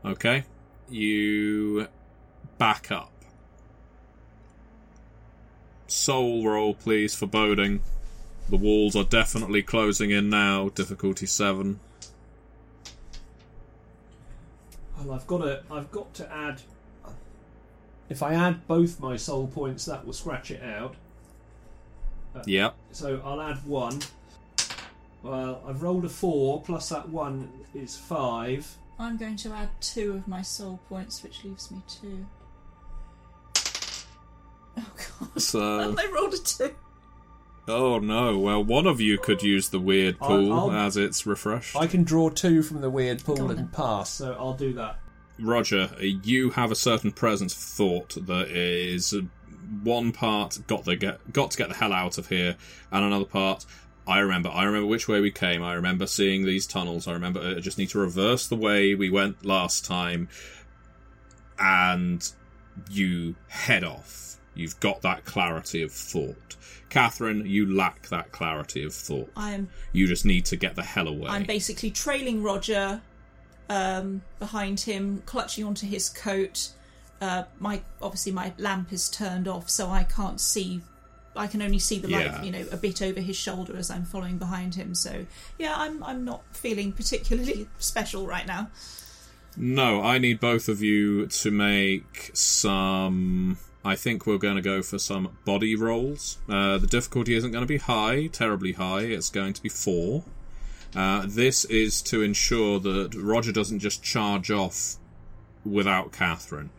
Okay. 0.06 0.46
You 0.90 1.88
back 2.58 2.92
up. 2.92 3.12
Soul 5.88 6.46
roll, 6.48 6.74
please, 6.74 7.14
for 7.16 7.28
boating. 7.28 7.82
The 8.50 8.58
walls 8.58 8.96
are 8.96 9.04
definitely 9.04 9.62
closing 9.64 10.12
in 10.12 10.30
now. 10.30 10.70
Difficulty 10.70 11.26
seven. 11.26 11.80
Well, 15.04 15.16
I've 15.16 15.28
got 15.28 15.40
to. 15.40 15.64
I've 15.72 15.92
got 15.92 16.14
to 16.16 16.32
add. 16.34 16.62
If 18.10 18.22
I 18.22 18.34
add 18.34 18.68
both 18.68 19.00
my 19.00 19.16
soul 19.16 19.48
points, 19.48 19.86
that 19.86 20.06
will 20.06 20.14
scratch 20.14 20.52
it 20.52 20.62
out. 20.62 20.96
Uh, 22.36 22.44
yep. 22.46 22.76
So 22.92 23.22
I'll 23.24 23.42
add 23.42 23.66
one. 23.66 24.02
Well, 25.22 25.62
I've 25.66 25.82
rolled 25.82 26.06
a 26.06 26.10
four 26.10 26.62
plus 26.62 26.90
that 26.90 27.10
one 27.10 27.50
is 27.74 27.98
five. 27.98 28.76
I'm 29.00 29.18
going 29.18 29.38
to 29.38 29.52
add 29.52 29.70
two 29.82 30.14
of 30.14 30.28
my 30.28 30.42
soul 30.42 30.80
points, 30.90 31.24
which 31.24 31.44
leaves 31.44 31.72
me 31.72 31.82
two. 31.88 32.26
Oh 34.78 34.92
god! 34.96 35.42
So, 35.42 35.96
I 35.98 36.12
rolled 36.14 36.34
a 36.34 36.38
two. 36.38 36.76
Oh 37.68 38.00
no. 38.00 38.38
Well, 38.40 38.64
one 38.64 38.88
of 38.88 39.00
you 39.02 39.18
could 39.18 39.42
use 39.44 39.70
the 39.70 39.80
weird 39.80 40.18
I'll- 40.22 40.28
pool 40.30 40.54
I'll- 40.54 40.72
as 40.72 40.98
it's 40.98 41.26
refreshed. 41.26 41.76
I 41.76 41.88
can 41.88 42.04
draw 42.04 42.30
two 42.30 42.62
from 42.64 42.82
the 42.82 42.90
weird 42.90 43.24
pool 43.24 43.50
and 43.52 43.72
pass, 43.72 44.10
so 44.10 44.34
I'll 44.40 44.54
do 44.54 44.74
that. 44.74 45.00
Roger, 45.40 45.90
you 46.00 46.52
have 46.52 46.72
a 46.72 46.76
certain 46.76 47.12
presence 47.12 47.54
of 47.54 47.60
thought 47.60 48.16
that 48.28 48.50
is 48.50 49.14
uh, 49.14 49.22
one 49.84 50.12
part 50.12 50.60
got 50.68 50.86
the 50.86 50.96
get, 50.96 51.34
got 51.34 51.52
to 51.52 51.58
get 51.58 51.70
the 51.70 51.76
hell 51.76 51.92
out 51.92 52.18
of 52.20 52.28
here, 52.30 52.56
and 52.92 53.04
another 53.06 53.26
part. 53.26 53.66
I 54.06 54.20
remember. 54.20 54.50
I 54.50 54.66
remember 54.66 54.88
which 54.88 55.08
way 55.08 55.22
we 55.22 55.32
came. 55.32 55.64
I 55.64 55.74
remember 55.74 56.06
seeing 56.08 56.46
these 56.46 56.68
tunnels. 56.68 57.08
I 57.08 57.14
remember. 57.14 57.40
I 57.40 57.60
just 57.62 57.78
need 57.78 57.90
to 57.90 58.00
reverse 58.00 58.46
the 58.48 58.58
way 58.58 58.94
we 58.96 59.10
went 59.10 59.46
last 59.46 59.86
time, 59.86 60.28
and 61.58 62.30
you 62.90 63.36
head 63.48 63.84
off. 63.84 64.33
You've 64.56 64.80
got 64.80 65.02
that 65.02 65.26
clarity 65.26 65.82
of 65.82 65.92
thought. 65.92 66.56
Catherine, 66.90 67.46
you 67.46 67.74
lack 67.74 68.08
that 68.10 68.32
clarity 68.32 68.84
of 68.84 68.94
thought. 68.94 69.32
I'm 69.36 69.70
You 69.92 70.08
just 70.08 70.26
need 70.26 70.46
to 70.46 70.56
get 70.56 70.76
the 70.76 70.84
hell 70.84 71.08
away. 71.08 71.28
I'm 71.30 71.44
basically 71.44 71.90
trailing 71.90 72.44
Roger 72.44 73.02
um, 73.70 74.22
behind 74.40 74.82
him, 74.82 75.24
clutching 75.26 75.64
onto 75.66 75.88
his 75.88 76.10
coat. 76.10 76.70
Uh, 77.20 77.44
my 77.60 77.82
obviously 78.02 78.32
my 78.32 78.54
lamp 78.58 78.92
is 78.94 79.10
turned 79.10 79.48
off, 79.48 79.70
so 79.70 79.90
I 79.90 80.04
can't 80.04 80.40
see. 80.40 80.82
I 81.36 81.48
can 81.48 81.64
only 81.64 81.80
see 81.80 81.98
the 81.98 82.10
light, 82.10 82.26
Yeah. 82.26 82.44
you 82.44 82.52
know, 82.52 82.66
a 82.72 82.78
bit 82.78 83.02
over 83.02 83.20
his 83.20 83.36
shoulder 83.36 83.76
as 83.76 83.90
I'm 83.90 84.06
following 84.06 84.38
behind 84.38 84.76
him. 84.76 84.94
So 84.94 85.26
yeah, 85.58 85.74
I'm 85.76 86.04
I'm 86.04 86.24
not 86.24 86.44
feeling 86.52 86.92
particularly 86.92 87.68
special 87.80 88.28
right 88.28 88.46
now. 88.46 88.70
No, 89.58 90.02
I 90.04 90.18
need 90.18 90.40
both 90.40 90.68
of 90.68 90.82
you 90.82 91.28
to 91.28 91.50
make 91.52 92.32
some. 92.34 93.58
I 93.86 93.96
think 93.96 94.26
we're 94.26 94.38
going 94.38 94.56
to 94.56 94.62
go 94.62 94.82
for 94.82 94.98
some 94.98 95.38
body 95.44 95.76
rolls. 95.76 96.38
Uh, 96.48 96.78
the 96.78 96.88
difficulty 96.88 97.36
isn't 97.36 97.52
going 97.52 97.64
to 97.64 97.68
be 97.68 97.78
high, 97.78 98.28
terribly 98.28 98.74
high. 98.74 99.02
It's 99.02 99.30
going 99.30 99.54
to 99.54 99.62
be 99.62 99.70
four. 99.70 100.24
Uh, 100.96 101.26
this 101.28 101.66
is 101.66 102.02
to 102.04 102.22
ensure 102.22 102.80
that 102.80 103.14
Roger 103.16 103.52
doesn't 103.52 103.80
just 103.80 104.02
charge 104.02 104.50
off 104.52 104.96
without 105.66 106.12
Catherine. 106.12 106.70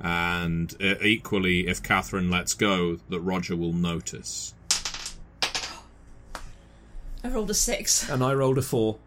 And 0.00 0.74
uh, 0.82 0.96
equally, 1.02 1.66
if 1.66 1.82
Catherine 1.82 2.30
lets 2.30 2.54
go, 2.54 2.98
that 3.08 3.20
Roger 3.20 3.56
will 3.56 3.72
notice. 3.72 4.54
I 7.24 7.28
rolled 7.28 7.50
a 7.50 7.54
six. 7.54 8.08
And 8.08 8.22
I 8.22 8.34
rolled 8.34 8.58
a 8.58 8.62
four. 8.62 8.98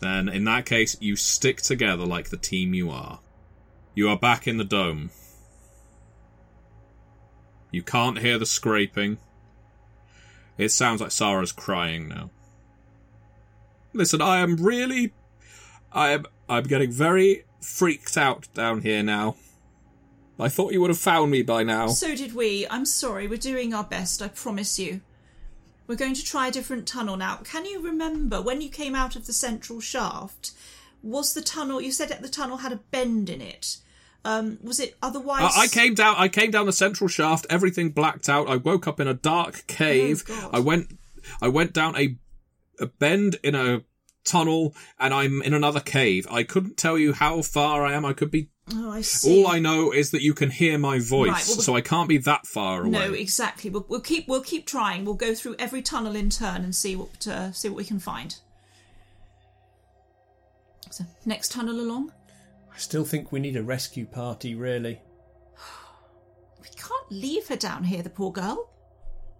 then 0.00 0.28
in 0.28 0.44
that 0.44 0.64
case, 0.64 0.96
you 1.00 1.16
stick 1.16 1.60
together 1.60 2.04
like 2.04 2.28
the 2.28 2.36
team 2.36 2.72
you 2.72 2.90
are. 2.90 3.20
You 3.94 4.08
are 4.08 4.18
back 4.18 4.46
in 4.46 4.58
the 4.58 4.64
dome. 4.64 5.10
You 7.74 7.82
can't 7.82 8.18
hear 8.18 8.38
the 8.38 8.46
scraping. 8.46 9.18
It 10.56 10.70
sounds 10.70 11.00
like 11.00 11.10
Sarah's 11.10 11.52
crying 11.52 12.08
now. 12.08 12.30
Listen, 13.92 14.22
I 14.22 14.38
am 14.38 14.56
really. 14.56 15.12
I 15.92 16.10
am. 16.10 16.26
I'm 16.48 16.64
getting 16.64 16.92
very 16.92 17.44
freaked 17.60 18.16
out 18.16 18.46
down 18.54 18.82
here 18.82 19.02
now. 19.02 19.36
I 20.38 20.48
thought 20.48 20.72
you 20.72 20.80
would 20.80 20.90
have 20.90 20.98
found 20.98 21.30
me 21.30 21.42
by 21.42 21.62
now. 21.62 21.88
So 21.88 22.14
did 22.14 22.34
we. 22.34 22.66
I'm 22.68 22.84
sorry. 22.84 23.26
We're 23.26 23.38
doing 23.38 23.72
our 23.72 23.84
best. 23.84 24.22
I 24.22 24.28
promise 24.28 24.78
you. 24.78 25.00
We're 25.86 25.96
going 25.96 26.14
to 26.14 26.24
try 26.24 26.48
a 26.48 26.52
different 26.52 26.86
tunnel 26.86 27.16
now. 27.16 27.36
Can 27.44 27.66
you 27.66 27.80
remember 27.80 28.40
when 28.40 28.60
you 28.60 28.68
came 28.68 28.94
out 28.94 29.16
of 29.16 29.26
the 29.26 29.32
central 29.32 29.80
shaft? 29.80 30.52
Was 31.02 31.34
the 31.34 31.42
tunnel? 31.42 31.80
You 31.80 31.92
said 31.92 32.08
that 32.08 32.22
the 32.22 32.28
tunnel 32.28 32.58
had 32.58 32.72
a 32.72 32.80
bend 32.90 33.28
in 33.28 33.40
it. 33.40 33.78
Um, 34.24 34.58
was 34.62 34.80
it 34.80 34.96
otherwise? 35.02 35.52
I 35.56 35.62
I 35.62 35.66
came 35.68 35.94
down. 35.94 36.16
I 36.18 36.28
came 36.28 36.50
down 36.50 36.66
the 36.66 36.72
central 36.72 37.08
shaft. 37.08 37.46
Everything 37.50 37.90
blacked 37.90 38.28
out. 38.28 38.48
I 38.48 38.56
woke 38.56 38.88
up 38.88 39.00
in 39.00 39.06
a 39.06 39.14
dark 39.14 39.66
cave. 39.66 40.24
Oh. 40.28 40.50
I 40.52 40.60
went. 40.60 40.98
I 41.42 41.48
went 41.48 41.72
down 41.72 41.96
a 41.96 42.16
a 42.80 42.86
bend 42.86 43.36
in 43.42 43.54
a 43.54 43.82
tunnel 44.24 44.74
and 44.98 45.12
I'm 45.14 45.42
in 45.42 45.54
another 45.54 45.80
cave. 45.80 46.26
I 46.30 46.42
couldn't 46.42 46.76
tell 46.76 46.98
you 46.98 47.12
how 47.12 47.42
far 47.42 47.84
I 47.86 47.92
am. 47.92 48.04
I 48.04 48.12
could 48.12 48.30
be. 48.30 48.48
Oh, 48.72 48.90
I 48.90 49.02
see. 49.02 49.44
All 49.44 49.46
I 49.50 49.58
know 49.58 49.92
is 49.92 50.10
that 50.12 50.22
you 50.22 50.32
can 50.32 50.50
hear 50.50 50.78
my 50.78 50.98
voice, 50.98 51.28
Right, 51.28 51.44
well, 51.48 51.60
so 51.60 51.76
I 51.76 51.82
can't 51.82 52.08
be 52.08 52.16
that 52.18 52.46
far 52.46 52.80
away. 52.80 52.90
No, 52.90 53.12
exactly. 53.12 53.68
We'll, 53.68 53.84
we'll 53.88 54.00
keep 54.00 54.26
we'll 54.26 54.40
keep 54.40 54.66
trying. 54.66 55.04
We'll 55.04 55.14
go 55.14 55.34
through 55.34 55.56
every 55.58 55.82
tunnel 55.82 56.16
in 56.16 56.30
turn 56.30 56.64
and 56.64 56.74
see 56.74 56.96
what 56.96 57.28
uh, 57.28 57.52
see 57.52 57.68
what 57.68 57.76
we 57.76 57.84
can 57.84 57.98
find. 57.98 58.36
So 60.90 61.04
next 61.26 61.52
tunnel 61.52 61.78
along. 61.78 62.12
I 62.74 62.78
still 62.78 63.04
think 63.04 63.30
we 63.30 63.40
need 63.40 63.56
a 63.56 63.62
rescue 63.62 64.04
party, 64.04 64.54
really. 64.54 65.00
We 66.60 66.68
can't 66.76 67.10
leave 67.10 67.48
her 67.48 67.56
down 67.56 67.84
here, 67.84 68.02
the 68.02 68.10
poor 68.10 68.32
girl. 68.32 68.68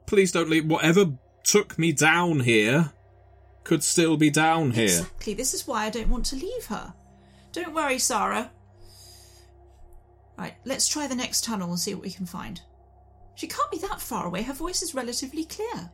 Please 0.07 0.30
don't 0.30 0.49
leave. 0.49 0.66
Whatever 0.66 1.07
took 1.43 1.78
me 1.78 1.93
down 1.93 2.41
here 2.41 2.93
could 3.64 3.82
still 3.82 4.16
be 4.16 4.30
down 4.30 4.70
here. 4.70 4.85
Exactly. 4.85 5.35
This 5.35 5.55
is 5.55 5.66
why 5.66 5.85
I 5.85 5.91
don't 5.91 6.09
want 6.09 6.26
to 6.26 6.37
leave 6.37 6.66
her. 6.66 6.95
Don't 7.53 7.74
worry, 7.74 7.99
Sarah. 7.99 8.51
Right, 10.37 10.55
let's 10.64 10.89
try 10.89 11.07
the 11.07 11.14
next 11.14 11.45
tunnel 11.45 11.70
and 11.70 11.78
see 11.78 11.95
what 11.95 12.05
we 12.05 12.11
can 12.11 12.26
find. 12.26 12.61
She 13.37 13.47
can't 13.47 13.70
be 13.70 13.78
that 13.78 14.01
far 14.01 14.26
away. 14.26 14.43
Her 14.43 14.53
voice 14.53 14.82
is 14.82 14.95
relatively 14.95 15.45
clear. 15.45 15.91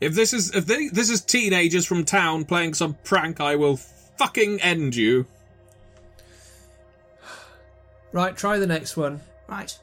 If 0.00 0.14
this 0.14 0.32
is 0.32 0.54
if 0.54 0.66
they, 0.66 0.88
this 0.88 1.10
is 1.10 1.20
teenagers 1.22 1.84
from 1.84 2.04
town 2.04 2.44
playing 2.44 2.74
some 2.74 2.94
prank, 3.04 3.40
I 3.40 3.56
will 3.56 3.76
fucking 3.76 4.60
end 4.60 4.94
you. 4.94 5.26
Right, 8.12 8.36
try 8.36 8.58
the 8.58 8.66
next 8.66 8.96
one. 8.96 9.20
Right. 9.48 9.78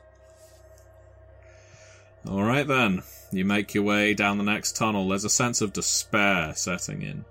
All 2.27 2.43
right 2.43 2.67
then. 2.67 3.03
You 3.31 3.45
make 3.45 3.73
your 3.73 3.83
way 3.83 4.13
down 4.13 4.37
the 4.37 4.43
next 4.43 4.75
tunnel. 4.75 5.09
There's 5.09 5.25
a 5.25 5.29
sense 5.29 5.61
of 5.61 5.73
despair 5.73 6.53
setting 6.55 7.01
in. 7.01 7.25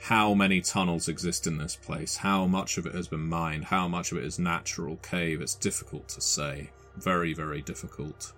How 0.00 0.34
many 0.34 0.60
tunnels 0.60 1.06
exist 1.06 1.46
in 1.46 1.58
this 1.58 1.76
place? 1.76 2.16
How 2.16 2.46
much 2.46 2.78
of 2.78 2.86
it 2.86 2.94
has 2.94 3.06
been 3.06 3.28
mined? 3.28 3.66
How 3.66 3.86
much 3.86 4.10
of 4.10 4.18
it 4.18 4.24
is 4.24 4.38
natural 4.38 4.96
cave? 4.96 5.40
It's 5.40 5.54
difficult 5.54 6.08
to 6.08 6.20
say. 6.20 6.70
Very, 6.96 7.32
very 7.32 7.62
difficult. 7.62 8.32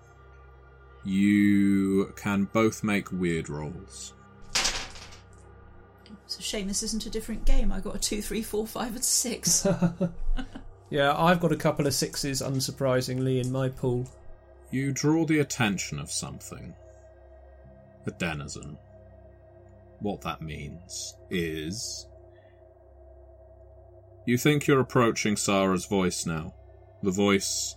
You 1.05 2.12
can 2.14 2.45
both 2.45 2.85
make 2.85 3.11
weird 3.11 3.49
rolls. 3.49 4.12
It's 6.33 6.39
a 6.39 6.43
shame 6.43 6.66
this 6.66 6.83
isn't 6.83 7.05
a 7.05 7.11
different 7.11 7.45
game. 7.45 7.70
I 7.70 7.80
got 7.80 7.95
a 7.95 7.99
two, 7.99 8.22
three, 8.22 8.41
four, 8.41 8.66
five, 8.66 8.95
and 8.95 9.05
six. 9.05 9.66
Yeah, 10.89 11.14
I've 11.16 11.41
got 11.41 11.53
a 11.53 11.57
couple 11.57 11.87
of 11.87 11.95
sixes, 11.95 12.43
unsurprisingly, 12.43 13.43
in 13.43 13.51
my 13.51 13.70
pool. 13.70 14.07
You 14.70 14.93
draw 14.93 15.24
the 15.24 15.39
attention 15.39 15.99
of 15.99 16.12
something. 16.12 16.74
A 18.07 18.11
denizen. 18.11 18.76
What 20.01 20.20
that 20.20 20.43
means 20.43 21.16
is. 21.30 22.07
You 24.26 24.37
think 24.37 24.66
you're 24.66 24.80
approaching 24.80 25.35
Sarah's 25.35 25.87
voice 25.87 26.26
now. 26.26 26.53
The 27.03 27.11
voice 27.11 27.74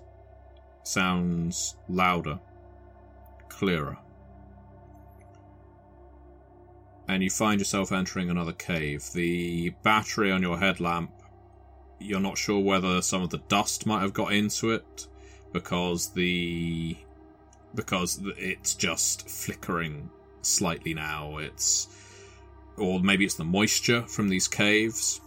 sounds 0.84 1.78
louder, 1.88 2.38
clearer. 3.48 3.98
And 7.08 7.22
you 7.22 7.30
find 7.30 7.60
yourself 7.60 7.92
entering 7.92 8.30
another 8.30 8.54
cave. 8.54 9.10
The 9.14 9.70
battery 9.84 10.32
on 10.32 10.42
your 10.42 10.58
headlamp, 10.58 11.12
you're 12.00 12.20
not 12.20 12.38
sure 12.38 12.60
whether 12.60 13.02
some 13.02 13.22
of 13.22 13.30
the 13.30 13.38
dust 13.48 13.86
might 13.86 14.02
have 14.02 14.14
got 14.14 14.34
into 14.34 14.72
it 14.72 15.08
because 15.54 16.10
the 16.10 16.98
because 17.76 18.22
it's 18.38 18.74
just 18.74 19.30
flickering 19.30 20.10
slightly 20.42 20.94
now. 20.94 21.38
It's 21.38 21.88
or 22.78 23.00
maybe 23.00 23.26
it's 23.26 23.36
the 23.36 23.44
moisture 23.46 24.02
from 24.04 24.30
these 24.30 24.48
caves. 24.48 25.22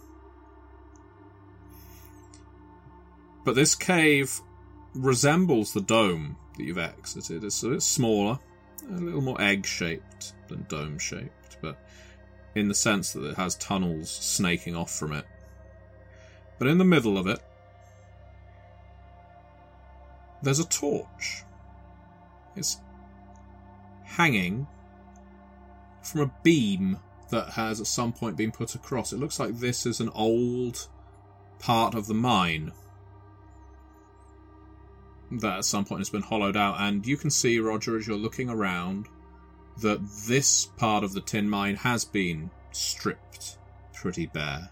But 3.45 3.55
this 3.55 3.73
cave 3.73 4.41
resembles 4.93 5.73
the 5.73 5.81
dome 5.81 6.35
that 6.57 6.63
you've 6.63 6.77
exited. 6.77 7.43
It's 7.43 7.63
a 7.63 7.69
bit 7.69 7.81
smaller, 7.81 8.37
a 8.89 8.93
little 8.93 9.21
more 9.21 9.41
egg 9.41 9.65
shaped 9.65 10.33
than 10.49 10.65
dome 10.67 10.99
shaped, 10.99 11.57
but 11.61 11.77
in 12.55 12.67
the 12.67 12.75
sense 12.75 13.13
that 13.13 13.23
it 13.23 13.35
has 13.35 13.55
tunnels 13.55 14.09
snaking 14.09 14.75
off 14.75 14.91
from 14.91 15.13
it. 15.13 15.25
But 16.57 16.67
in 16.67 16.77
the 16.77 16.85
middle 16.85 17.17
of 17.17 17.27
it, 17.27 17.39
there's 20.41 20.59
a 20.59 20.67
torch. 20.67 21.43
It's 22.55 22.77
hanging 24.03 24.67
from 26.01 26.21
a 26.21 26.31
beam 26.43 26.99
that 27.29 27.51
has 27.51 27.79
at 27.79 27.87
some 27.87 28.11
point 28.11 28.35
been 28.35 28.51
put 28.51 28.75
across. 28.75 29.13
It 29.13 29.19
looks 29.19 29.39
like 29.39 29.59
this 29.59 29.85
is 29.85 29.99
an 29.99 30.09
old 30.09 30.87
part 31.59 31.93
of 31.93 32.07
the 32.07 32.13
mine 32.13 32.71
that 35.31 35.59
at 35.59 35.65
some 35.65 35.85
point 35.85 35.99
has 35.99 36.09
been 36.09 36.23
hollowed 36.23 36.57
out, 36.57 36.77
and 36.79 37.05
you 37.05 37.15
can 37.15 37.29
see, 37.29 37.59
Roger, 37.59 37.97
as 37.97 38.07
you're 38.07 38.17
looking 38.17 38.49
around, 38.49 39.07
that 39.77 39.99
this 40.27 40.65
part 40.77 41.03
of 41.03 41.13
the 41.13 41.21
tin 41.21 41.49
mine 41.49 41.75
has 41.77 42.05
been 42.05 42.51
stripped 42.71 43.57
pretty 43.93 44.25
bare. 44.25 44.69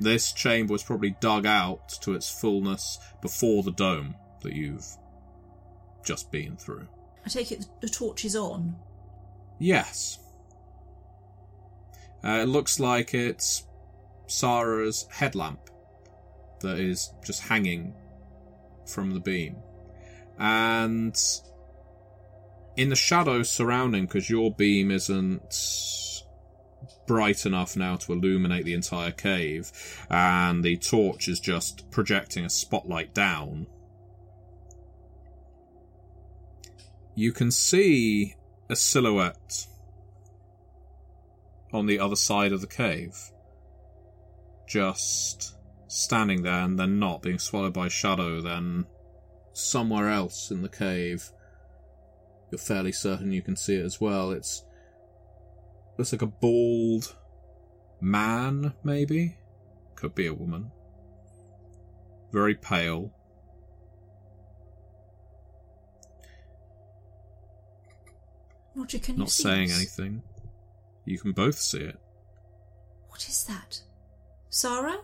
This 0.00 0.32
chamber 0.32 0.72
was 0.72 0.82
probably 0.82 1.16
dug 1.20 1.44
out 1.44 1.88
to 2.02 2.14
its 2.14 2.28
fullness 2.28 2.98
before 3.20 3.62
the 3.62 3.72
dome 3.72 4.14
that 4.42 4.52
you've 4.52 4.86
just 6.04 6.30
been 6.30 6.56
through. 6.56 6.86
I 7.26 7.28
take 7.28 7.52
it 7.52 7.66
the 7.80 7.88
torch 7.88 8.24
is 8.24 8.36
on. 8.36 8.76
Yes. 9.58 10.18
Uh, 12.24 12.40
it 12.42 12.48
looks 12.48 12.80
like 12.80 13.14
it's 13.14 13.64
Sarah's 14.26 15.06
headlamp 15.10 15.60
that 16.60 16.78
is 16.78 17.12
just 17.24 17.42
hanging 17.42 17.94
from 18.86 19.12
the 19.12 19.20
beam. 19.20 19.56
And 20.38 21.16
in 22.78 22.90
the 22.90 22.96
shadows 22.96 23.50
surrounding, 23.50 24.06
because 24.06 24.30
your 24.30 24.52
beam 24.52 24.92
isn't 24.92 26.22
bright 27.08 27.44
enough 27.44 27.76
now 27.76 27.96
to 27.96 28.12
illuminate 28.12 28.64
the 28.64 28.72
entire 28.72 29.10
cave, 29.10 29.72
and 30.08 30.62
the 30.62 30.76
torch 30.76 31.26
is 31.26 31.40
just 31.40 31.90
projecting 31.90 32.44
a 32.44 32.50
spotlight 32.50 33.12
down, 33.12 33.66
you 37.16 37.32
can 37.32 37.50
see 37.50 38.36
a 38.70 38.76
silhouette 38.76 39.66
on 41.72 41.86
the 41.86 41.98
other 41.98 42.14
side 42.14 42.52
of 42.52 42.60
the 42.60 42.66
cave. 42.68 43.16
Just 44.68 45.56
standing 45.88 46.42
there 46.42 46.62
and 46.62 46.78
then 46.78 47.00
not, 47.00 47.22
being 47.22 47.40
swallowed 47.40 47.72
by 47.72 47.88
shadow, 47.88 48.40
then 48.40 48.86
somewhere 49.52 50.08
else 50.08 50.52
in 50.52 50.62
the 50.62 50.68
cave. 50.68 51.32
You're 52.50 52.58
fairly 52.58 52.92
certain 52.92 53.32
you 53.32 53.42
can 53.42 53.56
see 53.56 53.76
it 53.76 53.84
as 53.84 54.00
well. 54.00 54.30
It's 54.30 54.64
looks 55.98 56.12
like 56.12 56.22
a 56.22 56.26
bald 56.26 57.14
man, 58.00 58.72
maybe? 58.84 59.36
Could 59.96 60.14
be 60.14 60.26
a 60.26 60.34
woman. 60.34 60.70
Very 62.32 62.54
pale. 62.54 63.12
Roger, 68.74 68.98
can 68.98 69.16
you 69.16 69.20
Not 69.20 69.30
see 69.30 69.42
saying 69.42 69.70
anything. 69.72 70.22
You 71.04 71.18
can 71.18 71.32
both 71.32 71.58
see 71.58 71.80
it. 71.80 71.98
What 73.08 73.28
is 73.28 73.44
that? 73.44 73.80
Sarah? 74.50 74.98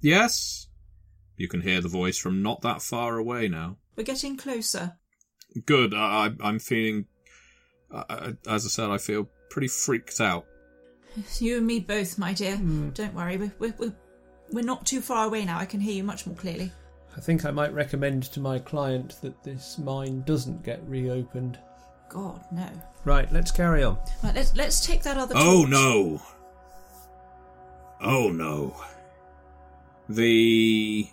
Yes? 0.00 0.68
You 1.36 1.48
can 1.48 1.60
hear 1.60 1.80
the 1.80 1.88
voice 1.88 2.16
from 2.16 2.42
not 2.42 2.62
that 2.62 2.80
far 2.80 3.18
away 3.18 3.48
now. 3.48 3.76
We're 3.96 4.04
getting 4.04 4.36
closer. 4.36 4.96
Good. 5.66 5.94
I, 5.94 6.26
I, 6.26 6.30
I'm 6.42 6.58
feeling. 6.58 7.06
I, 7.92 8.04
I- 8.08 8.36
as 8.54 8.64
I 8.66 8.68
said, 8.68 8.90
I 8.90 8.98
feel 8.98 9.28
pretty 9.50 9.68
freaked 9.68 10.20
out. 10.20 10.46
You 11.40 11.58
and 11.58 11.66
me 11.66 11.80
both, 11.80 12.18
my 12.18 12.32
dear. 12.32 12.56
Hmm. 12.56 12.90
Don't 12.90 13.14
worry, 13.14 13.36
we're, 13.36 13.52
we're, 13.58 13.74
we're, 13.78 13.94
we're 14.52 14.64
not 14.64 14.86
too 14.86 15.00
far 15.00 15.26
away 15.26 15.44
now. 15.44 15.58
I 15.58 15.64
can 15.66 15.80
hear 15.80 15.94
you 15.94 16.04
much 16.04 16.24
more 16.26 16.36
clearly. 16.36 16.70
I 17.16 17.20
think 17.20 17.44
I 17.44 17.50
might 17.50 17.74
recommend 17.74 18.22
to 18.32 18.38
my 18.40 18.60
client 18.60 19.16
that 19.22 19.42
this 19.42 19.76
mine 19.78 20.22
doesn't 20.24 20.62
get 20.62 20.80
reopened. 20.86 21.58
God, 22.08 22.44
no. 22.52 22.68
Right, 23.04 23.30
let's 23.32 23.50
carry 23.50 23.82
on. 23.82 23.98
Right, 24.22 24.34
let's, 24.36 24.54
let's 24.56 24.86
take 24.86 25.02
that 25.02 25.16
other 25.16 25.34
Oh 25.36 25.62
torch. 25.62 25.70
no! 25.70 26.22
Oh 28.00 28.30
no! 28.30 28.76
The 30.08 31.08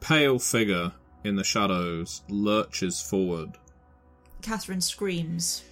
pale 0.00 0.38
figure 0.38 0.92
in 1.24 1.36
the 1.36 1.44
shadows 1.44 2.22
lurches 2.28 3.00
forward. 3.00 3.52
Catherine 4.42 4.80
screams. 4.80 5.64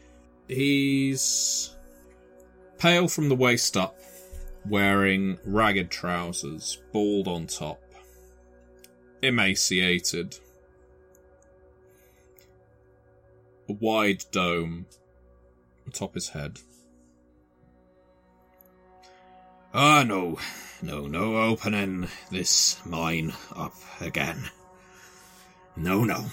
He's 0.49 1.77
pale 2.79 3.07
from 3.07 3.29
the 3.29 3.37
waist 3.37 3.77
up, 3.77 3.99
wearing 4.69 5.39
ragged 5.45 5.91
trousers, 5.91 6.83
bald 6.93 7.29
on 7.29 7.47
top, 7.47 7.81
emaciated. 9.23 10.39
A 13.69 13.75
wide 13.75 14.25
dome 14.33 14.87
atop 15.87 16.15
his 16.15 16.31
head. 16.31 16.59
Ah, 19.75 20.03
no. 20.03 20.39
No, 20.83 21.07
no 21.07 21.37
opening 21.37 22.09
this 22.31 22.85
mine 22.85 23.33
up 23.55 23.75
again. 24.01 24.51
No, 25.77 26.05
no. 26.05 26.25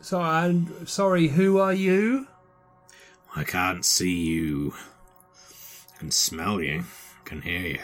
So 0.00 0.20
I'm 0.20 0.86
sorry. 0.86 1.28
Who 1.28 1.58
are 1.58 1.72
you? 1.72 2.26
I 3.34 3.44
can't 3.44 3.84
see 3.84 4.14
you. 4.14 4.74
I 5.94 5.98
can 5.98 6.10
smell 6.10 6.60
you. 6.60 6.80
I 6.80 7.28
can 7.28 7.42
hear 7.42 7.60
you. 7.60 7.80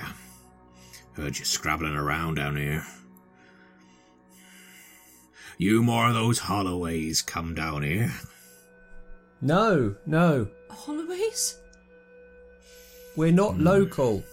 Heard 1.15 1.39
you 1.39 1.45
scrabbling 1.45 1.95
around 1.95 2.35
down 2.35 2.57
here. 2.57 2.85
You 5.59 5.83
more 5.83 6.09
of 6.09 6.15
those 6.15 6.39
Holloways 6.39 7.21
come 7.27 7.55
down 7.55 7.83
here? 7.83 8.13
No, 9.41 9.97
no. 10.07 10.49
Holloways? 10.71 11.57
We're 13.17 13.33
not 13.33 13.55
hmm. 13.55 13.65
local. 13.65 14.25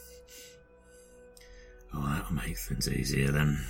Oh, 1.93 2.05
that'll 2.07 2.33
make 2.33 2.57
things 2.57 2.89
easier 2.89 3.31
then. 3.31 3.63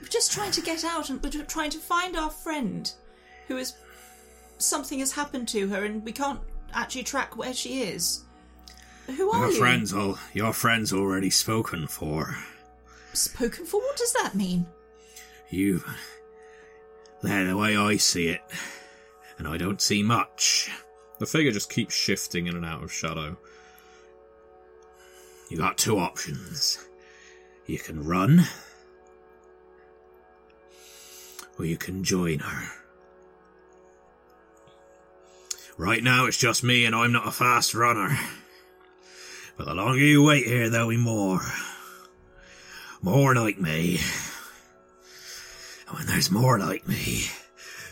We're 0.00 0.08
just 0.08 0.32
trying 0.32 0.52
to 0.52 0.60
get 0.62 0.84
out 0.84 1.10
and 1.10 1.22
we're 1.22 1.30
trying 1.44 1.70
to 1.70 1.78
find 1.78 2.16
our 2.16 2.30
friend 2.30 2.90
who 3.48 3.56
is. 3.56 3.74
Something 4.58 4.98
has 4.98 5.12
happened 5.12 5.48
to 5.48 5.68
her 5.68 5.84
and 5.84 6.04
we 6.04 6.12
can't 6.12 6.40
actually 6.72 7.04
track 7.04 7.36
where 7.36 7.54
she 7.54 7.82
is. 7.82 8.24
Who 9.06 9.30
are 9.30 9.44
Your 9.44 9.52
you? 9.52 9.58
friends 9.58 9.92
all 9.92 10.18
your 10.34 10.52
friends 10.52 10.92
already 10.92 11.30
spoken 11.30 11.86
for. 11.86 12.36
Spoken 13.12 13.64
for? 13.64 13.80
What 13.80 13.96
does 13.96 14.12
that 14.14 14.34
mean? 14.34 14.66
You 15.48 15.82
they're 17.22 17.46
the 17.46 17.56
way 17.56 17.76
I 17.76 17.96
see 17.96 18.28
it. 18.28 18.42
And 19.38 19.46
I 19.48 19.56
don't 19.56 19.80
see 19.80 20.02
much. 20.02 20.70
The 21.18 21.26
figure 21.26 21.52
just 21.52 21.70
keeps 21.70 21.94
shifting 21.94 22.46
in 22.46 22.56
and 22.56 22.64
out 22.64 22.82
of 22.82 22.92
shadow. 22.92 23.36
You 25.48 25.56
got 25.56 25.78
two 25.78 25.98
options. 25.98 26.86
You 27.66 27.78
can 27.78 28.04
run, 28.04 28.44
or 31.58 31.64
you 31.64 31.76
can 31.76 32.04
join 32.04 32.38
her. 32.38 32.72
Right 35.76 36.02
now 36.02 36.26
it's 36.26 36.36
just 36.36 36.64
me 36.64 36.84
and 36.84 36.94
I'm 36.94 37.12
not 37.12 37.28
a 37.28 37.30
fast 37.30 37.74
runner. 37.74 38.18
But 39.56 39.66
the 39.66 39.74
longer 39.74 39.98
you 39.98 40.22
wait 40.22 40.46
here, 40.46 40.70
there'll 40.70 40.88
be 40.88 40.96
more. 40.96 41.40
More 43.02 43.34
like 43.34 43.58
me. 43.60 44.00
And 45.88 45.96
when 45.96 46.06
there's 46.06 46.30
more 46.30 46.58
like 46.58 46.86
me, 46.86 47.24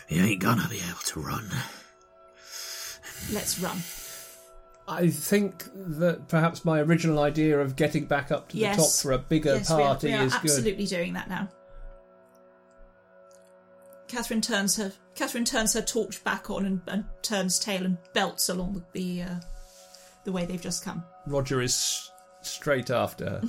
you 0.09 0.23
ain't 0.23 0.41
gonna 0.41 0.67
be 0.69 0.81
able 0.87 0.99
to 1.05 1.19
run. 1.19 1.49
Let's 3.31 3.59
run. 3.59 3.77
I 4.87 5.09
think 5.09 5.65
that 5.75 6.29
perhaps 6.29 6.63
my 6.63 6.79
original 6.79 7.19
idea 7.19 7.59
of 7.59 7.75
getting 7.75 8.05
back 8.05 8.31
up 8.31 8.47
to 8.49 8.57
the 8.57 8.65
top 8.67 8.89
for 8.91 9.11
a 9.11 9.17
bigger 9.17 9.55
yes, 9.55 9.69
we 9.69 9.75
are, 9.75 9.79
party 9.81 10.07
we 10.07 10.13
are 10.13 10.23
is 10.23 10.33
good. 10.33 10.51
absolutely 10.51 10.85
doing 10.85 11.13
that 11.13 11.29
now. 11.29 11.49
Catherine 14.07 14.41
turns 14.41 14.77
her 14.77 14.93
Catherine 15.15 15.43
turns 15.43 15.73
her 15.73 15.81
torch 15.81 16.23
back 16.23 16.49
on 16.49 16.65
and, 16.65 16.81
and 16.87 17.03
turns 17.21 17.59
tail 17.59 17.83
and 17.83 17.97
belts 18.13 18.47
along 18.47 18.85
the 18.93 19.23
uh, 19.23 19.35
the 20.23 20.31
way 20.31 20.45
they've 20.45 20.61
just 20.61 20.85
come. 20.85 21.03
Roger 21.25 21.61
is 21.61 21.73
s- 21.73 22.11
straight 22.41 22.89
after 22.89 23.25
her. 23.25 23.41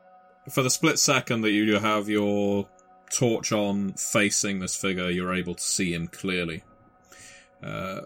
For 0.50 0.62
the 0.62 0.70
split 0.70 0.98
second 0.98 1.42
that 1.42 1.50
you 1.50 1.78
have 1.78 2.08
your 2.08 2.68
torch 3.10 3.52
on 3.52 3.92
facing 3.94 4.60
this 4.60 4.76
figure, 4.76 5.10
you're 5.10 5.34
able 5.34 5.56
to 5.56 5.62
see 5.62 5.92
him 5.92 6.06
clearly. 6.06 6.62
Uh, 7.62 8.02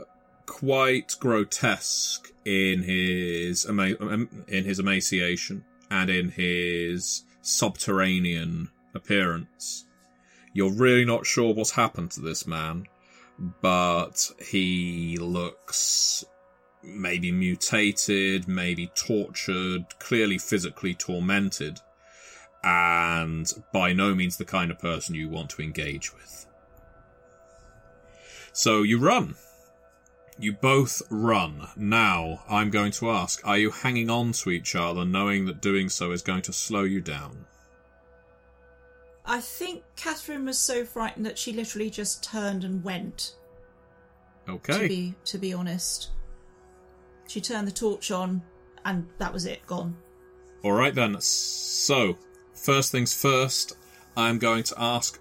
quite 0.50 1.14
grotesque 1.20 2.32
in 2.44 2.82
his 2.82 3.64
in 3.64 4.64
his 4.64 4.80
emaciation 4.80 5.64
and 5.92 6.10
in 6.10 6.28
his 6.30 7.22
subterranean 7.40 8.68
appearance. 8.92 9.86
You're 10.52 10.72
really 10.72 11.04
not 11.04 11.24
sure 11.24 11.54
what's 11.54 11.70
happened 11.70 12.10
to 12.12 12.20
this 12.20 12.48
man, 12.48 12.86
but 13.62 14.28
he 14.44 15.18
looks 15.18 16.24
maybe 16.82 17.30
mutated, 17.30 18.48
maybe 18.48 18.88
tortured, 18.96 19.84
clearly 20.00 20.38
physically 20.38 20.94
tormented, 20.94 21.78
and 22.64 23.52
by 23.72 23.92
no 23.92 24.16
means 24.16 24.36
the 24.36 24.44
kind 24.44 24.72
of 24.72 24.80
person 24.80 25.14
you 25.14 25.28
want 25.28 25.50
to 25.50 25.62
engage 25.62 26.12
with. 26.12 26.46
So 28.52 28.82
you 28.82 28.98
run. 28.98 29.36
You 30.40 30.54
both 30.54 31.02
run. 31.10 31.68
Now, 31.76 32.42
I'm 32.48 32.70
going 32.70 32.92
to 32.92 33.10
ask, 33.10 33.46
are 33.46 33.58
you 33.58 33.70
hanging 33.70 34.08
on 34.08 34.32
to 34.32 34.50
each 34.50 34.74
other 34.74 35.04
knowing 35.04 35.44
that 35.44 35.60
doing 35.60 35.90
so 35.90 36.12
is 36.12 36.22
going 36.22 36.40
to 36.42 36.52
slow 36.52 36.84
you 36.84 37.02
down? 37.02 37.44
I 39.26 39.40
think 39.40 39.82
Catherine 39.96 40.46
was 40.46 40.58
so 40.58 40.86
frightened 40.86 41.26
that 41.26 41.36
she 41.36 41.52
literally 41.52 41.90
just 41.90 42.24
turned 42.24 42.64
and 42.64 42.82
went. 42.82 43.34
Okay. 44.48 44.72
To 44.72 44.88
be 44.88 45.14
to 45.26 45.38
be 45.38 45.52
honest, 45.52 46.08
she 47.28 47.42
turned 47.42 47.68
the 47.68 47.72
torch 47.72 48.10
on, 48.10 48.42
and 48.86 49.06
that 49.18 49.34
was 49.34 49.44
it. 49.44 49.64
Gone. 49.66 49.94
Alright 50.64 50.94
then. 50.94 51.20
So, 51.20 52.16
first 52.54 52.90
things 52.90 53.14
first, 53.14 53.76
I'm 54.16 54.38
going 54.38 54.62
to 54.64 54.74
ask 54.78 55.20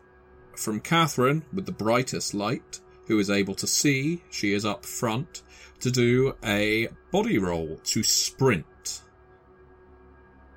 from 0.55 0.79
Catherine 0.79 1.43
with 1.53 1.65
the 1.65 1.73
brightest 1.73 2.33
light, 2.33 2.79
who 3.09 3.19
is 3.19 3.29
able 3.29 3.55
to 3.55 3.67
see, 3.67 4.21
she 4.29 4.53
is 4.53 4.63
up 4.63 4.85
front, 4.85 5.41
to 5.79 5.89
do 5.89 6.35
a 6.45 6.87
body 7.11 7.39
roll 7.39 7.77
to 7.83 8.03
sprint. 8.03 9.01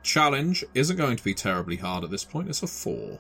Challenge 0.03 0.63
isn't 0.75 0.97
going 0.97 1.17
to 1.17 1.25
be 1.25 1.33
terribly 1.33 1.77
hard 1.77 2.05
at 2.05 2.11
this 2.11 2.25
point, 2.25 2.51
it's 2.51 2.63
a 2.63 2.67
4. 2.67 3.19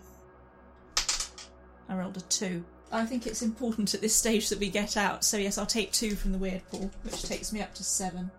I 1.88 1.96
rolled 1.96 2.18
a 2.18 2.20
two. 2.20 2.62
I 2.92 3.06
think 3.06 3.26
it's 3.26 3.40
important 3.40 3.94
at 3.94 4.02
this 4.02 4.14
stage 4.14 4.50
that 4.50 4.58
we 4.58 4.68
get 4.68 4.98
out. 4.98 5.24
So 5.24 5.38
yes, 5.38 5.56
I'll 5.56 5.64
take 5.64 5.92
two 5.92 6.14
from 6.14 6.32
the 6.32 6.38
weird 6.38 6.62
pool, 6.70 6.90
which 7.02 7.22
takes 7.22 7.52
me 7.52 7.62
up 7.62 7.74
to 7.76 7.84
seven. 7.84 8.30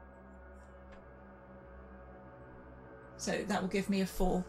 So 3.17 3.43
that 3.47 3.61
will 3.61 3.69
give 3.69 3.89
me 3.89 4.01
a 4.01 4.05
four. 4.05 4.45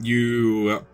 You 0.00 0.86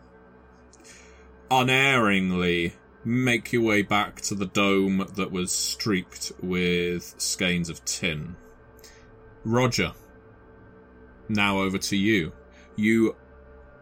unerringly 1.50 2.74
make 3.04 3.52
your 3.52 3.62
way 3.62 3.82
back 3.82 4.20
to 4.20 4.34
the 4.34 4.46
dome 4.46 5.06
that 5.16 5.32
was 5.32 5.52
streaked 5.52 6.32
with 6.42 7.14
skeins 7.18 7.68
of 7.68 7.84
tin. 7.84 8.36
Roger, 9.44 9.92
now 11.28 11.60
over 11.60 11.78
to 11.78 11.96
you. 11.96 12.32
You 12.76 13.16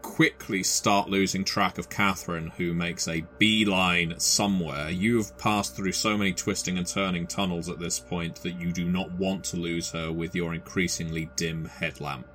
quickly 0.01 0.63
start 0.63 1.09
losing 1.09 1.43
track 1.43 1.77
of 1.77 1.89
Catherine, 1.89 2.51
who 2.57 2.73
makes 2.73 3.07
a 3.07 3.25
beeline 3.37 4.17
somewhere. 4.19 4.89
You've 4.89 5.37
passed 5.37 5.75
through 5.75 5.91
so 5.91 6.17
many 6.17 6.33
twisting 6.33 6.77
and 6.77 6.87
turning 6.87 7.27
tunnels 7.27 7.69
at 7.69 7.79
this 7.79 7.99
point 7.99 8.35
that 8.43 8.59
you 8.59 8.71
do 8.71 8.85
not 8.85 9.11
want 9.11 9.43
to 9.45 9.57
lose 9.57 9.91
her 9.91 10.11
with 10.11 10.35
your 10.35 10.53
increasingly 10.53 11.29
dim 11.35 11.65
headlamp. 11.65 12.27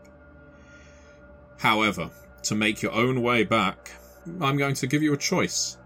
However, 1.59 2.11
to 2.43 2.55
make 2.55 2.83
your 2.83 2.93
own 2.93 3.23
way 3.23 3.45
back, 3.45 3.93
I'm 4.41 4.57
going 4.57 4.75
to 4.75 4.87
give 4.87 5.03
you 5.03 5.15
a 5.15 5.19
choice. 5.19 5.79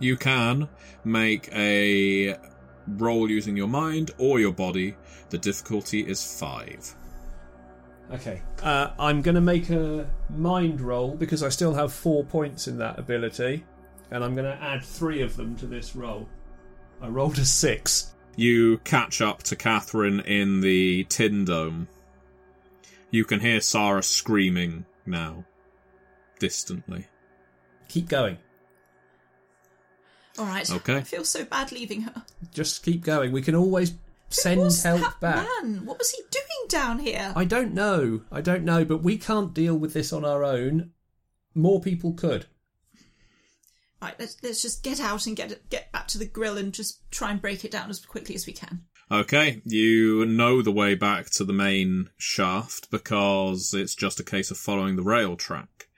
You 0.00 0.16
can 0.16 0.68
make 1.04 1.48
a 1.52 2.36
roll 2.86 3.30
using 3.30 3.56
your 3.56 3.68
mind 3.68 4.12
or 4.18 4.40
your 4.40 4.52
body. 4.52 4.96
The 5.30 5.38
difficulty 5.38 6.00
is 6.00 6.38
five. 6.38 6.94
Okay. 8.12 8.40
Uh, 8.62 8.90
I'm 8.98 9.20
going 9.22 9.34
to 9.34 9.40
make 9.40 9.68
a 9.70 10.08
mind 10.30 10.80
roll 10.80 11.14
because 11.14 11.42
I 11.42 11.50
still 11.50 11.74
have 11.74 11.92
four 11.92 12.24
points 12.24 12.68
in 12.68 12.78
that 12.78 12.98
ability, 12.98 13.64
and 14.10 14.24
I'm 14.24 14.34
going 14.34 14.46
to 14.46 14.62
add 14.62 14.82
three 14.82 15.20
of 15.22 15.36
them 15.36 15.56
to 15.56 15.66
this 15.66 15.94
roll. 15.94 16.28
I 17.02 17.08
rolled 17.08 17.38
a 17.38 17.44
six. 17.44 18.14
You 18.36 18.78
catch 18.78 19.20
up 19.20 19.42
to 19.44 19.56
Catherine 19.56 20.20
in 20.20 20.60
the 20.60 21.04
tin 21.04 21.44
dome. 21.44 21.88
You 23.10 23.24
can 23.24 23.40
hear 23.40 23.60
Sarah 23.60 24.02
screaming 24.02 24.86
now, 25.04 25.44
distantly. 26.38 27.06
Keep 27.88 28.08
going. 28.08 28.38
All 30.38 30.46
right. 30.46 30.70
Okay. 30.70 30.96
I 30.96 31.02
feel 31.02 31.24
so 31.24 31.44
bad 31.44 31.72
leaving 31.72 32.02
her. 32.02 32.22
Just 32.54 32.82
keep 32.84 33.02
going. 33.02 33.32
We 33.32 33.42
can 33.42 33.54
always 33.54 33.94
send 34.30 34.58
Who 34.58 34.64
was 34.64 34.82
help 34.82 35.00
that 35.00 35.20
back. 35.20 35.48
man? 35.62 35.84
What 35.86 35.98
was 35.98 36.10
he 36.10 36.22
doing 36.30 36.68
down 36.68 36.98
here? 37.00 37.32
I 37.34 37.44
don't 37.44 37.74
know. 37.74 38.22
I 38.30 38.40
don't 38.40 38.64
know, 38.64 38.84
but 38.84 39.02
we 39.02 39.16
can't 39.18 39.54
deal 39.54 39.76
with 39.76 39.94
this 39.94 40.12
on 40.12 40.24
our 40.24 40.44
own. 40.44 40.90
More 41.54 41.80
people 41.80 42.12
could. 42.12 42.46
Right. 44.00 44.14
Let's 44.18 44.36
let's 44.42 44.62
just 44.62 44.84
get 44.84 45.00
out 45.00 45.26
and 45.26 45.34
get 45.34 45.68
get 45.70 45.90
back 45.90 46.06
to 46.08 46.18
the 46.18 46.26
grill 46.26 46.56
and 46.56 46.72
just 46.72 47.10
try 47.10 47.30
and 47.32 47.42
break 47.42 47.64
it 47.64 47.72
down 47.72 47.90
as 47.90 48.04
quickly 48.04 48.34
as 48.36 48.46
we 48.46 48.52
can. 48.52 48.82
Okay, 49.10 49.62
you 49.64 50.26
know 50.26 50.60
the 50.60 50.70
way 50.70 50.94
back 50.94 51.30
to 51.30 51.44
the 51.44 51.52
main 51.54 52.10
shaft 52.18 52.90
because 52.90 53.72
it's 53.74 53.94
just 53.94 54.20
a 54.20 54.24
case 54.24 54.50
of 54.50 54.58
following 54.58 54.96
the 54.96 55.02
rail 55.02 55.34
track. 55.34 55.88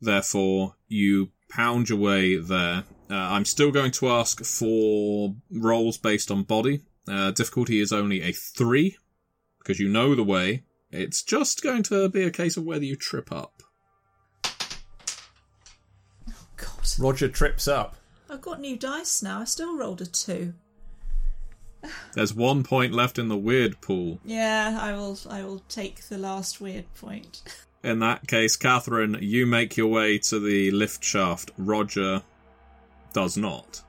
Therefore, 0.00 0.74
you 0.88 1.30
pound 1.48 1.88
your 1.88 1.98
way 1.98 2.36
there. 2.36 2.84
Uh, 3.08 3.14
I'm 3.14 3.44
still 3.44 3.70
going 3.70 3.92
to 3.92 4.08
ask 4.10 4.44
for 4.44 5.34
rolls 5.50 5.96
based 5.96 6.30
on 6.30 6.42
body. 6.42 6.82
Uh, 7.08 7.30
difficulty 7.30 7.80
is 7.80 7.92
only 7.92 8.22
a 8.22 8.32
three 8.32 8.96
because 9.58 9.78
you 9.78 9.88
know 9.88 10.14
the 10.14 10.24
way. 10.24 10.64
It's 10.90 11.22
just 11.22 11.62
going 11.62 11.82
to 11.84 12.08
be 12.08 12.22
a 12.22 12.30
case 12.30 12.56
of 12.56 12.64
whether 12.64 12.84
you 12.84 12.96
trip 12.96 13.30
up. 13.30 13.62
Oh 16.28 16.46
God, 16.56 16.86
Roger 16.98 17.28
trips 17.28 17.68
up. 17.68 17.96
I've 18.28 18.40
got 18.40 18.60
new 18.60 18.76
dice 18.76 19.22
now. 19.22 19.40
I 19.40 19.44
still 19.44 19.76
rolled 19.76 20.00
a 20.00 20.06
two. 20.06 20.54
There's 22.14 22.34
one 22.34 22.64
point 22.64 22.92
left 22.92 23.18
in 23.18 23.28
the 23.28 23.36
weird 23.36 23.80
pool. 23.80 24.18
Yeah, 24.24 24.78
I 24.80 24.92
will. 24.92 25.18
I 25.28 25.44
will 25.44 25.60
take 25.68 26.02
the 26.08 26.18
last 26.18 26.60
weird 26.60 26.92
point. 26.94 27.42
In 27.84 28.00
that 28.00 28.26
case, 28.26 28.56
Catherine, 28.56 29.18
you 29.20 29.46
make 29.46 29.76
your 29.76 29.86
way 29.86 30.18
to 30.18 30.40
the 30.40 30.72
lift 30.72 31.04
shaft. 31.04 31.52
Roger 31.56 32.22
does 33.16 33.38
not. 33.38 33.80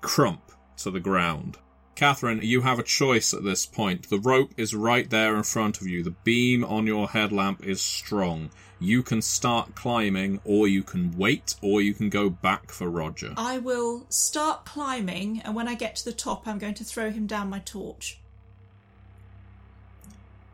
Crump 0.00 0.52
to 0.76 0.92
the 0.92 1.00
ground. 1.00 1.58
Catherine, 1.96 2.38
you 2.40 2.60
have 2.60 2.78
a 2.78 2.84
choice 2.84 3.34
at 3.34 3.42
this 3.42 3.66
point. 3.66 4.08
The 4.10 4.20
rope 4.20 4.52
is 4.56 4.76
right 4.76 5.10
there 5.10 5.36
in 5.36 5.42
front 5.42 5.80
of 5.80 5.88
you. 5.88 6.04
The 6.04 6.14
beam 6.22 6.62
on 6.62 6.86
your 6.86 7.08
headlamp 7.08 7.66
is 7.66 7.82
strong. 7.82 8.50
You 8.78 9.02
can 9.02 9.22
start 9.22 9.74
climbing, 9.74 10.40
or 10.44 10.68
you 10.68 10.84
can 10.84 11.18
wait, 11.18 11.56
or 11.60 11.82
you 11.82 11.94
can 11.94 12.10
go 12.10 12.30
back 12.30 12.70
for 12.70 12.88
Roger. 12.88 13.34
I 13.36 13.58
will 13.58 14.06
start 14.08 14.64
climbing, 14.64 15.42
and 15.44 15.56
when 15.56 15.66
I 15.66 15.74
get 15.74 15.96
to 15.96 16.04
the 16.04 16.12
top, 16.12 16.46
I'm 16.46 16.58
going 16.58 16.74
to 16.74 16.84
throw 16.84 17.10
him 17.10 17.26
down 17.26 17.50
my 17.50 17.58
torch. 17.58 18.20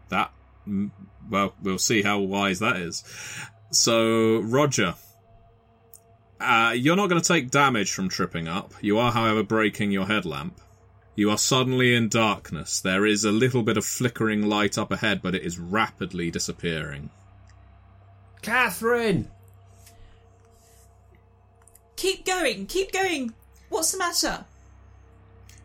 That, 0.09 0.33
mm, 0.67 0.91
well, 1.29 1.55
we'll 1.63 1.77
see 1.77 2.01
how 2.01 2.21
wise 2.21 2.61
that 2.61 2.77
is. 2.77 3.05
So, 3.71 4.39
Roger, 4.39 4.95
uh, 6.45 6.73
you're 6.73 6.97
not 6.97 7.09
going 7.09 7.21
to 7.21 7.27
take 7.27 7.51
damage 7.51 7.93
from 7.93 8.09
tripping 8.09 8.49
up. 8.49 8.73
You 8.81 8.99
are, 8.99 9.13
however, 9.13 9.43
breaking 9.43 9.91
your 9.91 10.07
headlamp. 10.07 10.61
You 11.17 11.31
are 11.31 11.39
suddenly 11.39 11.95
in 11.95 12.09
darkness. 12.09 12.81
There 12.81 13.07
is 13.07 13.25
a 13.25 13.31
little 13.33 13.63
bit 13.63 13.77
of 13.77 13.85
flickering 13.85 14.47
light 14.47 14.77
up 14.77 14.91
ahead, 14.91 15.23
but 15.23 15.35
it 15.35 15.43
is 15.43 15.59
rapidly 15.59 16.31
disappearing. 16.31 17.11
Catherine! 18.43 19.31
Keep 21.97 22.27
going, 22.27 22.67
keep 22.67 22.93
going. 22.93 23.33
What's 23.69 23.93
the 23.93 23.99
matter? 23.99 24.45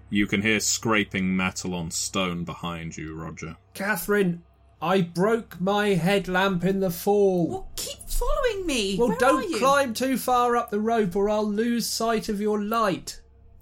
You 0.10 0.28
can 0.28 0.42
hear 0.42 0.60
scraping 0.60 1.36
metal 1.36 1.76
on 1.76 1.92
stone 1.92 2.44
behind 2.44 2.98
you, 2.98 3.14
Roger. 3.16 3.58
Catherine, 3.74 4.44
I 4.82 5.02
broke 5.02 5.60
my 5.60 5.90
headlamp 5.90 6.64
in 6.64 6.80
the 6.80 6.90
fall. 6.90 7.48
Well, 7.50 7.70
keep 7.76 8.00
following 8.08 8.66
me. 8.66 8.96
Well, 8.98 9.10
Where 9.10 9.18
don't 9.18 9.50
you? 9.50 9.58
climb 9.58 9.94
too 9.94 10.18
far 10.18 10.56
up 10.56 10.70
the 10.72 10.80
rope 10.80 11.16
or 11.16 11.30
I'll 11.30 11.50
lose 11.50 11.88
sight 11.88 12.30
of 12.30 12.40
your 12.40 12.62
light. 12.62 13.20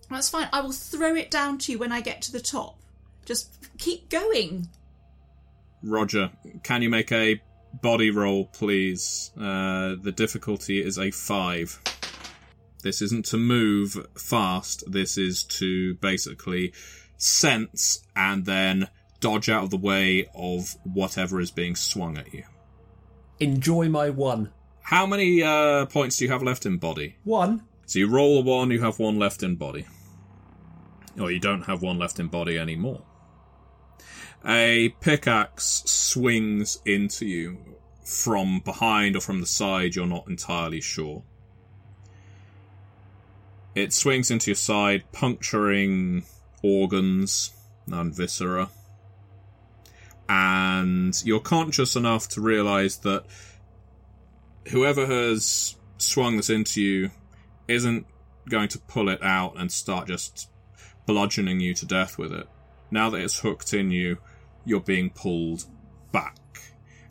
That's 0.09 0.29
fine. 0.29 0.47
I 0.53 0.61
will 0.61 0.71
throw 0.71 1.15
it 1.15 1.31
down 1.31 1.57
to 1.59 1.71
you 1.71 1.79
when 1.79 1.91
I 1.91 2.01
get 2.01 2.21
to 2.23 2.31
the 2.31 2.39
top. 2.39 2.79
Just 3.25 3.67
keep 3.77 4.09
going. 4.09 4.69
Roger, 5.83 6.31
can 6.63 6.81
you 6.81 6.89
make 6.89 7.11
a 7.11 7.41
body 7.81 8.09
roll, 8.11 8.45
please? 8.45 9.31
Uh, 9.37 9.95
the 10.01 10.13
difficulty 10.15 10.81
is 10.83 10.97
a 10.97 11.11
five. 11.11 11.79
This 12.83 13.01
isn't 13.01 13.25
to 13.27 13.37
move 13.37 14.07
fast. 14.15 14.83
This 14.89 15.17
is 15.17 15.43
to 15.43 15.95
basically 15.95 16.73
sense 17.17 18.03
and 18.15 18.45
then 18.45 18.87
dodge 19.19 19.49
out 19.49 19.63
of 19.63 19.69
the 19.69 19.77
way 19.77 20.27
of 20.35 20.75
whatever 20.83 21.39
is 21.39 21.51
being 21.51 21.75
swung 21.75 22.17
at 22.17 22.33
you. 22.33 22.43
Enjoy 23.39 23.89
my 23.89 24.09
one. 24.09 24.51
How 24.81 25.05
many 25.05 25.43
uh, 25.43 25.85
points 25.87 26.17
do 26.17 26.25
you 26.25 26.31
have 26.31 26.43
left 26.43 26.65
in 26.65 26.77
body? 26.77 27.17
One? 27.23 27.63
So 27.85 27.99
you 27.99 28.09
roll 28.09 28.39
a 28.39 28.41
one, 28.41 28.71
you 28.71 28.81
have 28.81 28.99
one 28.99 29.19
left 29.19 29.43
in 29.43 29.55
body. 29.55 29.85
Or 31.19 31.31
you 31.31 31.39
don't 31.39 31.63
have 31.63 31.81
one 31.81 31.97
left 31.97 32.19
in 32.19 32.27
body 32.27 32.57
anymore. 32.57 33.03
A 34.45 34.89
pickaxe 35.01 35.83
swings 35.85 36.79
into 36.85 37.25
you 37.25 37.77
from 38.03 38.59
behind 38.59 39.15
or 39.15 39.19
from 39.19 39.41
the 39.41 39.45
side, 39.45 39.95
you're 39.95 40.05
not 40.05 40.27
entirely 40.27 40.79
sure. 40.79 41.23
It 43.75 43.93
swings 43.93 44.31
into 44.31 44.51
your 44.51 44.55
side, 44.55 45.03
puncturing 45.11 46.23
organs 46.63 47.51
and 47.91 48.13
viscera. 48.13 48.69
And 50.29 51.19
you're 51.25 51.39
conscious 51.39 51.95
enough 51.95 52.27
to 52.29 52.41
realize 52.41 52.97
that 52.99 53.25
whoever 54.69 55.05
has 55.05 55.75
swung 55.97 56.37
this 56.37 56.49
into 56.49 56.81
you 56.81 57.11
isn't 57.67 58.05
going 58.49 58.69
to 58.69 58.79
pull 58.79 59.09
it 59.09 59.21
out 59.23 59.57
and 59.57 59.71
start 59.71 60.07
just 60.07 60.49
bludgeoning 61.05 61.59
you 61.59 61.73
to 61.73 61.85
death 61.85 62.17
with 62.17 62.31
it. 62.31 62.47
Now 62.91 63.09
that 63.09 63.21
it's 63.21 63.39
hooked 63.39 63.73
in 63.73 63.91
you, 63.91 64.17
you're 64.65 64.81
being 64.81 65.09
pulled 65.09 65.65
back 66.11 66.37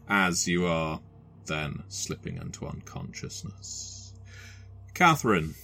as 0.08 0.46
you 0.46 0.66
are 0.66 1.00
then 1.46 1.82
slipping 1.88 2.36
into 2.36 2.66
unconsciousness. 2.66 4.12
Catherine, 4.94 5.54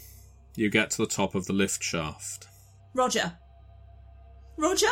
you 0.56 0.70
get 0.70 0.90
to 0.90 0.98
the 0.98 1.06
top 1.06 1.34
of 1.34 1.46
the 1.46 1.52
lift 1.52 1.82
shaft. 1.82 2.46
Roger. 2.94 3.32
Roger? 4.56 4.86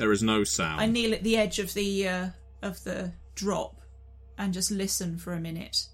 There 0.00 0.12
is 0.12 0.22
no 0.22 0.44
sound. 0.44 0.80
I 0.80 0.86
kneel 0.86 1.12
at 1.12 1.22
the 1.22 1.36
edge 1.36 1.58
of 1.58 1.74
the 1.74 2.08
uh, 2.08 2.28
of 2.62 2.82
the 2.84 3.12
drop 3.34 3.82
and 4.38 4.54
just 4.54 4.70
listen 4.70 5.18
for 5.18 5.34
a 5.34 5.38
minute 5.38 5.88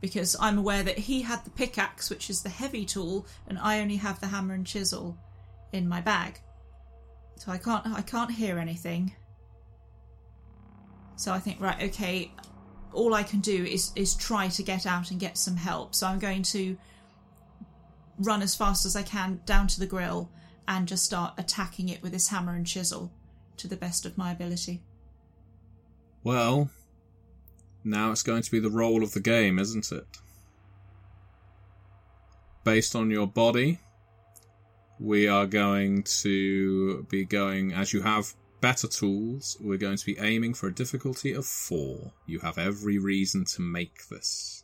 because 0.00 0.36
I'm 0.38 0.58
aware 0.58 0.84
that 0.84 0.96
he 0.96 1.22
had 1.22 1.44
the 1.44 1.50
pickaxe, 1.50 2.08
which 2.08 2.30
is 2.30 2.42
the 2.42 2.48
heavy 2.48 2.84
tool, 2.84 3.26
and 3.48 3.58
I 3.58 3.80
only 3.80 3.96
have 3.96 4.20
the 4.20 4.28
hammer 4.28 4.54
and 4.54 4.64
chisel 4.64 5.18
in 5.72 5.88
my 5.88 6.00
bag. 6.00 6.40
So 7.34 7.50
I 7.50 7.58
can't 7.58 7.84
I 7.84 8.02
can't 8.02 8.30
hear 8.30 8.60
anything. 8.60 9.12
So 11.16 11.32
I 11.32 11.40
think 11.40 11.60
right, 11.60 11.82
okay, 11.82 12.30
all 12.92 13.12
I 13.12 13.24
can 13.24 13.40
do 13.40 13.64
is 13.64 13.90
is 13.96 14.14
try 14.14 14.46
to 14.50 14.62
get 14.62 14.86
out 14.86 15.10
and 15.10 15.18
get 15.18 15.36
some 15.36 15.56
help. 15.56 15.96
So 15.96 16.06
I'm 16.06 16.20
going 16.20 16.44
to 16.44 16.78
run 18.20 18.40
as 18.40 18.54
fast 18.54 18.86
as 18.86 18.94
I 18.94 19.02
can 19.02 19.40
down 19.46 19.66
to 19.66 19.80
the 19.80 19.86
grill 19.86 20.30
and 20.68 20.86
just 20.86 21.04
start 21.04 21.34
attacking 21.38 21.88
it 21.88 22.02
with 22.02 22.12
this 22.12 22.28
hammer 22.28 22.54
and 22.54 22.64
chisel 22.64 23.10
to 23.62 23.68
the 23.68 23.76
best 23.76 24.04
of 24.04 24.18
my 24.18 24.32
ability. 24.32 24.82
Well, 26.24 26.68
now 27.84 28.10
it's 28.10 28.22
going 28.22 28.42
to 28.42 28.50
be 28.50 28.58
the 28.58 28.70
role 28.70 29.02
of 29.02 29.12
the 29.12 29.20
game, 29.20 29.58
isn't 29.58 29.92
it? 29.92 30.04
Based 32.64 32.94
on 32.94 33.10
your 33.10 33.26
body, 33.26 33.78
we 34.98 35.28
are 35.28 35.46
going 35.46 36.02
to 36.02 37.04
be 37.04 37.24
going, 37.24 37.72
as 37.72 37.92
you 37.92 38.02
have 38.02 38.34
better 38.60 38.88
tools, 38.88 39.56
we're 39.60 39.78
going 39.78 39.96
to 39.96 40.06
be 40.06 40.18
aiming 40.18 40.54
for 40.54 40.66
a 40.66 40.74
difficulty 40.74 41.32
of 41.32 41.46
four. 41.46 42.12
You 42.26 42.40
have 42.40 42.58
every 42.58 42.98
reason 42.98 43.44
to 43.46 43.62
make 43.62 44.08
this. 44.08 44.61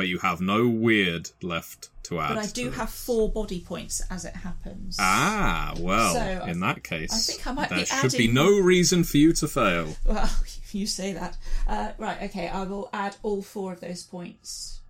But 0.00 0.08
you 0.08 0.16
have 0.20 0.40
no 0.40 0.66
weird 0.66 1.28
left 1.42 1.90
to 2.04 2.20
add. 2.20 2.30
But 2.30 2.38
I 2.38 2.46
do 2.46 2.70
have 2.70 2.88
four 2.88 3.30
body 3.30 3.60
points 3.60 4.00
as 4.08 4.24
it 4.24 4.34
happens. 4.34 4.96
Ah, 4.98 5.74
well, 5.78 6.14
So, 6.14 6.46
in 6.46 6.60
that 6.60 6.82
case, 6.82 7.12
I 7.12 7.18
think 7.18 7.46
I 7.46 7.52
might 7.52 7.68
there 7.68 7.80
be 7.80 7.84
should 7.84 8.12
be 8.12 8.26
no 8.26 8.48
reason 8.48 9.04
for 9.04 9.18
you 9.18 9.34
to 9.34 9.46
fail. 9.46 9.94
Well, 10.06 10.30
you 10.72 10.86
say 10.86 11.12
that. 11.12 11.36
Uh, 11.68 11.92
right, 11.98 12.16
okay, 12.22 12.48
I 12.48 12.62
will 12.62 12.88
add 12.94 13.16
all 13.22 13.42
four 13.42 13.74
of 13.74 13.80
those 13.80 14.02
points. 14.02 14.80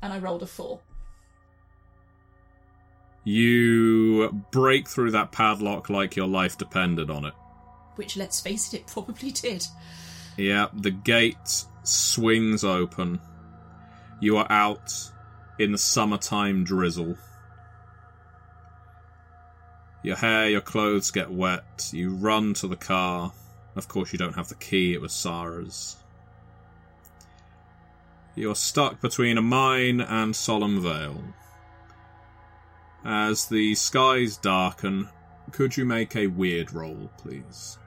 And 0.00 0.12
I 0.12 0.20
rolled 0.20 0.44
a 0.44 0.46
four. 0.46 0.78
You 3.24 4.28
break 4.52 4.86
through 4.86 5.10
that 5.10 5.32
padlock 5.32 5.90
like 5.90 6.14
your 6.14 6.28
life 6.28 6.56
depended 6.56 7.10
on 7.10 7.24
it. 7.24 7.34
Which, 7.96 8.16
let's 8.16 8.40
face 8.40 8.72
it, 8.72 8.76
it 8.76 8.86
probably 8.86 9.32
did. 9.32 9.66
Yeah, 10.36 10.68
the 10.72 10.92
gate 10.92 11.64
swings 11.88 12.64
open. 12.64 13.20
You 14.20 14.36
are 14.36 14.50
out 14.50 14.92
in 15.58 15.72
the 15.72 15.78
summertime 15.78 16.64
drizzle. 16.64 17.16
Your 20.02 20.16
hair, 20.16 20.48
your 20.48 20.60
clothes 20.60 21.10
get 21.10 21.30
wet. 21.30 21.90
You 21.92 22.14
run 22.14 22.54
to 22.54 22.68
the 22.68 22.76
car. 22.76 23.32
Of 23.76 23.88
course, 23.88 24.12
you 24.12 24.18
don't 24.18 24.34
have 24.34 24.48
the 24.48 24.54
key, 24.54 24.92
it 24.92 25.00
was 25.00 25.12
Sarah's. 25.12 25.96
You're 28.34 28.54
stuck 28.54 29.00
between 29.00 29.36
a 29.36 29.42
mine 29.42 30.00
and 30.00 30.34
Solemn 30.34 30.80
Vale. 30.80 31.22
As 33.04 33.46
the 33.46 33.74
skies 33.74 34.36
darken, 34.36 35.08
could 35.50 35.76
you 35.76 35.84
make 35.84 36.14
a 36.14 36.26
weird 36.26 36.72
roll, 36.72 37.10
please? 37.16 37.78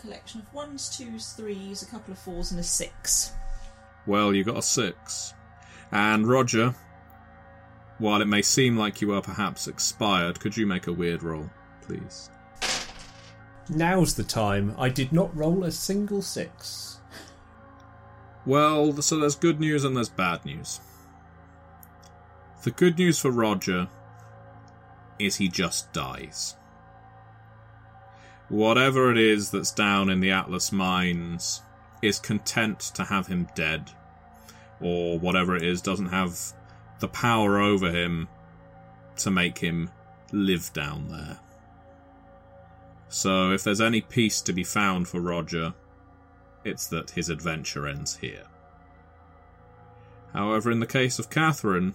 Collection 0.00 0.40
of 0.40 0.52
ones, 0.54 0.96
twos, 0.96 1.32
threes, 1.32 1.82
a 1.82 1.86
couple 1.86 2.12
of 2.12 2.18
fours, 2.18 2.50
and 2.50 2.60
a 2.60 2.64
six. 2.64 3.32
Well, 4.06 4.34
you 4.34 4.44
got 4.44 4.58
a 4.58 4.62
six. 4.62 5.34
And 5.92 6.26
Roger, 6.26 6.74
while 7.98 8.22
it 8.22 8.28
may 8.28 8.42
seem 8.42 8.76
like 8.76 9.00
you 9.00 9.12
are 9.14 9.22
perhaps 9.22 9.68
expired, 9.68 10.40
could 10.40 10.56
you 10.56 10.66
make 10.66 10.86
a 10.86 10.92
weird 10.92 11.22
roll, 11.22 11.50
please? 11.82 12.30
Now's 13.68 14.14
the 14.14 14.24
time. 14.24 14.74
I 14.78 14.88
did 14.88 15.12
not 15.12 15.36
roll 15.36 15.64
a 15.64 15.70
single 15.70 16.22
six. 16.22 17.00
Well, 18.46 19.00
so 19.02 19.18
there's 19.18 19.36
good 19.36 19.60
news 19.60 19.84
and 19.84 19.96
there's 19.96 20.08
bad 20.08 20.44
news. 20.44 20.80
The 22.62 22.70
good 22.70 22.98
news 22.98 23.18
for 23.18 23.30
Roger 23.30 23.88
is 25.18 25.36
he 25.36 25.48
just 25.48 25.92
dies. 25.92 26.56
Whatever 28.50 29.12
it 29.12 29.16
is 29.16 29.52
that's 29.52 29.70
down 29.70 30.10
in 30.10 30.18
the 30.18 30.32
Atlas 30.32 30.72
mines 30.72 31.62
is 32.02 32.18
content 32.18 32.80
to 32.94 33.04
have 33.04 33.28
him 33.28 33.48
dead, 33.54 33.92
or 34.80 35.20
whatever 35.20 35.54
it 35.54 35.62
is 35.62 35.80
doesn't 35.80 36.08
have 36.08 36.36
the 36.98 37.06
power 37.06 37.60
over 37.60 37.92
him 37.92 38.28
to 39.18 39.30
make 39.30 39.58
him 39.58 39.90
live 40.32 40.72
down 40.72 41.08
there. 41.08 41.38
So, 43.08 43.52
if 43.52 43.62
there's 43.62 43.80
any 43.80 44.00
peace 44.00 44.40
to 44.42 44.52
be 44.52 44.64
found 44.64 45.06
for 45.06 45.20
Roger, 45.20 45.74
it's 46.64 46.88
that 46.88 47.10
his 47.10 47.28
adventure 47.28 47.86
ends 47.86 48.16
here. 48.16 48.46
However, 50.32 50.72
in 50.72 50.80
the 50.80 50.86
case 50.86 51.20
of 51.20 51.30
Catherine, 51.30 51.94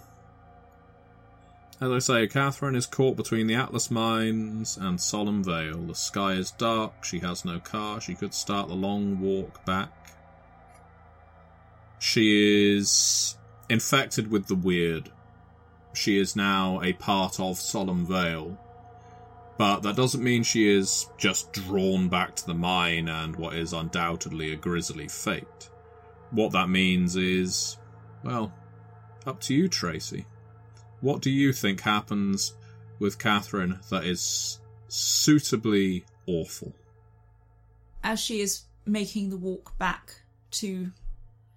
as 1.81 1.91
I 1.91 1.99
say, 1.99 2.27
Catherine 2.27 2.75
is 2.75 2.85
caught 2.85 3.17
between 3.17 3.47
the 3.47 3.55
Atlas 3.55 3.91
Mines 3.91 4.77
and 4.77 4.99
Solemn 4.99 5.43
Vale. 5.43 5.87
The 5.87 5.95
sky 5.95 6.33
is 6.33 6.51
dark, 6.51 7.03
she 7.03 7.19
has 7.19 7.43
no 7.43 7.59
car, 7.59 7.99
she 7.99 8.15
could 8.15 8.33
start 8.33 8.69
the 8.69 8.75
long 8.75 9.19
walk 9.19 9.65
back. 9.65 9.91
She 11.99 12.75
is 12.77 13.37
infected 13.69 14.31
with 14.31 14.47
the 14.47 14.55
weird. 14.55 15.11
She 15.93 16.17
is 16.17 16.35
now 16.35 16.81
a 16.81 16.93
part 16.93 17.39
of 17.39 17.57
Solemn 17.57 18.05
Vale. 18.05 18.57
But 19.57 19.81
that 19.81 19.95
doesn't 19.95 20.23
mean 20.23 20.43
she 20.43 20.69
is 20.69 21.09
just 21.17 21.53
drawn 21.53 22.09
back 22.09 22.35
to 22.35 22.45
the 22.45 22.53
mine 22.53 23.07
and 23.07 23.35
what 23.35 23.55
is 23.55 23.73
undoubtedly 23.73 24.51
a 24.51 24.55
grisly 24.55 25.07
fate. 25.07 25.69
What 26.31 26.51
that 26.51 26.69
means 26.69 27.15
is, 27.15 27.77
well, 28.23 28.53
up 29.25 29.39
to 29.41 29.53
you, 29.53 29.67
Tracy. 29.67 30.25
What 31.05 31.21
do 31.21 31.29
you 31.29 31.53
think 31.53 31.81
happens 31.81 32.55
with 32.97 33.19
Catherine 33.19 33.79
that 33.91 34.05
is 34.05 34.59
suitably 34.87 36.03
awful? 36.25 36.73
As 38.03 38.19
she 38.19 38.41
is 38.41 38.63
making 38.87 39.29
the 39.29 39.37
walk 39.37 39.77
back 39.77 40.23
to 40.53 40.89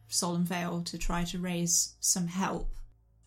Solemn 0.07 0.45
Vale 0.45 0.83
to 0.83 0.99
try 0.99 1.25
to 1.25 1.39
raise 1.39 1.95
some 1.99 2.27
help, 2.27 2.69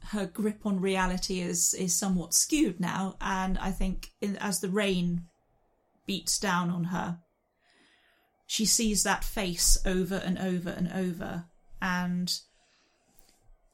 her 0.10 0.28
grip 0.28 0.64
on 0.64 0.80
reality 0.80 1.40
is 1.40 1.74
is 1.74 1.96
somewhat 1.96 2.36
skewed 2.36 2.80
now, 2.80 3.16
and 3.20 3.58
I 3.58 3.72
think 3.72 4.12
in, 4.22 4.38
as 4.38 4.60
the 4.60 4.70
rain 4.70 5.24
beats 6.06 6.38
down 6.38 6.70
on 6.70 6.84
her, 6.84 7.18
she 8.46 8.66
sees 8.66 9.02
that 9.02 9.24
face 9.24 9.76
over 9.88 10.18
and 10.18 10.38
over 10.38 10.70
and 10.70 10.88
over, 10.94 11.46
and 11.82 12.32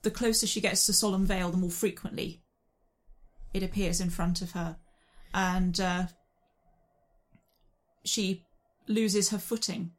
the 0.07 0.11
closer 0.11 0.47
she 0.47 0.61
gets 0.61 0.85
to 0.85 0.93
Solemn 0.93 1.25
Vale, 1.25 1.51
the 1.51 1.57
more 1.57 1.69
frequently 1.69 2.41
it 3.53 3.61
appears 3.61 3.99
in 3.99 4.09
front 4.09 4.41
of 4.41 4.51
her, 4.51 4.77
and 5.33 5.77
uh, 5.81 6.03
she 8.05 8.45
loses 8.87 9.31
her 9.31 9.37
footing. 9.37 9.91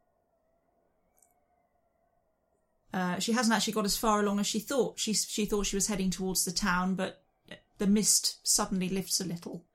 Uh, 2.94 3.18
she 3.18 3.32
hasn't 3.32 3.54
actually 3.54 3.74
got 3.74 3.84
as 3.84 3.98
far 3.98 4.20
along 4.20 4.40
as 4.40 4.46
she 4.46 4.61
thought. 4.61 4.98
She 4.98 5.12
she 5.12 5.44
thought 5.44 5.66
she 5.66 5.76
was 5.76 5.88
heading 5.88 6.09
towards 6.09 6.46
the 6.46 6.50
town, 6.50 6.94
but 6.94 7.20
the 7.76 7.86
mist 7.86 8.38
suddenly 8.48 8.88
lifts 8.88 9.20
a 9.20 9.26
little, 9.26 9.66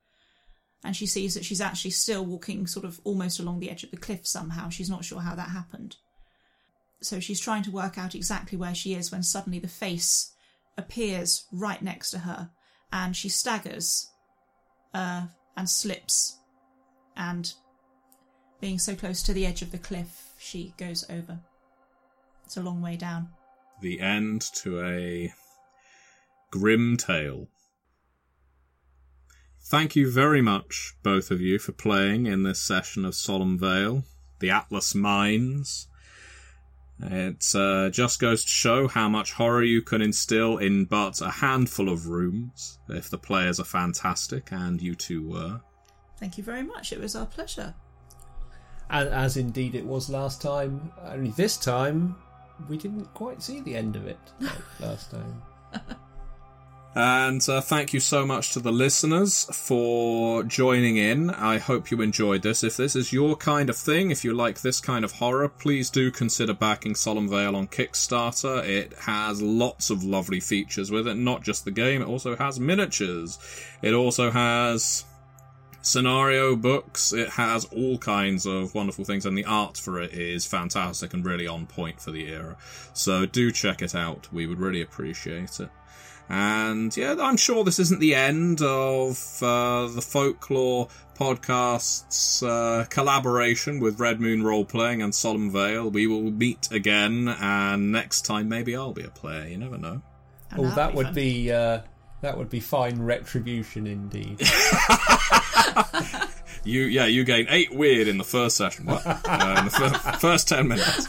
and 0.82 0.96
she 0.96 1.06
sees 1.06 1.34
that 1.34 1.44
she's 1.44 1.60
actually 1.60 1.92
still 1.92 2.26
walking 2.26 2.66
sort 2.66 2.84
of 2.84 3.00
almost 3.04 3.38
along 3.38 3.60
the 3.60 3.70
edge 3.70 3.84
of 3.84 3.92
the 3.92 3.96
cliff 3.96 4.26
somehow. 4.26 4.68
She's 4.68 4.90
not 4.90 5.04
sure 5.04 5.20
how 5.20 5.36
that 5.36 5.50
happened. 5.50 5.94
So 7.04 7.20
she's 7.20 7.40
trying 7.40 7.62
to 7.64 7.70
work 7.70 7.98
out 7.98 8.14
exactly 8.14 8.56
where 8.56 8.74
she 8.74 8.94
is 8.94 9.12
when 9.12 9.22
suddenly 9.22 9.58
the 9.58 9.68
face 9.68 10.32
appears 10.78 11.46
right 11.52 11.82
next 11.82 12.10
to 12.12 12.20
her, 12.20 12.50
and 12.92 13.14
she 13.14 13.28
staggers 13.28 14.10
uh, 14.94 15.26
and 15.56 15.68
slips, 15.68 16.38
and 17.16 17.52
being 18.60 18.78
so 18.78 18.94
close 18.94 19.22
to 19.22 19.34
the 19.34 19.44
edge 19.44 19.60
of 19.60 19.70
the 19.70 19.78
cliff, 19.78 20.32
she 20.38 20.72
goes 20.78 21.04
over. 21.10 21.38
It's 22.46 22.56
a 22.56 22.62
long 22.62 22.80
way 22.80 22.96
down. 22.96 23.28
The 23.80 24.00
end 24.00 24.40
to 24.54 24.82
a 24.82 25.32
grim 26.50 26.96
tale. 26.96 27.48
Thank 29.60 29.96
you 29.96 30.10
very 30.10 30.40
much, 30.40 30.94
both 31.02 31.30
of 31.30 31.40
you, 31.40 31.58
for 31.58 31.72
playing 31.72 32.26
in 32.26 32.42
this 32.42 32.60
session 32.60 33.04
of 33.04 33.14
Solemn 33.14 33.58
Vale, 33.58 34.04
the 34.40 34.50
Atlas 34.50 34.94
Mines. 34.94 35.88
It 37.04 37.44
uh, 37.54 37.90
just 37.90 38.18
goes 38.18 38.44
to 38.44 38.48
show 38.48 38.88
how 38.88 39.08
much 39.08 39.32
horror 39.32 39.62
you 39.62 39.82
can 39.82 40.00
instill 40.00 40.58
in 40.58 40.86
but 40.86 41.20
a 41.20 41.30
handful 41.30 41.88
of 41.90 42.08
rooms, 42.08 42.78
if 42.88 43.10
the 43.10 43.18
players 43.18 43.60
are 43.60 43.64
fantastic, 43.64 44.52
and 44.52 44.80
you 44.80 44.94
two 44.94 45.28
were. 45.28 45.60
Thank 46.18 46.38
you 46.38 46.44
very 46.44 46.62
much. 46.62 46.92
It 46.92 47.00
was 47.00 47.14
our 47.14 47.26
pleasure. 47.26 47.74
As, 48.88 49.08
as 49.08 49.36
indeed 49.36 49.74
it 49.74 49.84
was 49.84 50.08
last 50.08 50.40
time. 50.40 50.92
Only 51.04 51.30
this 51.32 51.56
time, 51.56 52.16
we 52.68 52.76
didn't 52.78 53.12
quite 53.14 53.42
see 53.42 53.60
the 53.60 53.76
end 53.76 53.96
of 53.96 54.06
it 54.06 54.18
like 54.40 54.80
last 54.80 55.10
time. 55.10 55.42
And 56.96 57.46
uh, 57.48 57.60
thank 57.60 57.92
you 57.92 57.98
so 57.98 58.24
much 58.24 58.52
to 58.52 58.60
the 58.60 58.70
listeners 58.70 59.46
for 59.52 60.44
joining 60.44 60.96
in. 60.96 61.28
I 61.30 61.58
hope 61.58 61.90
you 61.90 62.00
enjoyed 62.00 62.42
this. 62.42 62.62
If 62.62 62.76
this 62.76 62.94
is 62.94 63.12
your 63.12 63.34
kind 63.34 63.68
of 63.68 63.76
thing, 63.76 64.12
if 64.12 64.22
you 64.24 64.32
like 64.32 64.60
this 64.60 64.80
kind 64.80 65.04
of 65.04 65.10
horror, 65.10 65.48
please 65.48 65.90
do 65.90 66.12
consider 66.12 66.54
backing 66.54 66.94
Solemn 66.94 67.28
Vale 67.28 67.56
on 67.56 67.66
Kickstarter. 67.66 68.64
It 68.64 68.92
has 69.00 69.42
lots 69.42 69.90
of 69.90 70.04
lovely 70.04 70.38
features 70.38 70.92
with 70.92 71.08
it, 71.08 71.16
not 71.16 71.42
just 71.42 71.64
the 71.64 71.72
game, 71.72 72.00
it 72.00 72.06
also 72.06 72.36
has 72.36 72.60
miniatures. 72.60 73.40
It 73.82 73.92
also 73.92 74.30
has 74.30 75.04
scenario 75.82 76.54
books. 76.54 77.12
It 77.12 77.28
has 77.30 77.64
all 77.66 77.98
kinds 77.98 78.46
of 78.46 78.72
wonderful 78.72 79.04
things, 79.04 79.26
and 79.26 79.36
the 79.36 79.44
art 79.44 79.76
for 79.76 80.00
it 80.00 80.12
is 80.12 80.46
fantastic 80.46 81.12
and 81.12 81.24
really 81.24 81.48
on 81.48 81.66
point 81.66 82.00
for 82.00 82.12
the 82.12 82.28
era. 82.28 82.56
So 82.92 83.26
do 83.26 83.50
check 83.50 83.82
it 83.82 83.96
out. 83.96 84.32
We 84.32 84.46
would 84.46 84.60
really 84.60 84.80
appreciate 84.80 85.58
it. 85.58 85.70
And 86.28 86.96
yeah, 86.96 87.16
I'm 87.18 87.36
sure 87.36 87.64
this 87.64 87.78
isn't 87.78 88.00
the 88.00 88.14
end 88.14 88.62
of 88.62 89.42
uh, 89.42 89.88
the 89.88 90.00
folklore 90.00 90.88
podcast's 91.16 92.42
uh, 92.42 92.86
collaboration 92.88 93.78
with 93.78 94.00
Red 94.00 94.20
Moon 94.20 94.42
Role 94.42 94.64
Playing 94.64 95.02
and 95.02 95.14
Solemn 95.14 95.50
Vale. 95.50 95.90
We 95.90 96.06
will 96.06 96.30
meet 96.30 96.70
again, 96.72 97.28
and 97.28 97.92
next 97.92 98.22
time 98.22 98.48
maybe 98.48 98.74
I'll 98.74 98.92
be 98.92 99.04
a 99.04 99.10
player. 99.10 99.46
You 99.46 99.58
never 99.58 99.76
know. 99.78 100.02
And 100.50 100.60
oh, 100.60 100.70
that'll 100.70 100.74
that 100.74 100.90
be 100.92 100.96
would 100.96 101.06
fun. 101.06 101.14
be 101.14 101.52
uh, 101.52 101.80
that 102.22 102.38
would 102.38 102.50
be 102.50 102.60
fine 102.60 103.02
retribution 103.02 103.86
indeed. 103.86 104.40
You 106.66 106.84
yeah, 106.84 107.04
you 107.04 107.24
gain 107.24 107.46
eight 107.50 107.74
weird 107.74 108.08
in 108.08 108.16
the 108.16 108.24
first 108.24 108.56
session. 108.56 108.86
What? 108.86 109.02
uh, 109.04 109.56
in 109.58 109.64
the 109.66 109.70
fir- 109.70 110.12
first 110.18 110.48
ten 110.48 110.68
minutes. 110.68 111.06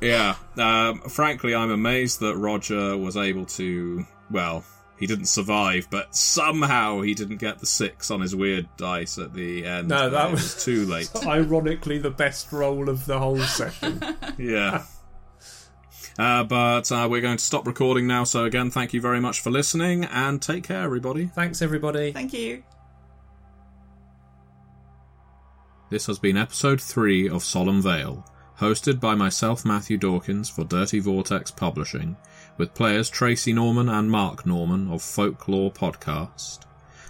Yeah. 0.00 0.36
Um, 0.56 1.00
frankly, 1.00 1.54
I'm 1.54 1.70
amazed 1.70 2.20
that 2.20 2.36
Roger 2.36 2.96
was 2.96 3.16
able 3.16 3.46
to. 3.46 4.06
Well, 4.30 4.64
he 4.98 5.06
didn't 5.06 5.26
survive, 5.26 5.88
but 5.90 6.14
somehow 6.14 7.00
he 7.02 7.14
didn't 7.14 7.36
get 7.38 7.58
the 7.58 7.66
six 7.66 8.10
on 8.10 8.20
his 8.20 8.34
weird 8.34 8.68
dice 8.76 9.18
at 9.18 9.32
the 9.32 9.64
end. 9.64 9.88
No, 9.88 10.10
that 10.10 10.28
It 10.28 10.32
was- 10.32 10.64
too 10.64 10.86
late. 10.86 11.10
Ironically, 11.26 11.98
the 11.98 12.10
best 12.10 12.52
roll 12.52 12.88
of 12.88 13.06
the 13.06 13.18
whole 13.18 13.38
session. 13.40 14.02
Yeah. 14.38 14.84
Uh, 16.16 16.42
but 16.44 16.90
uh, 16.92 17.06
we're 17.10 17.20
going 17.20 17.36
to 17.36 17.44
stop 17.44 17.66
recording 17.66 18.06
now. 18.08 18.24
So 18.24 18.44
again, 18.44 18.70
thank 18.70 18.92
you 18.92 19.00
very 19.00 19.20
much 19.20 19.40
for 19.40 19.50
listening, 19.50 20.04
and 20.04 20.40
take 20.42 20.64
care, 20.64 20.82
everybody. 20.82 21.26
Thanks, 21.26 21.60
everybody. 21.62 22.12
Thank 22.12 22.32
you. 22.32 22.62
This 25.90 26.06
has 26.06 26.18
been 26.18 26.36
episode 26.36 26.80
3 26.80 27.28
of 27.28 27.42
Solemn 27.42 27.80
Vale, 27.82 28.24
hosted 28.60 28.98
by 28.98 29.14
myself, 29.14 29.64
Matthew 29.64 29.96
Dawkins, 29.96 30.48
for 30.48 30.64
Dirty 30.64 30.98
Vortex 30.98 31.50
Publishing, 31.50 32.16
with 32.56 32.74
players 32.74 33.08
Tracy 33.08 33.52
Norman 33.52 33.88
and 33.88 34.10
Mark 34.10 34.44
Norman 34.44 34.90
of 34.90 35.00
Folklore 35.00 35.70
Podcast. 35.70 36.60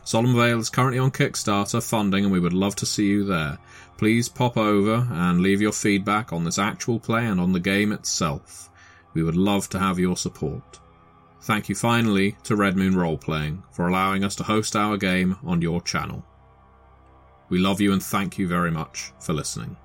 Solemn 0.05 0.35
Vale 0.35 0.59
is 0.59 0.71
currently 0.71 0.99
on 0.99 1.11
Kickstarter 1.11 1.83
funding, 1.83 2.25
and 2.25 2.33
we 2.33 2.41
would 2.41 2.53
love 2.53 2.77
to 2.77 2.87
see 2.87 3.07
you 3.07 3.25
there. 3.25 3.59
Please 3.97 4.29
pop 4.29 4.57
over 4.57 5.09
and 5.11 5.41
leave 5.41 5.61
your 5.61 5.73
feedback 5.73 6.33
on 6.33 6.45
this 6.45 6.59
actual 6.59 7.01
play 7.01 7.27
and 7.27 7.41
on 7.41 7.53
the 7.53 7.61
game 7.61 7.93
itself. 7.93 8.71
We 9.15 9.23
would 9.23 9.37
love 9.37 9.69
to 9.71 9.79
have 9.79 9.99
your 9.99 10.17
support. 10.17 10.79
Thank 11.43 11.69
you 11.69 11.75
finally 11.75 12.37
to 12.45 12.57
Red 12.57 12.77
Moon 12.77 12.95
Roleplaying 12.95 13.63
for 13.71 13.89
allowing 13.89 14.23
us 14.23 14.37
to 14.37 14.45
host 14.45 14.77
our 14.77 14.97
game 14.97 15.37
on 15.45 15.63
your 15.63 15.81
channel. 15.81 16.25
We 17.49 17.59
love 17.59 17.81
you 17.81 17.93
and 17.93 18.03
thank 18.03 18.39
you 18.39 18.47
very 18.47 18.71
much 18.71 19.13
for 19.19 19.33
listening. 19.33 19.77